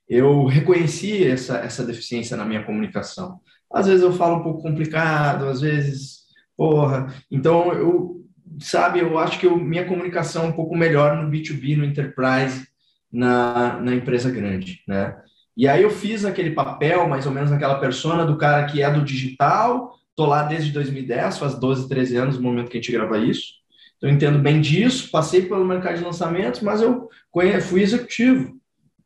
Eu 0.07 0.45
reconheci 0.45 1.23
essa, 1.25 1.57
essa 1.57 1.85
deficiência 1.85 2.35
na 2.35 2.45
minha 2.45 2.63
comunicação. 2.63 3.39
Às 3.71 3.87
vezes 3.87 4.01
eu 4.01 4.11
falo 4.11 4.37
um 4.37 4.43
pouco 4.43 4.61
complicado, 4.61 5.45
às 5.47 5.61
vezes, 5.61 6.23
porra. 6.57 7.13
Então, 7.29 7.71
eu, 7.71 8.25
sabe, 8.59 8.99
eu 8.99 9.17
acho 9.17 9.39
que 9.39 9.45
eu, 9.45 9.55
minha 9.55 9.85
comunicação 9.85 10.45
é 10.45 10.47
um 10.47 10.53
pouco 10.53 10.75
melhor 10.75 11.15
no 11.15 11.29
B2B, 11.29 11.77
no 11.77 11.85
enterprise, 11.85 12.67
na, 13.11 13.79
na 13.79 13.95
empresa 13.95 14.29
grande, 14.29 14.81
né? 14.87 15.15
E 15.55 15.67
aí 15.67 15.83
eu 15.83 15.89
fiz 15.89 16.25
aquele 16.25 16.51
papel, 16.51 17.07
mais 17.07 17.25
ou 17.25 17.31
menos 17.31 17.51
aquela 17.51 17.79
persona 17.79 18.25
do 18.25 18.37
cara 18.37 18.65
que 18.65 18.81
é 18.81 18.91
do 18.91 19.03
digital, 19.03 19.95
tô 20.15 20.25
lá 20.25 20.43
desde 20.43 20.71
2010, 20.71 21.37
faz 21.37 21.55
12, 21.55 21.89
13 21.89 22.15
anos 22.17 22.37
no 22.37 22.43
momento 22.43 22.69
que 22.69 22.77
a 22.77 22.81
gente 22.81 22.91
grava 22.91 23.17
isso. 23.17 23.61
Então 23.97 24.09
entendo 24.09 24.39
bem 24.39 24.59
disso, 24.59 25.11
passei 25.11 25.43
pelo 25.43 25.65
mercado 25.65 25.97
de 25.97 26.03
lançamentos, 26.03 26.61
mas 26.61 26.81
eu 26.81 27.09
fui 27.61 27.81
executivo, 27.81 28.57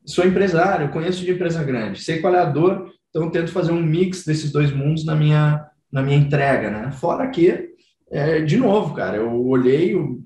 sou 0.06 0.26
empresário, 0.26 0.90
conheço 0.90 1.24
de 1.24 1.32
empresa 1.32 1.64
grande, 1.64 2.02
sei 2.02 2.22
qual 2.22 2.34
é 2.34 2.40
a 2.40 2.46
dor, 2.46 2.94
então 3.10 3.30
tento 3.30 3.52
fazer 3.52 3.72
um 3.72 3.82
mix 3.82 4.24
desses 4.24 4.52
dois 4.52 4.72
mundos 4.72 5.06
na 5.06 5.16
minha, 5.16 5.66
na 5.92 6.02
minha 6.02 6.18
entrega, 6.18 6.70
né? 6.70 6.92
Fora 6.92 7.28
que, 7.30 7.70
é, 8.12 8.42
de 8.42 8.58
novo, 8.58 8.94
cara, 8.94 9.18
eu 9.18 9.46
olhei 9.48 9.96
o, 9.96 10.20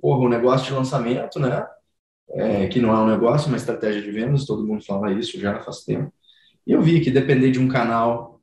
porra, 0.00 0.26
o 0.26 0.28
negócio 0.28 0.66
de 0.66 0.72
lançamento, 0.72 1.38
né? 1.38 1.64
É, 2.30 2.66
que 2.66 2.80
não 2.80 2.90
é 2.90 2.98
um 2.98 3.08
negócio, 3.08 3.46
é 3.46 3.48
uma 3.48 3.56
estratégia 3.56 4.02
de 4.02 4.10
vendas, 4.10 4.44
todo 4.44 4.66
mundo 4.66 4.84
fala 4.84 5.12
isso 5.12 5.38
já 5.38 5.60
faz 5.60 5.84
tempo. 5.84 6.12
E 6.66 6.72
eu 6.72 6.82
vi 6.82 7.00
que 7.00 7.10
depender 7.10 7.50
de 7.50 7.60
um 7.60 7.68
canal 7.68 8.40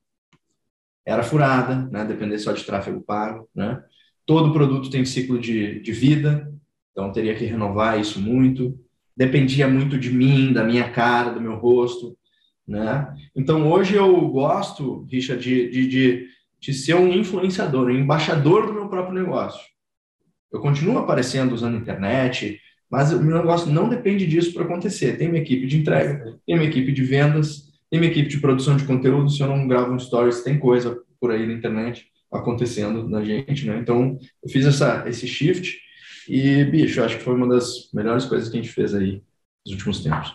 era 1.05 1.23
furada, 1.23 1.87
né? 1.91 2.05
depender 2.05 2.39
só 2.39 2.53
de 2.53 2.63
tráfego 2.63 3.01
pago. 3.01 3.49
Né? 3.53 3.81
Todo 4.25 4.53
produto 4.53 4.89
tem 4.89 5.03
ciclo 5.03 5.37
de, 5.37 5.81
de 5.81 5.91
vida, 5.91 6.51
então 6.91 7.11
teria 7.11 7.35
que 7.35 7.45
renovar 7.45 7.99
isso 7.99 8.21
muito. 8.21 8.79
Dependia 9.15 9.67
muito 9.67 9.97
de 9.97 10.11
mim, 10.11 10.53
da 10.53 10.63
minha 10.63 10.89
cara, 10.89 11.31
do 11.31 11.41
meu 11.41 11.55
rosto. 11.55 12.17
Né? 12.65 13.13
Então 13.35 13.69
hoje 13.69 13.95
eu 13.95 14.27
gosto, 14.29 15.05
Richard, 15.11 15.43
de, 15.43 15.69
de, 15.69 15.87
de, 15.87 16.27
de 16.59 16.73
ser 16.73 16.95
um 16.95 17.11
influenciador, 17.11 17.87
um 17.87 17.91
embaixador 17.91 18.65
do 18.65 18.73
meu 18.73 18.87
próprio 18.87 19.21
negócio. 19.21 19.61
Eu 20.51 20.61
continuo 20.61 20.97
aparecendo 20.99 21.53
usando 21.53 21.77
internet, 21.77 22.61
mas 22.93 23.11
o 23.11 23.19
meu 23.19 23.35
negócio 23.35 23.71
não 23.71 23.89
depende 23.89 24.27
disso 24.27 24.53
para 24.53 24.65
acontecer. 24.65 25.17
Tem 25.17 25.27
minha 25.27 25.41
equipe 25.41 25.65
de 25.65 25.79
entrega, 25.79 26.37
tem 26.45 26.55
minha 26.55 26.69
equipe 26.69 26.91
de 26.91 27.03
vendas, 27.03 27.73
tem 27.89 27.99
minha 27.99 28.11
equipe 28.11 28.29
de 28.29 28.39
produção 28.39 28.77
de 28.77 28.85
conteúdo. 28.85 29.31
Se 29.31 29.41
eu 29.41 29.47
não 29.47 29.67
gravo 29.67 29.91
um 29.91 29.97
stories, 29.97 30.43
tem 30.43 30.59
coisa 30.59 31.01
por 31.19 31.31
aí 31.31 31.47
na 31.47 31.53
internet 31.53 32.05
acontecendo 32.31 33.09
na 33.09 33.23
gente, 33.23 33.65
né? 33.65 33.79
Então, 33.79 34.19
eu 34.43 34.47
fiz 34.47 34.67
essa, 34.67 35.09
esse 35.09 35.25
shift 35.27 35.75
e, 36.29 36.63
bicho, 36.65 37.01
acho 37.01 37.17
que 37.17 37.23
foi 37.23 37.33
uma 37.33 37.49
das 37.49 37.91
melhores 37.91 38.25
coisas 38.25 38.47
que 38.47 38.59
a 38.59 38.61
gente 38.61 38.71
fez 38.71 38.93
aí 38.93 39.23
nos 39.65 39.73
últimos 39.73 40.03
tempos. 40.03 40.31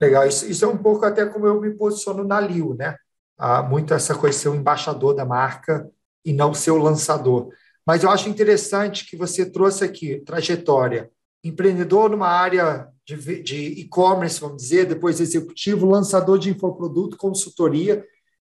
Legal. 0.00 0.28
Isso, 0.28 0.48
isso 0.48 0.64
é 0.64 0.68
um 0.68 0.78
pouco 0.78 1.04
até 1.06 1.26
como 1.26 1.44
eu 1.44 1.60
me 1.60 1.72
posiciono 1.72 2.22
na 2.22 2.40
Liu, 2.40 2.76
né? 2.78 2.94
Há 3.36 3.64
muito 3.64 3.92
essa 3.92 4.14
coisa 4.14 4.36
de 4.36 4.42
ser 4.44 4.48
o 4.48 4.54
embaixador 4.54 5.12
da 5.12 5.24
marca 5.24 5.90
e 6.24 6.32
não 6.32 6.54
ser 6.54 6.70
o 6.70 6.78
lançador. 6.78 7.48
Mas 7.84 8.04
eu 8.04 8.10
acho 8.10 8.28
interessante 8.28 9.10
que 9.10 9.16
você 9.16 9.50
trouxe 9.50 9.82
aqui 9.82 10.22
trajetória 10.24 11.10
empreendedor 11.42 12.10
numa 12.10 12.28
área 12.28 12.88
de 13.04 13.56
e-commerce, 13.80 14.40
vamos 14.40 14.62
dizer, 14.62 14.86
depois 14.86 15.20
executivo, 15.20 15.86
lançador 15.86 16.38
de 16.38 16.50
infoproduto, 16.50 17.16
consultoria, 17.16 18.04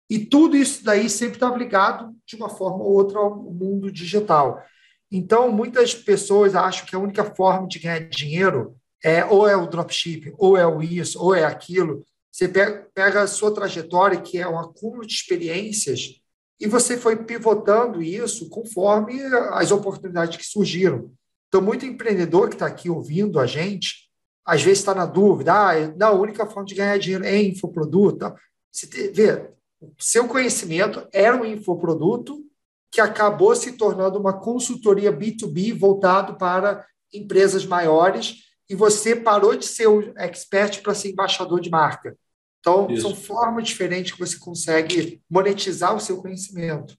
e 0.08 0.18
tudo 0.18 0.56
isso 0.56 0.84
daí 0.84 1.08
sempre 1.08 1.34
estava 1.34 1.56
ligado, 1.56 2.14
de 2.26 2.36
uma 2.36 2.48
forma 2.48 2.84
ou 2.84 2.92
outra, 2.92 3.18
ao 3.18 3.42
mundo 3.42 3.90
digital. 3.90 4.62
Então, 5.10 5.50
muitas 5.50 5.94
pessoas 5.94 6.54
acham 6.54 6.86
que 6.86 6.94
a 6.94 6.98
única 6.98 7.24
forma 7.34 7.66
de 7.66 7.78
ganhar 7.78 8.08
dinheiro 8.08 8.76
é 9.02 9.24
ou 9.24 9.48
é 9.48 9.56
o 9.56 9.66
dropshipping, 9.66 10.32
ou 10.38 10.56
é 10.56 10.66
o 10.66 10.82
isso, 10.82 11.20
ou 11.20 11.34
é 11.34 11.44
aquilo. 11.44 12.04
Você 12.30 12.48
pega, 12.48 13.22
a 13.22 13.26
sua 13.26 13.52
trajetória, 13.52 14.20
que 14.20 14.38
é 14.38 14.48
um 14.48 14.58
acúmulo 14.58 15.06
de 15.06 15.12
experiências, 15.12 16.20
e 16.60 16.66
você 16.66 16.96
foi 16.96 17.16
pivotando 17.24 18.02
isso 18.02 18.48
conforme 18.48 19.20
as 19.50 19.70
oportunidades 19.72 20.36
que 20.36 20.46
surgiram. 20.46 21.12
Então, 21.52 21.60
muito 21.60 21.84
empreendedor 21.84 22.48
que 22.48 22.54
está 22.54 22.64
aqui 22.64 22.88
ouvindo 22.88 23.38
a 23.38 23.44
gente, 23.44 24.08
às 24.42 24.62
vezes 24.62 24.78
está 24.78 24.94
na 24.94 25.04
dúvida, 25.04 25.52
ah, 25.52 25.94
não, 25.98 26.08
a 26.08 26.18
única 26.18 26.46
forma 26.46 26.64
de 26.64 26.74
ganhar 26.74 26.98
dinheiro 26.98 27.26
é 27.26 27.42
infoproduto. 27.42 28.32
Você 28.72 29.12
vê, 29.12 29.50
seu 29.98 30.26
conhecimento 30.26 31.06
era 31.12 31.36
um 31.36 31.44
infoproduto 31.44 32.42
que 32.90 33.02
acabou 33.02 33.54
se 33.54 33.72
tornando 33.72 34.18
uma 34.18 34.32
consultoria 34.32 35.12
B2B 35.12 35.78
voltado 35.78 36.38
para 36.38 36.86
empresas 37.12 37.66
maiores 37.66 38.44
e 38.66 38.74
você 38.74 39.14
parou 39.14 39.54
de 39.54 39.66
ser 39.66 39.88
o 39.88 40.10
expert 40.16 40.80
para 40.80 40.94
ser 40.94 41.10
embaixador 41.10 41.60
de 41.60 41.68
marca. 41.68 42.16
Então, 42.60 42.90
Isso. 42.90 43.02
são 43.02 43.14
formas 43.14 43.68
diferentes 43.68 44.12
que 44.12 44.18
você 44.18 44.38
consegue 44.38 45.22
monetizar 45.28 45.94
o 45.94 46.00
seu 46.00 46.16
conhecimento. 46.16 46.96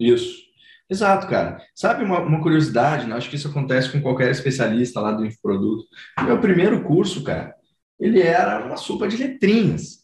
Isso. 0.00 0.47
Exato, 0.90 1.26
cara. 1.26 1.58
Sabe 1.74 2.02
uma, 2.02 2.20
uma 2.20 2.40
curiosidade, 2.40 3.06
né? 3.06 3.14
acho 3.14 3.28
que 3.28 3.36
isso 3.36 3.48
acontece 3.48 3.90
com 3.92 4.00
qualquer 4.00 4.30
especialista 4.30 5.00
lá 5.00 5.12
do 5.12 5.24
infoproduto. 5.24 5.84
Meu 6.24 6.40
primeiro 6.40 6.82
curso, 6.82 7.22
cara, 7.22 7.54
ele 8.00 8.20
era 8.20 8.64
uma 8.64 8.76
sopa 8.76 9.06
de 9.06 9.16
letrinhas. 9.16 9.98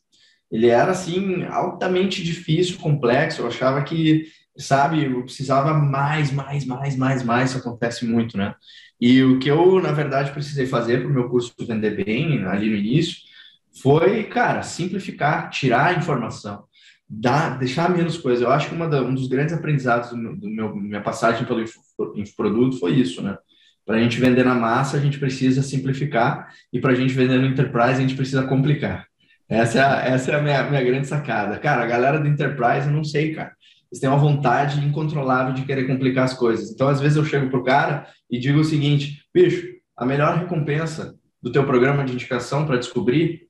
Ele 0.50 0.68
era, 0.68 0.92
assim, 0.92 1.44
altamente 1.44 2.22
difícil, 2.22 2.78
complexo. 2.78 3.42
Eu 3.42 3.48
achava 3.48 3.82
que, 3.82 4.26
sabe, 4.56 5.04
eu 5.04 5.22
precisava 5.24 5.72
mais, 5.74 6.30
mais, 6.30 6.64
mais, 6.66 6.96
mais, 6.96 7.22
mais. 7.22 7.50
Isso 7.50 7.58
acontece 7.58 8.04
muito, 8.04 8.36
né? 8.36 8.54
E 9.00 9.22
o 9.22 9.38
que 9.38 9.50
eu, 9.50 9.80
na 9.80 9.90
verdade, 9.90 10.32
precisei 10.32 10.66
fazer 10.66 11.00
para 11.00 11.08
o 11.08 11.12
meu 11.12 11.28
curso 11.28 11.52
vender 11.66 12.04
bem, 12.04 12.44
ali 12.46 12.68
no 12.70 12.76
início, 12.76 13.16
foi, 13.82 14.24
cara, 14.24 14.62
simplificar, 14.62 15.50
tirar 15.50 15.86
a 15.86 15.98
informação, 15.98 16.64
dar, 17.08 17.58
deixar 17.58 17.90
menos 17.90 18.16
coisa. 18.16 18.44
Eu 18.44 18.50
acho 18.50 18.70
que 18.70 18.76
da, 18.76 19.02
um 19.02 19.14
dos 19.14 19.28
grandes 19.28 19.54
aprendizados 19.54 20.10
do 20.10 20.16
meu, 20.16 20.36
do 20.36 20.48
meu 20.48 20.76
minha 20.76 21.00
passagem 21.00 21.46
pelo 21.46 21.62
infoproduto 22.16 22.78
foi 22.78 22.92
isso, 22.92 23.22
né? 23.22 23.36
Para 23.86 23.96
a 23.96 24.00
gente 24.00 24.18
vender 24.18 24.44
na 24.44 24.54
massa, 24.54 24.96
a 24.96 25.00
gente 25.00 25.18
precisa 25.18 25.62
simplificar, 25.62 26.48
e 26.72 26.80
para 26.80 26.92
a 26.92 26.94
gente 26.94 27.12
vender 27.12 27.38
no 27.38 27.46
enterprise, 27.46 27.98
a 27.98 28.00
gente 28.00 28.16
precisa 28.16 28.42
complicar. 28.44 29.06
Essa 29.46 29.78
é 29.78 29.82
a, 29.82 30.04
essa 30.06 30.32
é 30.32 30.34
a 30.36 30.42
minha, 30.42 30.62
minha 30.70 30.82
grande 30.82 31.06
sacada. 31.06 31.58
Cara, 31.58 31.82
a 31.82 31.86
galera 31.86 32.18
do 32.18 32.26
enterprise, 32.26 32.86
eu 32.86 32.92
não 32.92 33.04
sei, 33.04 33.34
cara. 33.34 33.52
Eles 33.92 34.00
têm 34.00 34.08
uma 34.08 34.18
vontade 34.18 34.84
incontrolável 34.84 35.52
de 35.52 35.62
querer 35.62 35.86
complicar 35.86 36.24
as 36.24 36.34
coisas. 36.34 36.70
Então, 36.70 36.88
às 36.88 37.00
vezes, 37.00 37.16
eu 37.16 37.24
chego 37.24 37.50
pro 37.50 37.62
cara 37.62 38.06
e 38.30 38.38
digo 38.38 38.58
o 38.58 38.64
seguinte: 38.64 39.22
bicho, 39.32 39.66
a 39.96 40.06
melhor 40.06 40.38
recompensa 40.38 41.14
do 41.42 41.52
teu 41.52 41.64
programa 41.64 42.04
de 42.04 42.14
indicação 42.14 42.66
para 42.66 42.78
descobrir 42.78 43.43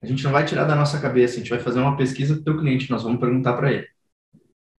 a 0.00 0.06
gente 0.06 0.22
não 0.22 0.30
vai 0.30 0.44
tirar 0.44 0.64
da 0.64 0.76
nossa 0.76 1.00
cabeça, 1.00 1.34
a 1.34 1.38
gente 1.38 1.50
vai 1.50 1.58
fazer 1.58 1.80
uma 1.80 1.96
pesquisa 1.96 2.36
do 2.36 2.42
teu 2.42 2.56
cliente, 2.58 2.90
nós 2.90 3.02
vamos 3.02 3.20
perguntar 3.20 3.54
para 3.54 3.72
ele. 3.72 3.86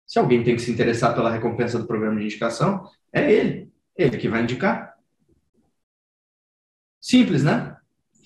Se 0.08 0.18
alguém 0.18 0.44
tem 0.44 0.56
que 0.56 0.62
se 0.62 0.72
interessar 0.72 1.14
pela 1.14 1.32
recompensa 1.32 1.78
do 1.78 1.86
programa 1.86 2.20
de 2.20 2.26
indicação, 2.26 2.90
é 3.12 3.32
ele, 3.32 3.70
ele 3.96 4.18
que 4.18 4.30
vai 4.30 4.44
indicar. 4.44 4.94
Simples, 7.02 7.44
né? 7.44 7.76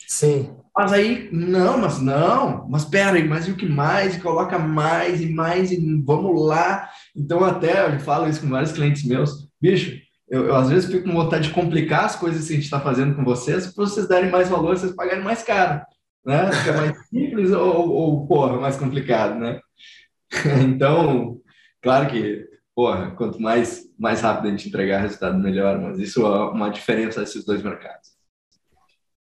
Sim. 0.07 0.55
Mas 0.75 0.93
aí, 0.93 1.29
não, 1.31 1.77
mas 1.77 1.99
não, 1.99 2.67
mas 2.67 2.85
pera 2.85 3.17
aí, 3.17 3.27
mas 3.27 3.47
e 3.47 3.51
o 3.51 3.55
que 3.55 3.67
mais? 3.67 4.15
E 4.15 4.21
coloca 4.21 4.57
mais 4.57 5.21
e 5.21 5.29
mais 5.29 5.71
e 5.71 6.01
vamos 6.03 6.47
lá. 6.47 6.89
Então, 7.15 7.43
até 7.43 7.93
eu 7.93 7.99
falo 7.99 8.27
isso 8.27 8.41
com 8.41 8.49
vários 8.49 8.71
clientes 8.71 9.03
meus, 9.03 9.47
bicho, 9.61 9.99
eu, 10.27 10.45
eu 10.45 10.55
às 10.55 10.69
vezes 10.69 10.89
fico 10.89 11.07
com 11.07 11.13
vontade 11.13 11.47
de 11.47 11.53
complicar 11.53 12.05
as 12.05 12.15
coisas 12.15 12.47
que 12.47 12.53
a 12.53 12.55
gente 12.55 12.65
está 12.65 12.79
fazendo 12.79 13.15
com 13.15 13.23
vocês, 13.23 13.67
para 13.67 13.85
vocês 13.85 14.07
darem 14.07 14.31
mais 14.31 14.49
valor, 14.49 14.77
vocês 14.77 14.93
pagarem 14.93 15.23
mais 15.23 15.43
caro 15.43 15.81
né? 16.25 16.49
Que 16.63 16.69
é 16.69 16.73
mais 16.73 17.07
simples 17.07 17.51
ou, 17.51 17.89
ou, 17.89 18.27
porra, 18.27 18.59
mais 18.59 18.77
complicado, 18.77 19.39
né? 19.39 19.59
Então, 20.65 21.39
claro 21.81 22.09
que, 22.09 22.47
porra, 22.75 23.11
quanto 23.11 23.39
mais, 23.39 23.83
mais 23.99 24.21
rápido 24.21 24.47
a 24.47 24.51
gente 24.51 24.67
entregar 24.67 25.01
resultado, 25.01 25.37
melhor, 25.37 25.79
mas 25.79 25.99
isso 25.99 26.25
é 26.25 26.49
uma 26.49 26.69
diferença 26.69 27.19
desses 27.19 27.45
dois 27.45 27.61
mercados. 27.61 28.13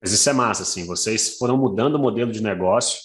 Mas 0.02 0.14
isso 0.14 0.30
é 0.30 0.34
massa, 0.34 0.64
assim, 0.64 0.86
vocês 0.88 1.38
foram 1.38 1.58
mudando 1.58 1.96
o 1.96 2.00
modelo 2.00 2.32
de 2.32 2.42
negócio, 2.42 2.98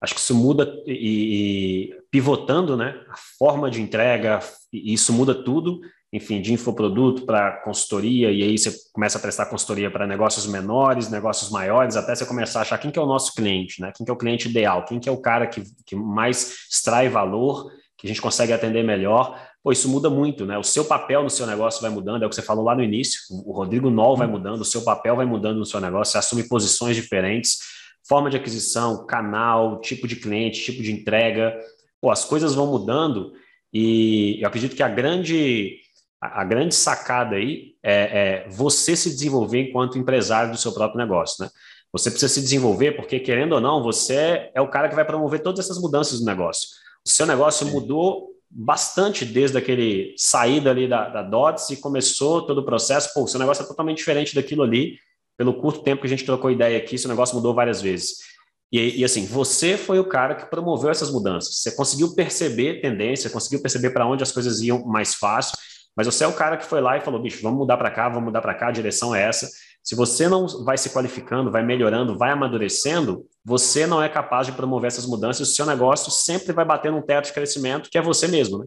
acho 0.00 0.14
que 0.14 0.20
isso 0.20 0.34
muda 0.34 0.70
e, 0.86 1.90
e 1.90 2.00
pivotando, 2.10 2.76
né, 2.76 2.94
a 3.08 3.16
forma 3.38 3.70
de 3.70 3.80
entrega, 3.80 4.40
e 4.72 4.92
isso 4.92 5.12
muda 5.12 5.34
tudo, 5.34 5.80
enfim, 6.16 6.40
de 6.40 6.52
infoproduto 6.52 7.26
para 7.26 7.58
consultoria, 7.58 8.30
e 8.32 8.42
aí 8.42 8.56
você 8.56 8.74
começa 8.92 9.18
a 9.18 9.20
prestar 9.20 9.46
consultoria 9.46 9.90
para 9.90 10.06
negócios 10.06 10.46
menores, 10.46 11.10
negócios 11.10 11.50
maiores, 11.50 11.94
até 11.94 12.14
você 12.14 12.24
começar 12.24 12.60
a 12.60 12.62
achar 12.62 12.78
quem 12.78 12.90
que 12.90 12.98
é 12.98 13.02
o 13.02 13.06
nosso 13.06 13.34
cliente, 13.34 13.82
né? 13.82 13.92
Quem 13.94 14.04
que 14.04 14.10
é 14.10 14.14
o 14.14 14.16
cliente 14.16 14.48
ideal, 14.48 14.84
quem 14.86 14.98
que 14.98 15.10
é 15.10 15.12
o 15.12 15.18
cara 15.18 15.46
que, 15.46 15.62
que 15.84 15.94
mais 15.94 16.66
extrai 16.70 17.10
valor, 17.10 17.70
que 17.98 18.06
a 18.06 18.08
gente 18.08 18.22
consegue 18.22 18.52
atender 18.52 18.82
melhor. 18.82 19.38
Pô, 19.62 19.72
isso 19.72 19.90
muda 19.90 20.08
muito, 20.08 20.46
né? 20.46 20.56
O 20.56 20.62
seu 20.62 20.86
papel 20.86 21.22
no 21.22 21.28
seu 21.28 21.46
negócio 21.46 21.82
vai 21.82 21.90
mudando, 21.90 22.22
é 22.22 22.26
o 22.26 22.30
que 22.30 22.34
você 22.34 22.42
falou 22.42 22.64
lá 22.64 22.74
no 22.74 22.82
início. 22.82 23.20
O 23.44 23.52
Rodrigo 23.52 23.90
Nol 23.90 24.16
vai 24.16 24.26
mudando, 24.26 24.62
o 24.62 24.64
seu 24.64 24.82
papel 24.82 25.16
vai 25.16 25.26
mudando 25.26 25.58
no 25.58 25.66
seu 25.66 25.80
negócio, 25.80 26.12
você 26.12 26.18
assume 26.18 26.48
posições 26.48 26.96
diferentes, 26.96 27.58
forma 28.08 28.30
de 28.30 28.38
aquisição, 28.38 29.04
canal, 29.04 29.80
tipo 29.82 30.08
de 30.08 30.16
cliente, 30.16 30.64
tipo 30.64 30.82
de 30.82 30.92
entrega. 30.92 31.54
Pô, 32.00 32.10
as 32.10 32.24
coisas 32.24 32.54
vão 32.54 32.68
mudando 32.68 33.32
e 33.70 34.40
eu 34.40 34.48
acredito 34.48 34.74
que 34.74 34.82
a 34.82 34.88
grande 34.88 35.78
a, 36.34 36.44
grande 36.44 36.74
sacada 36.74 37.36
aí 37.36 37.74
é, 37.82 38.44
é, 38.44 38.48
você 38.48 38.96
se 38.96 39.10
desenvolver 39.10 39.60
enquanto 39.60 39.98
empresário 39.98 40.50
do 40.50 40.58
seu 40.58 40.72
próprio 40.72 40.98
negócio, 40.98 41.44
né? 41.44 41.50
Você 41.92 42.10
precisa 42.10 42.32
se 42.32 42.40
desenvolver 42.40 42.92
porque, 42.92 43.18
querendo 43.18 43.52
ou 43.52 43.60
não, 43.60 43.82
você 43.82 44.50
é 44.54 44.60
o 44.60 44.68
cara 44.68 44.88
que 44.88 44.94
vai 44.94 45.04
promover 45.04 45.40
todas 45.40 45.64
essas 45.64 45.80
mudanças 45.80 46.20
do 46.20 46.26
negócio. 46.26 46.68
O 47.04 47.08
seu 47.08 47.24
negócio 47.24 47.66
mudou 47.66 48.28
bastante 48.50 49.24
desde 49.24 49.56
aquele 49.56 50.14
saída 50.16 50.70
ali 50.70 50.88
da, 50.88 51.08
da 51.08 51.22
DOTS 51.22 51.70
e 51.70 51.76
começou 51.76 52.42
todo 52.42 52.58
o 52.58 52.64
processo. 52.64 53.14
Pô, 53.14 53.24
o 53.24 53.28
seu 53.28 53.40
negócio 53.40 53.62
é 53.64 53.66
totalmente 53.66 53.98
diferente 53.98 54.34
daquilo 54.34 54.62
ali. 54.62 54.98
Pelo 55.38 55.54
curto 55.54 55.82
tempo 55.82 56.00
que 56.00 56.06
a 56.06 56.10
gente 56.10 56.24
trocou 56.24 56.50
ideia 56.50 56.78
aqui, 56.78 56.98
seu 56.98 57.08
negócio 57.08 57.36
mudou 57.36 57.54
várias 57.54 57.80
vezes. 57.80 58.16
E, 58.72 59.00
e, 59.00 59.04
assim, 59.04 59.24
você 59.24 59.76
foi 59.76 59.98
o 59.98 60.08
cara 60.08 60.34
que 60.34 60.50
promoveu 60.50 60.90
essas 60.90 61.10
mudanças. 61.10 61.58
Você 61.58 61.70
conseguiu 61.72 62.14
perceber 62.14 62.80
tendência, 62.80 63.30
conseguiu 63.30 63.62
perceber 63.62 63.90
para 63.90 64.06
onde 64.06 64.22
as 64.22 64.32
coisas 64.32 64.60
iam 64.60 64.84
mais 64.84 65.14
fácil 65.14 65.56
mas 65.96 66.06
você 66.06 66.24
é 66.24 66.26
o 66.26 66.32
cara 66.34 66.58
que 66.58 66.66
foi 66.66 66.80
lá 66.80 66.98
e 66.98 67.00
falou, 67.00 67.20
bicho, 67.20 67.42
vamos 67.42 67.58
mudar 67.58 67.78
para 67.78 67.90
cá, 67.90 68.06
vamos 68.08 68.24
mudar 68.24 68.42
para 68.42 68.54
cá, 68.54 68.68
a 68.68 68.72
direção 68.72 69.14
é 69.14 69.22
essa. 69.22 69.48
Se 69.82 69.94
você 69.94 70.28
não 70.28 70.46
vai 70.62 70.76
se 70.76 70.90
qualificando, 70.90 71.50
vai 71.50 71.62
melhorando, 71.62 72.18
vai 72.18 72.30
amadurecendo, 72.30 73.24
você 73.42 73.86
não 73.86 74.02
é 74.02 74.08
capaz 74.08 74.46
de 74.46 74.52
promover 74.52 74.88
essas 74.88 75.06
mudanças. 75.06 75.48
O 75.48 75.52
seu 75.54 75.64
negócio 75.64 76.10
sempre 76.10 76.52
vai 76.52 76.64
bater 76.64 76.92
num 76.92 77.00
teto 77.00 77.26
de 77.26 77.32
crescimento 77.32 77.88
que 77.88 77.96
é 77.96 78.02
você 78.02 78.28
mesmo, 78.28 78.58
né? 78.58 78.66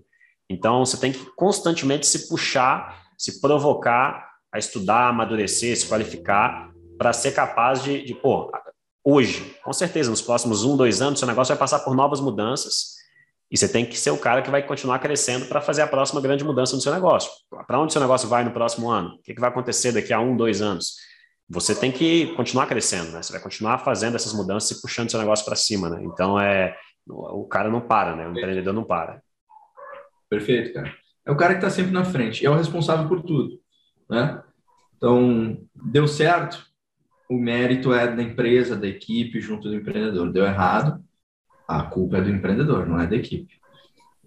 Então, 0.49 0.83
você 0.83 0.97
tem 0.97 1.11
que 1.11 1.23
constantemente 1.35 2.07
se 2.07 2.27
puxar, 2.27 3.03
se 3.15 3.39
provocar 3.39 4.27
a 4.51 4.57
estudar, 4.57 5.09
amadurecer, 5.09 5.77
se 5.77 5.85
qualificar, 5.85 6.71
para 6.97 7.13
ser 7.13 7.33
capaz 7.33 7.83
de, 7.83 8.03
de, 8.03 8.15
pô, 8.15 8.51
hoje, 9.03 9.55
com 9.63 9.71
certeza, 9.71 10.09
nos 10.09 10.23
próximos 10.23 10.63
um, 10.63 10.75
dois 10.75 11.01
anos, 11.01 11.19
seu 11.19 11.27
negócio 11.27 11.53
vai 11.53 11.59
passar 11.59 11.79
por 11.79 11.95
novas 11.95 12.19
mudanças 12.19 12.98
e 13.51 13.57
você 13.57 13.67
tem 13.67 13.85
que 13.85 13.97
ser 13.97 14.11
o 14.11 14.17
cara 14.17 14.41
que 14.41 14.51
vai 14.51 14.61
continuar 14.61 14.99
crescendo 14.99 15.45
para 15.47 15.59
fazer 15.59 15.81
a 15.81 15.87
próxima 15.87 16.21
grande 16.21 16.43
mudança 16.43 16.75
no 16.75 16.81
seu 16.81 16.93
negócio. 16.93 17.31
Para 17.65 17.79
onde 17.79 17.91
seu 17.91 18.01
negócio 18.01 18.29
vai 18.29 18.43
no 18.43 18.51
próximo 18.51 18.89
ano? 18.89 19.15
O 19.15 19.21
que, 19.23 19.33
que 19.33 19.41
vai 19.41 19.49
acontecer 19.49 19.91
daqui 19.91 20.13
a 20.13 20.19
um, 20.19 20.37
dois 20.37 20.61
anos? 20.61 20.95
Você 21.49 21.73
tem 21.73 21.91
que 21.91 22.27
continuar 22.35 22.67
crescendo, 22.67 23.11
né? 23.11 23.23
Você 23.23 23.33
vai 23.33 23.41
continuar 23.41 23.79
fazendo 23.79 24.15
essas 24.15 24.33
mudanças 24.33 24.77
e 24.77 24.81
puxando 24.81 25.09
seu 25.09 25.19
negócio 25.19 25.43
para 25.43 25.55
cima, 25.55 25.89
né? 25.89 25.99
Então 26.03 26.39
é 26.39 26.75
o 27.07 27.45
cara 27.45 27.69
não 27.69 27.81
para, 27.81 28.15
né? 28.15 28.27
O 28.27 28.31
empreendedor 28.31 28.73
não 28.73 28.83
para. 28.83 29.19
Perfeito, 30.29 30.73
cara. 30.73 30.93
É 31.25 31.31
o 31.31 31.35
cara 31.35 31.53
que 31.53 31.59
está 31.59 31.69
sempre 31.71 31.91
na 31.91 32.05
frente, 32.05 32.45
é 32.45 32.49
o 32.49 32.55
responsável 32.55 33.07
por 33.07 33.23
tudo, 33.23 33.59
né? 34.07 34.43
Então 34.95 35.57
deu 35.73 36.07
certo, 36.07 36.63
o 37.29 37.35
mérito 37.35 37.93
é 37.93 38.07
da 38.07 38.21
empresa, 38.21 38.75
da 38.75 38.87
equipe, 38.87 39.41
junto 39.41 39.69
do 39.69 39.75
empreendedor. 39.75 40.31
Deu 40.31 40.45
errado, 40.45 41.03
a 41.69 41.83
culpa 41.83 42.17
é 42.17 42.21
do 42.21 42.31
empreendedor, 42.31 42.87
não 42.87 42.99
é 42.99 43.05
da 43.05 43.15
equipe. 43.15 43.59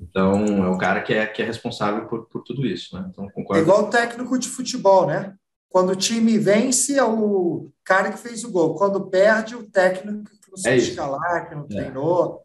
Então, 0.01 0.65
é 0.65 0.69
o 0.69 0.79
cara 0.79 1.03
que 1.03 1.13
é, 1.13 1.27
que 1.27 1.43
é 1.43 1.45
responsável 1.45 2.07
por, 2.07 2.27
por 2.27 2.43
tudo 2.43 2.65
isso. 2.65 2.95
Né? 2.95 3.07
Então, 3.11 3.29
concordo. 3.31 3.61
É 3.61 3.63
igual 3.63 3.85
o 3.85 3.91
técnico 3.91 4.39
de 4.39 4.49
futebol, 4.49 5.07
né? 5.09 5.35
Quando 5.69 5.91
o 5.91 5.97
time 5.97 6.39
vence, 6.39 6.97
é 6.97 7.05
o 7.05 7.69
cara 7.85 8.13
que 8.13 8.19
fez 8.19 8.45
o 8.45 8.51
gol. 8.53 8.77
Quando 8.77 9.09
perde, 9.09 9.57
o 9.57 9.69
técnico 9.69 10.31
que 10.31 10.51
não 10.51 10.57
sabe 10.57 10.77
é 10.77 10.79
escalar, 10.79 11.49
que 11.49 11.55
não 11.55 11.65
é. 11.65 11.67
treinou. 11.67 12.43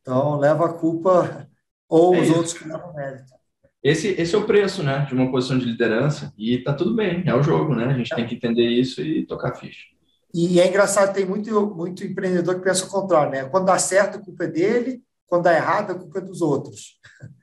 Então, 0.00 0.38
leva 0.38 0.66
a 0.66 0.72
culpa, 0.72 1.48
ou 1.88 2.14
é 2.14 2.20
os 2.20 2.28
isso. 2.28 2.36
outros 2.36 2.54
que 2.54 2.68
levam 2.68 2.94
mérito. 2.94 3.34
Esse, 3.82 4.08
esse 4.08 4.34
é 4.34 4.38
o 4.38 4.46
preço 4.46 4.82
né, 4.82 5.06
de 5.08 5.14
uma 5.14 5.30
posição 5.30 5.58
de 5.58 5.64
liderança. 5.64 6.32
E 6.38 6.58
tá 6.58 6.72
tudo 6.72 6.94
bem, 6.94 7.24
é 7.26 7.34
o 7.34 7.42
jogo, 7.42 7.74
né? 7.74 7.86
A 7.86 7.94
gente 7.94 8.12
é. 8.12 8.16
tem 8.16 8.26
que 8.26 8.36
entender 8.36 8.68
isso 8.68 9.00
e 9.00 9.26
tocar 9.26 9.56
ficha. 9.56 9.95
E 10.34 10.60
é 10.60 10.68
engraçado, 10.68 11.14
tem 11.14 11.24
muito, 11.24 11.74
muito 11.74 12.04
empreendedor 12.04 12.56
que 12.56 12.64
pensa 12.64 12.84
o 12.84 12.90
contrário, 12.90 13.32
né? 13.32 13.44
Quando 13.44 13.66
dá 13.66 13.78
certo, 13.78 14.18
a 14.18 14.20
culpa 14.20 14.44
é 14.44 14.48
dele, 14.48 15.02
quando 15.26 15.44
dá 15.44 15.54
errado, 15.54 15.92
a 15.92 15.94
culpa 15.94 16.18
é 16.18 16.22
dos 16.22 16.40
outros. 16.42 16.98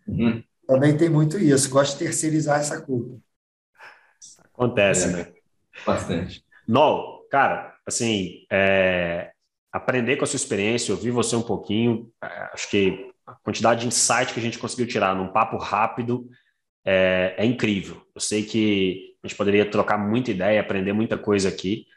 Uhum. 0.08 0.44
Também 0.68 0.96
tem 0.96 1.10
muito 1.10 1.38
isso, 1.38 1.70
gosta 1.70 1.98
de 1.98 2.06
terceirizar 2.06 2.60
essa 2.60 2.82
culpa. 2.82 3.18
Acontece, 4.54 5.10
é, 5.10 5.12
né? 5.12 5.34
Bastante. 5.86 6.44
Nol, 6.68 7.28
cara, 7.30 7.76
assim, 7.86 8.46
é, 8.52 9.32
aprender 9.72 10.18
com 10.18 10.24
a 10.24 10.28
sua 10.28 10.38
experiência, 10.38 10.94
ouvir 10.94 11.12
você 11.12 11.36
um 11.36 11.42
pouquinho, 11.42 12.12
é, 12.24 12.50
acho 12.54 12.70
que 12.70 13.12
a 13.26 13.34
quantidade 13.36 13.82
de 13.82 13.88
insight 13.88 14.34
que 14.34 14.40
a 14.40 14.44
gente 14.44 14.60
conseguiu 14.60 14.88
tirar 14.88 15.16
num 15.16 15.32
papo 15.32 15.58
rápido 15.58 16.30
é, 16.86 17.34
é 17.38 17.46
incrível. 17.46 18.02
Eu 18.14 18.22
sei 18.22 18.44
que 18.44 19.16
a 19.24 19.28
gente 19.28 19.38
poderia 19.38 19.70
trocar 19.70 19.98
muita 19.98 20.32
ideia, 20.32 20.62
aprender 20.62 20.94
muita 20.94 21.18
coisa 21.18 21.50
aqui, 21.50 21.88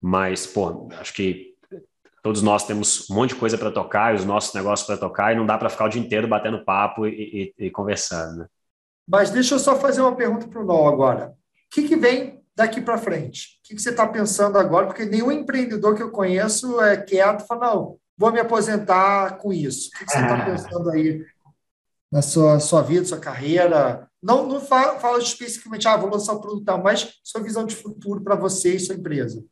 mas, 0.00 0.46
pô, 0.46 0.88
acho 0.98 1.12
que 1.12 1.54
todos 2.22 2.42
nós 2.42 2.66
temos 2.66 3.08
um 3.10 3.14
monte 3.14 3.30
de 3.30 3.36
coisa 3.36 3.56
para 3.56 3.70
tocar 3.70 4.12
e 4.12 4.16
os 4.16 4.24
nossos 4.24 4.52
negócios 4.52 4.86
para 4.86 4.96
tocar 4.96 5.32
e 5.32 5.36
não 5.36 5.46
dá 5.46 5.56
para 5.56 5.70
ficar 5.70 5.84
o 5.84 5.88
dia 5.88 6.02
inteiro 6.02 6.26
batendo 6.26 6.64
papo 6.64 7.06
e, 7.06 7.54
e, 7.58 7.66
e 7.66 7.70
conversando, 7.70 8.38
né? 8.38 8.46
Mas 9.08 9.30
deixa 9.30 9.54
eu 9.54 9.58
só 9.58 9.78
fazer 9.78 10.00
uma 10.00 10.16
pergunta 10.16 10.48
para 10.48 10.60
o 10.60 10.64
Nó 10.64 10.88
agora. 10.88 11.28
O 11.28 11.34
que, 11.70 11.86
que 11.86 11.94
vem 11.94 12.42
daqui 12.56 12.80
para 12.80 12.98
frente? 12.98 13.60
O 13.62 13.68
que, 13.68 13.76
que 13.76 13.82
você 13.82 13.90
está 13.90 14.06
pensando 14.06 14.58
agora? 14.58 14.86
Porque 14.86 15.04
nenhum 15.04 15.30
empreendedor 15.30 15.94
que 15.94 16.02
eu 16.02 16.10
conheço 16.10 16.80
é 16.80 16.96
quieto 16.96 17.44
e 17.44 17.46
fala, 17.46 17.72
não, 17.72 17.98
vou 18.18 18.32
me 18.32 18.40
aposentar 18.40 19.38
com 19.38 19.52
isso. 19.52 19.90
O 19.94 19.98
que, 19.98 20.04
que 20.06 20.10
você 20.10 20.18
está 20.18 20.42
pensando 20.44 20.90
aí 20.90 21.24
na 22.10 22.22
sua, 22.22 22.58
sua 22.58 22.82
vida, 22.82 23.04
sua 23.04 23.20
carreira? 23.20 24.10
Não, 24.20 24.48
não 24.48 24.60
fala, 24.60 24.98
fala 24.98 25.18
especificamente, 25.18 25.86
ah, 25.86 25.96
vou 25.96 26.10
lançar 26.10 26.32
o 26.32 26.40
produto, 26.40 26.82
mas 26.82 27.20
sua 27.22 27.40
visão 27.40 27.64
de 27.64 27.76
futuro 27.76 28.20
para 28.20 28.34
você 28.34 28.74
e 28.74 28.80
sua 28.80 28.96
empresa. 28.96 29.44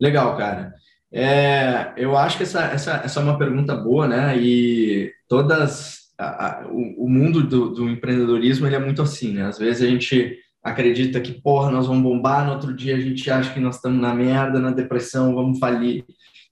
Legal, 0.00 0.36
cara. 0.36 0.74
É, 1.12 1.92
eu 1.96 2.16
acho 2.16 2.36
que 2.36 2.42
essa, 2.42 2.64
essa, 2.64 2.92
essa 3.04 3.20
é 3.20 3.22
uma 3.22 3.38
pergunta 3.38 3.74
boa, 3.74 4.06
né? 4.06 4.36
E 4.38 5.12
todas 5.28 5.98
a, 6.18 6.46
a, 6.46 6.66
o, 6.68 7.04
o, 7.04 7.08
mundo 7.08 7.42
do, 7.42 7.70
do, 7.70 7.88
empreendedorismo 7.88 8.66
ele 8.66 8.76
é 8.76 8.80
muito 8.80 9.02
assim, 9.02 9.32
né? 9.32 9.46
Às 9.46 9.58
vezes 9.58 9.82
a 9.82 9.90
gente 9.90 10.36
acredita 10.62 11.20
que, 11.20 11.40
porra, 11.40 11.70
nós 11.70 11.86
vamos 11.86 12.02
bombar, 12.02 12.44
no 12.44 12.52
outro 12.52 12.74
dia 12.74 12.96
a 12.96 13.00
gente 13.00 13.30
acha 13.30 13.52
que 13.52 13.60
nós 13.60 13.76
estamos 13.76 14.00
na 14.00 14.14
merda, 14.14 14.58
na 14.58 14.70
depressão, 14.70 15.34
vamos 15.34 15.58
falir. 15.58 16.04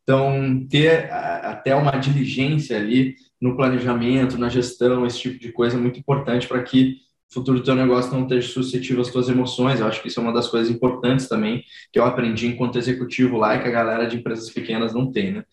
Então, 0.03 0.67
ter 0.71 1.11
até 1.11 1.75
uma 1.75 1.93
diligência 1.93 2.77
ali 2.77 3.17
no 3.41 3.57
planejamento, 3.57 4.39
na 4.39 4.49
gestão, 4.49 5.05
esse 5.05 5.19
tipo 5.19 5.39
de 5.41 5.51
coisa 5.51 5.77
é 5.77 5.81
muito 5.81 5.99
importante 5.99 6.47
para 6.47 6.63
que 6.63 6.99
futuro 7.35 7.59
do 7.59 7.65
teu 7.65 7.75
negócio 7.75 8.13
não 8.13 8.23
esteja 8.23 8.49
suscetível 8.49 9.03
às 9.03 9.11
tuas 9.11 9.29
emoções. 9.29 9.81
Eu 9.81 9.87
acho 9.87 10.01
que 10.01 10.09
isso 10.09 10.21
é 10.21 10.23
uma 10.23 10.33
das 10.33 10.49
coisas 10.49 10.73
importantes 10.73 11.29
também 11.29 11.65
que 11.93 11.99
eu 11.99 12.05
aprendi 12.05 12.47
enquanto 12.47 12.79
executivo 12.79 13.37
lá 13.37 13.57
e 13.57 13.63
que 13.63 13.69
a 13.69 13.73
galera 13.73 14.07
de 14.07 14.17
empresas 14.17 14.51
pequenas 14.51 14.95
não 14.95 15.11
tem, 15.11 15.33
né? 15.33 15.45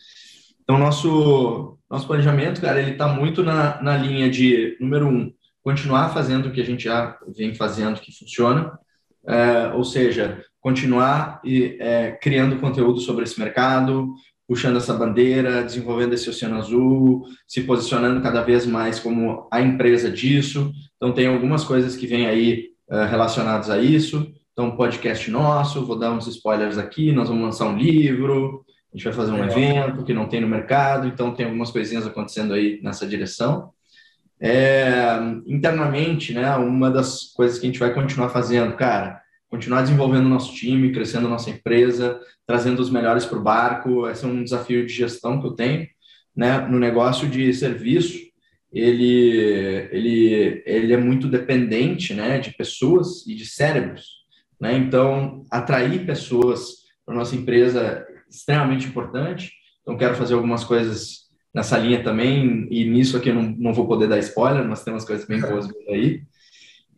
Então, 0.63 0.77
nosso, 0.77 1.77
nosso 1.89 2.07
planejamento, 2.07 2.61
cara, 2.61 2.81
ele 2.81 2.91
está 2.91 3.07
muito 3.07 3.43
na, 3.43 3.81
na 3.81 3.97
linha 3.97 4.29
de, 4.29 4.77
número 4.79 5.07
um, 5.07 5.33
continuar 5.63 6.13
fazendo 6.13 6.47
o 6.47 6.51
que 6.51 6.61
a 6.61 6.65
gente 6.65 6.85
já 6.85 7.17
vem 7.35 7.53
fazendo 7.53 7.99
que 7.99 8.17
funciona, 8.17 8.79
é, 9.27 9.73
ou 9.73 9.83
seja, 9.83 10.43
continuar 10.59 11.41
e, 11.43 11.77
é, 11.79 12.11
criando 12.11 12.59
conteúdo 12.59 12.99
sobre 12.99 13.23
esse 13.23 13.39
mercado, 13.39 14.13
puxando 14.51 14.75
essa 14.75 14.93
bandeira, 14.93 15.63
desenvolvendo 15.63 16.11
esse 16.11 16.29
oceano 16.29 16.57
azul, 16.57 17.23
se 17.47 17.61
posicionando 17.61 18.19
cada 18.19 18.41
vez 18.41 18.65
mais 18.65 18.99
como 18.99 19.47
a 19.49 19.61
empresa 19.61 20.11
disso. 20.11 20.73
Então, 20.97 21.13
tem 21.13 21.25
algumas 21.25 21.63
coisas 21.63 21.95
que 21.95 22.05
vêm 22.05 22.27
aí 22.27 22.65
uh, 22.89 23.05
relacionadas 23.09 23.69
a 23.69 23.79
isso. 23.79 24.29
Então, 24.51 24.75
podcast 24.75 25.31
nosso, 25.31 25.85
vou 25.85 25.97
dar 25.97 26.11
uns 26.11 26.27
spoilers 26.27 26.77
aqui, 26.77 27.13
nós 27.13 27.29
vamos 27.29 27.45
lançar 27.45 27.65
um 27.69 27.77
livro, 27.77 28.65
a 28.93 28.97
gente 28.97 29.05
vai 29.05 29.13
fazer 29.13 29.31
um 29.31 29.41
evento 29.41 30.03
que 30.03 30.13
não 30.13 30.27
tem 30.27 30.41
no 30.41 30.49
mercado, 30.49 31.07
então 31.07 31.33
tem 31.33 31.45
algumas 31.45 31.71
coisinhas 31.71 32.05
acontecendo 32.05 32.53
aí 32.53 32.77
nessa 32.83 33.07
direção. 33.07 33.69
É, 34.37 35.17
internamente, 35.47 36.33
né, 36.33 36.53
uma 36.57 36.91
das 36.91 37.31
coisas 37.33 37.57
que 37.57 37.67
a 37.67 37.69
gente 37.69 37.79
vai 37.79 37.93
continuar 37.93 38.27
fazendo, 38.27 38.75
cara, 38.75 39.20
continuar 39.51 39.81
desenvolvendo 39.81 40.27
o 40.27 40.29
nosso 40.29 40.55
time, 40.55 40.93
crescendo 40.93 41.27
a 41.27 41.29
nossa 41.29 41.49
empresa, 41.49 42.21
trazendo 42.47 42.81
os 42.81 42.89
melhores 42.89 43.25
para 43.25 43.37
o 43.37 43.43
barco. 43.43 44.07
Esse 44.07 44.23
é 44.23 44.27
um 44.27 44.43
desafio 44.43 44.85
de 44.85 44.93
gestão 44.93 45.41
que 45.41 45.45
eu 45.45 45.51
tenho, 45.51 45.85
né? 46.33 46.59
No 46.69 46.79
negócio 46.79 47.27
de 47.27 47.53
serviço, 47.53 48.17
ele, 48.71 49.89
ele, 49.91 50.63
ele 50.65 50.93
é 50.93 50.97
muito 50.97 51.27
dependente, 51.27 52.13
né? 52.13 52.39
De 52.39 52.51
pessoas 52.51 53.27
e 53.27 53.35
de 53.35 53.45
cérebros, 53.45 54.05
né? 54.59 54.77
Então, 54.77 55.43
atrair 55.51 56.05
pessoas 56.05 56.85
para 57.05 57.13
nossa 57.13 57.35
empresa 57.35 57.81
é 57.81 58.05
extremamente 58.29 58.87
importante. 58.87 59.51
Então, 59.81 59.97
quero 59.97 60.15
fazer 60.15 60.33
algumas 60.33 60.63
coisas 60.63 61.29
nessa 61.53 61.77
linha 61.77 62.01
também, 62.01 62.69
e 62.71 62.85
nisso 62.85 63.17
aqui 63.17 63.27
eu 63.27 63.35
não, 63.35 63.53
não 63.57 63.73
vou 63.73 63.85
poder 63.85 64.07
dar 64.07 64.19
spoiler, 64.19 64.65
mas 64.65 64.85
tem 64.85 64.93
umas 64.93 65.03
coisas 65.03 65.27
bem 65.27 65.41
boas 65.41 65.67
aí. 65.89 66.21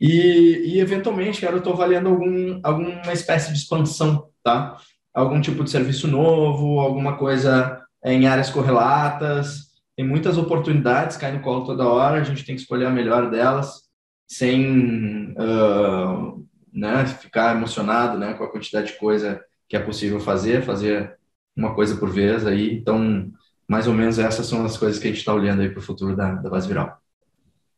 E, 0.06 0.74
e 0.74 0.80
eventualmente, 0.82 1.39
cara, 1.39 1.54
eu 1.54 1.60
estou 1.60 1.72
avaliando 1.72 2.10
algum, 2.10 2.60
alguma 2.62 3.14
espécie 3.14 3.54
de 3.54 3.60
expansão, 3.60 4.28
tá? 4.43 4.76
Algum 5.14 5.39
tipo 5.39 5.64
de 5.64 5.72
serviço 5.72 6.10
novo, 6.10 6.82
alguma 6.82 7.16
coisa 7.16 7.82
em 8.04 8.28
áreas 8.28 8.49
correlatas. 8.49 9.72
Tem 9.95 10.06
muitas 10.06 10.38
oportunidades, 10.38 11.16
cai 11.16 11.32
no 11.32 11.39
colo 11.39 11.66
toda 11.66 11.88
hora, 11.88 12.20
a 12.20 12.24
gente 12.24 12.43
tem 12.43 12.54
que 12.54 12.62
escolher 12.62 12.86
a 12.88 12.91
melhor 12.91 13.32
delas, 13.32 13.84
sem 14.28 15.34
uh, 15.38 16.45
né, 16.74 17.06
ficar 17.06 17.56
emocionado 17.56 18.18
né, 18.18 18.34
com 18.34 18.43
a 18.43 18.51
quantidade 18.51 18.88
de 18.88 18.99
coisa 18.99 19.41
que 19.70 19.78
é 19.78 19.80
possível 19.80 20.20
fazer, 20.20 20.64
fazer 20.64 21.18
uma 21.56 21.74
coisa 21.76 21.95
por 21.95 22.10
vez 22.10 22.45
aí. 22.45 22.74
Então, 22.74 23.32
mais 23.70 23.88
ou 23.88 23.93
menos 23.93 24.20
essas 24.20 24.47
são 24.47 24.66
as 24.66 24.76
coisas 24.76 24.99
que 24.99 25.08
a 25.08 25.12
gente 25.12 25.20
está 25.20 25.34
olhando 25.34 25.62
aí 25.62 25.70
para 25.70 25.80
o 25.80 25.84
futuro 25.84 26.14
da, 26.14 26.36
da 26.36 26.49
base 26.49 26.68
viral. 26.68 27.01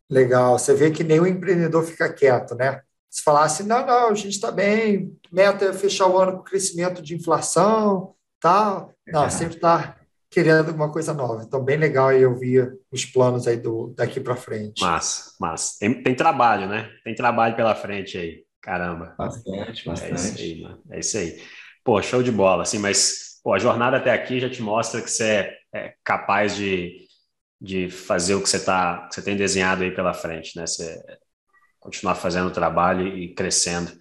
Legal. 0.09 0.57
Você 0.57 0.73
vê 0.73 0.91
que 0.91 1.03
nenhum 1.03 1.25
empreendedor 1.25 1.83
fica 1.83 2.11
quieto, 2.11 2.55
né? 2.55 2.81
Se 3.09 3.23
falasse, 3.23 3.63
não, 3.63 3.85
não, 3.85 4.09
a 4.09 4.13
gente 4.13 4.31
está 4.33 4.51
bem, 4.51 5.17
meta 5.31 5.65
é 5.65 5.73
fechar 5.73 6.07
o 6.07 6.17
ano 6.17 6.33
com 6.33 6.43
crescimento 6.43 7.01
de 7.01 7.15
inflação, 7.15 8.13
tal. 8.41 8.91
Não, 9.07 9.25
é. 9.25 9.29
sempre 9.29 9.55
está 9.55 9.95
querendo 10.29 10.67
alguma 10.67 10.91
coisa 10.91 11.13
nova. 11.13 11.43
Então, 11.43 11.63
bem 11.63 11.77
legal 11.77 12.09
aí 12.09 12.25
ouvir 12.25 12.77
os 12.91 13.05
planos 13.05 13.47
aí 13.47 13.55
do, 13.55 13.93
daqui 13.95 14.19
para 14.19 14.35
frente. 14.35 14.81
Massa, 14.81 15.31
massa. 15.39 15.77
Tem, 15.79 16.03
tem 16.03 16.13
trabalho, 16.13 16.67
né? 16.67 16.89
Tem 17.05 17.15
trabalho 17.15 17.55
pela 17.55 17.73
frente 17.73 18.17
aí. 18.17 18.43
Caramba. 18.61 19.15
Bastante, 19.17 19.85
bastante. 19.85 20.11
É 20.11 20.15
isso 20.15 20.37
aí, 20.37 20.61
mano. 20.61 20.81
É 20.91 20.99
isso 20.99 21.17
aí. 21.17 21.41
Pô, 21.85 22.01
show 22.01 22.21
de 22.21 22.31
bola, 22.31 22.63
assim, 22.63 22.79
mas 22.79 23.39
pô, 23.41 23.53
a 23.53 23.59
jornada 23.59 23.95
até 23.95 24.11
aqui 24.11 24.39
já 24.39 24.49
te 24.49 24.61
mostra 24.61 25.01
que 25.01 25.09
você 25.09 25.23
é, 25.23 25.57
é 25.73 25.93
capaz 26.03 26.55
de 26.57 27.04
de 27.65 27.89
fazer 27.89 28.35
o 28.35 28.41
que 28.41 28.47
você 28.47 28.63
tá, 28.63 29.07
que 29.07 29.15
você 29.15 29.21
tem 29.21 29.35
desenhado 29.35 29.83
aí 29.83 29.93
pela 29.93 30.13
frente, 30.13 30.55
né? 30.55 30.67
Você 30.67 31.03
continuar 31.79 32.15
fazendo 32.15 32.47
o 32.47 32.53
trabalho 32.53 33.07
e 33.07 33.33
crescendo 33.33 33.91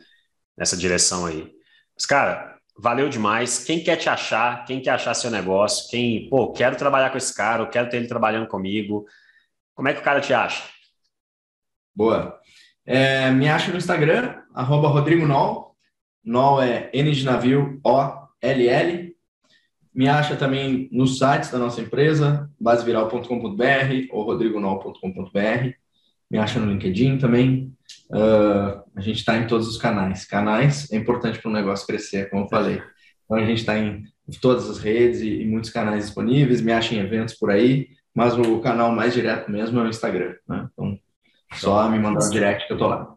nessa 0.57 0.77
direção 0.77 1.27
aí. 1.27 1.51
Mas, 1.97 2.05
cara, 2.07 2.59
valeu 2.79 3.09
demais. 3.09 3.65
Quem 3.65 3.83
quer 3.83 3.97
te 3.97 4.09
achar, 4.09 4.65
quem 4.65 4.81
quer 4.81 4.91
achar 4.91 5.15
seu 5.15 5.31
negócio, 5.31 5.89
quem, 5.91 6.29
pô, 6.29 6.53
quero 6.53 6.77
trabalhar 6.77 7.11
com 7.11 7.19
esse 7.19 7.35
cara, 7.35 7.63
eu 7.63 7.71
quero 7.71 7.89
ter 7.89 7.97
ele 7.97 8.07
trabalhando 8.07 8.47
comigo, 8.47 9.07
como 9.75 9.89
é 9.89 9.95
que 9.95 10.01
o 10.01 10.05
cara 10.05 10.21
te 10.21 10.33
acha? 10.33 10.63
Boa. 11.95 12.39
É, 12.85 13.31
me 13.31 13.49
acha 13.49 13.71
no 13.71 13.79
Instagram, 13.79 14.43
arroba 14.55 14.89
Rodrigo 14.89 15.27
Nol. 15.27 15.75
Nol 16.23 16.63
é 16.63 16.91
N 16.93 17.13
de 17.13 17.25
navio, 17.25 17.81
O-L-L. 17.85 19.04
Me 19.95 20.09
acha 20.09 20.35
também 20.35 20.89
nos 20.91 21.19
sites 21.19 21.51
da 21.51 21.59
nossa 21.59 21.81
empresa, 21.81 22.51
baseviral.com.br 22.59 24.09
ou 24.11 24.25
rodrigonol.com.br. 24.25 25.71
Me 26.31 26.39
acha 26.39 26.59
no 26.59 26.73
LinkedIn 26.73 27.19
também. 27.19 27.73
Uh, 28.11 28.83
a 28.97 29.01
gente 29.01 29.19
está 29.19 29.37
em 29.39 29.47
todos 29.47 29.69
os 29.69 29.77
canais. 29.77 30.25
Canais 30.25 30.91
é 30.93 30.97
importante 30.97 31.39
para 31.39 31.51
o 31.51 31.55
negócio 31.55 31.87
crescer, 31.87 32.29
como 32.29 32.45
eu 32.45 32.49
falei. 32.49 32.83
Então 33.25 33.37
a 33.37 33.45
gente 33.45 33.59
está 33.59 33.79
em 33.79 34.05
todas 34.41 34.69
as 34.69 34.79
redes 34.79 35.21
e, 35.21 35.43
e, 35.43 35.47
muitos 35.47 35.71
canais 35.71 36.07
disponíveis. 36.07 36.61
Me 36.61 36.73
acha 36.73 36.95
em 36.95 36.99
eventos 36.99 37.35
por 37.35 37.51
aí, 37.51 37.89
mas 38.13 38.37
o 38.37 38.61
canal 38.61 38.91
mais 38.91 39.15
direto 39.15 39.51
mesmo 39.51 39.79
é 39.79 39.85
o 39.85 39.89
Instagram. 39.89 40.35
Né? 40.49 40.69
Então, 40.73 40.99
só 41.53 41.89
me 41.89 41.99
mandar 41.99 42.27
um 42.27 42.31
direct 42.31 42.67
que 42.67 42.73
eu 42.73 42.79
tô 42.79 42.89
lá. 42.89 43.15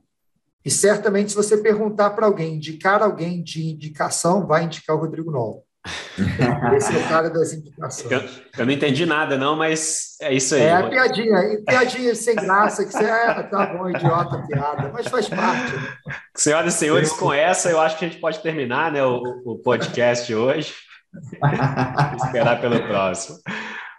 E 0.64 0.70
certamente, 0.70 1.32
se 1.32 1.36
você 1.36 1.58
perguntar 1.58 2.12
para 2.12 2.26
alguém, 2.26 2.56
indicar 2.56 3.02
alguém 3.02 3.42
de 3.42 3.66
indicação, 3.66 4.46
vai 4.46 4.66
indicar 4.66 4.96
o 4.96 5.00
Rodrigo 5.00 5.32
Nol. 5.32 5.67
Esse 6.76 6.96
é 6.96 7.00
o 7.00 7.08
cara 7.08 7.30
das 7.30 7.54
indicações. 7.54 8.12
Eu, 8.12 8.22
eu, 8.58 8.66
não 8.66 8.72
entendi 8.72 9.06
nada, 9.06 9.38
não, 9.38 9.56
mas 9.56 10.18
é 10.22 10.34
isso 10.34 10.56
aí. 10.56 10.62
É 10.62 10.74
a 10.74 10.90
piadinha, 10.90 11.38
piadinha 11.66 12.16
sem 12.16 12.36
graça, 12.36 12.86
que 12.86 12.92
você 12.92 13.06
é, 13.06 13.44
tá 13.44 13.66
bom, 13.68 13.90
idiota, 13.90 14.46
piada, 14.48 14.92
mas 14.94 15.08
faz 15.08 15.30
parte. 15.30 15.74
Né? 15.74 15.98
Senhoras 16.36 16.76
e 16.76 16.78
senhores, 16.78 17.12
com 17.12 17.34
essa 17.34 17.70
eu 17.70 17.80
acho 17.80 17.98
que 17.98 18.06
a 18.06 18.08
gente 18.08 18.20
pode 18.20 18.40
terminar 18.40 18.92
né, 18.92 19.04
o, 19.04 19.22
o 19.46 19.60
podcast 19.60 20.34
hoje. 20.34 20.74
Esperar 22.24 22.60
pelo 22.62 22.80
próximo. 22.88 23.38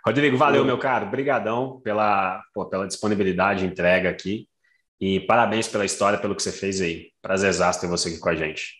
Rodrigo, 0.06 0.36
valeu, 0.36 0.64
meu 0.64 0.78
caro. 0.78 1.06
Obrigadão 1.06 1.80
pela, 1.82 2.40
pô, 2.54 2.66
pela 2.66 2.86
disponibilidade, 2.86 3.66
entrega 3.66 4.08
aqui. 4.08 4.48
E 5.00 5.20
parabéns 5.20 5.68
pela 5.68 5.84
história, 5.84 6.18
pelo 6.18 6.34
que 6.34 6.42
você 6.42 6.50
fez 6.50 6.80
aí. 6.80 7.10
Prazerzaço 7.22 7.80
ter 7.80 7.86
você 7.86 8.08
aqui 8.08 8.18
com 8.18 8.28
a 8.28 8.34
gente. 8.34 8.77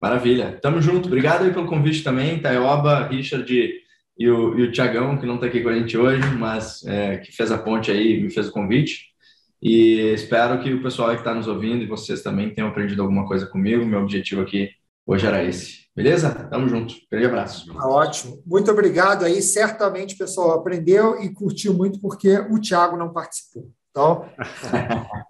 Maravilha. 0.00 0.58
Tamo 0.62 0.80
junto. 0.80 1.06
Obrigado 1.06 1.44
aí 1.44 1.52
pelo 1.52 1.66
convite 1.66 2.02
também, 2.02 2.40
Taioba, 2.40 3.06
Richard 3.06 3.52
e 4.18 4.28
o, 4.28 4.58
e 4.58 4.62
o 4.62 4.72
Tiagão, 4.72 5.18
que 5.18 5.26
não 5.26 5.36
está 5.36 5.46
aqui 5.46 5.62
com 5.62 5.68
a 5.68 5.74
gente 5.74 5.96
hoje, 5.96 6.26
mas 6.36 6.84
é, 6.86 7.18
que 7.18 7.32
fez 7.32 7.50
a 7.50 7.58
ponte 7.58 7.90
aí, 7.90 8.22
me 8.22 8.30
fez 8.30 8.48
o 8.48 8.52
convite. 8.52 9.10
E 9.62 10.12
espero 10.14 10.62
que 10.62 10.72
o 10.72 10.82
pessoal 10.82 11.10
que 11.10 11.16
está 11.16 11.34
nos 11.34 11.46
ouvindo 11.46 11.82
e 11.82 11.86
vocês 11.86 12.22
também 12.22 12.54
tenham 12.54 12.68
aprendido 12.68 13.02
alguma 13.02 13.26
coisa 13.26 13.46
comigo. 13.46 13.84
Meu 13.84 14.00
objetivo 14.00 14.40
aqui 14.40 14.70
hoje 15.06 15.26
era 15.26 15.44
esse. 15.44 15.80
Beleza? 15.94 16.30
Tamo 16.50 16.68
junto. 16.68 16.94
Grande 17.10 17.26
abraço. 17.26 17.72
Tá 17.72 17.86
ótimo. 17.86 18.42
Muito 18.46 18.70
obrigado 18.70 19.24
aí. 19.24 19.42
Certamente 19.42 20.14
o 20.14 20.18
pessoal 20.18 20.52
aprendeu 20.52 21.20
e 21.22 21.28
curtiu 21.30 21.74
muito 21.74 22.00
porque 22.00 22.38
o 22.38 22.58
Thiago 22.58 22.96
não 22.96 23.12
participou. 23.12 23.70
Então, 23.90 24.24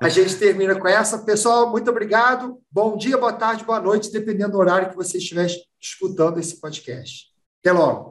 a 0.03 0.09
gente 0.09 0.37
termina 0.37 0.79
com 0.79 0.87
essa. 0.87 1.19
Pessoal, 1.19 1.71
muito 1.71 1.91
obrigado. 1.91 2.61
Bom 2.71 2.97
dia, 2.97 3.17
boa 3.17 3.33
tarde, 3.33 3.65
boa 3.65 3.81
noite, 3.81 4.13
dependendo 4.13 4.53
do 4.53 4.59
horário 4.59 4.91
que 4.91 4.97
você 4.97 5.19
estiver 5.19 5.49
escutando 5.81 6.39
esse 6.39 6.61
podcast. 6.61 7.27
Até 7.61 7.73
logo. 7.73 8.10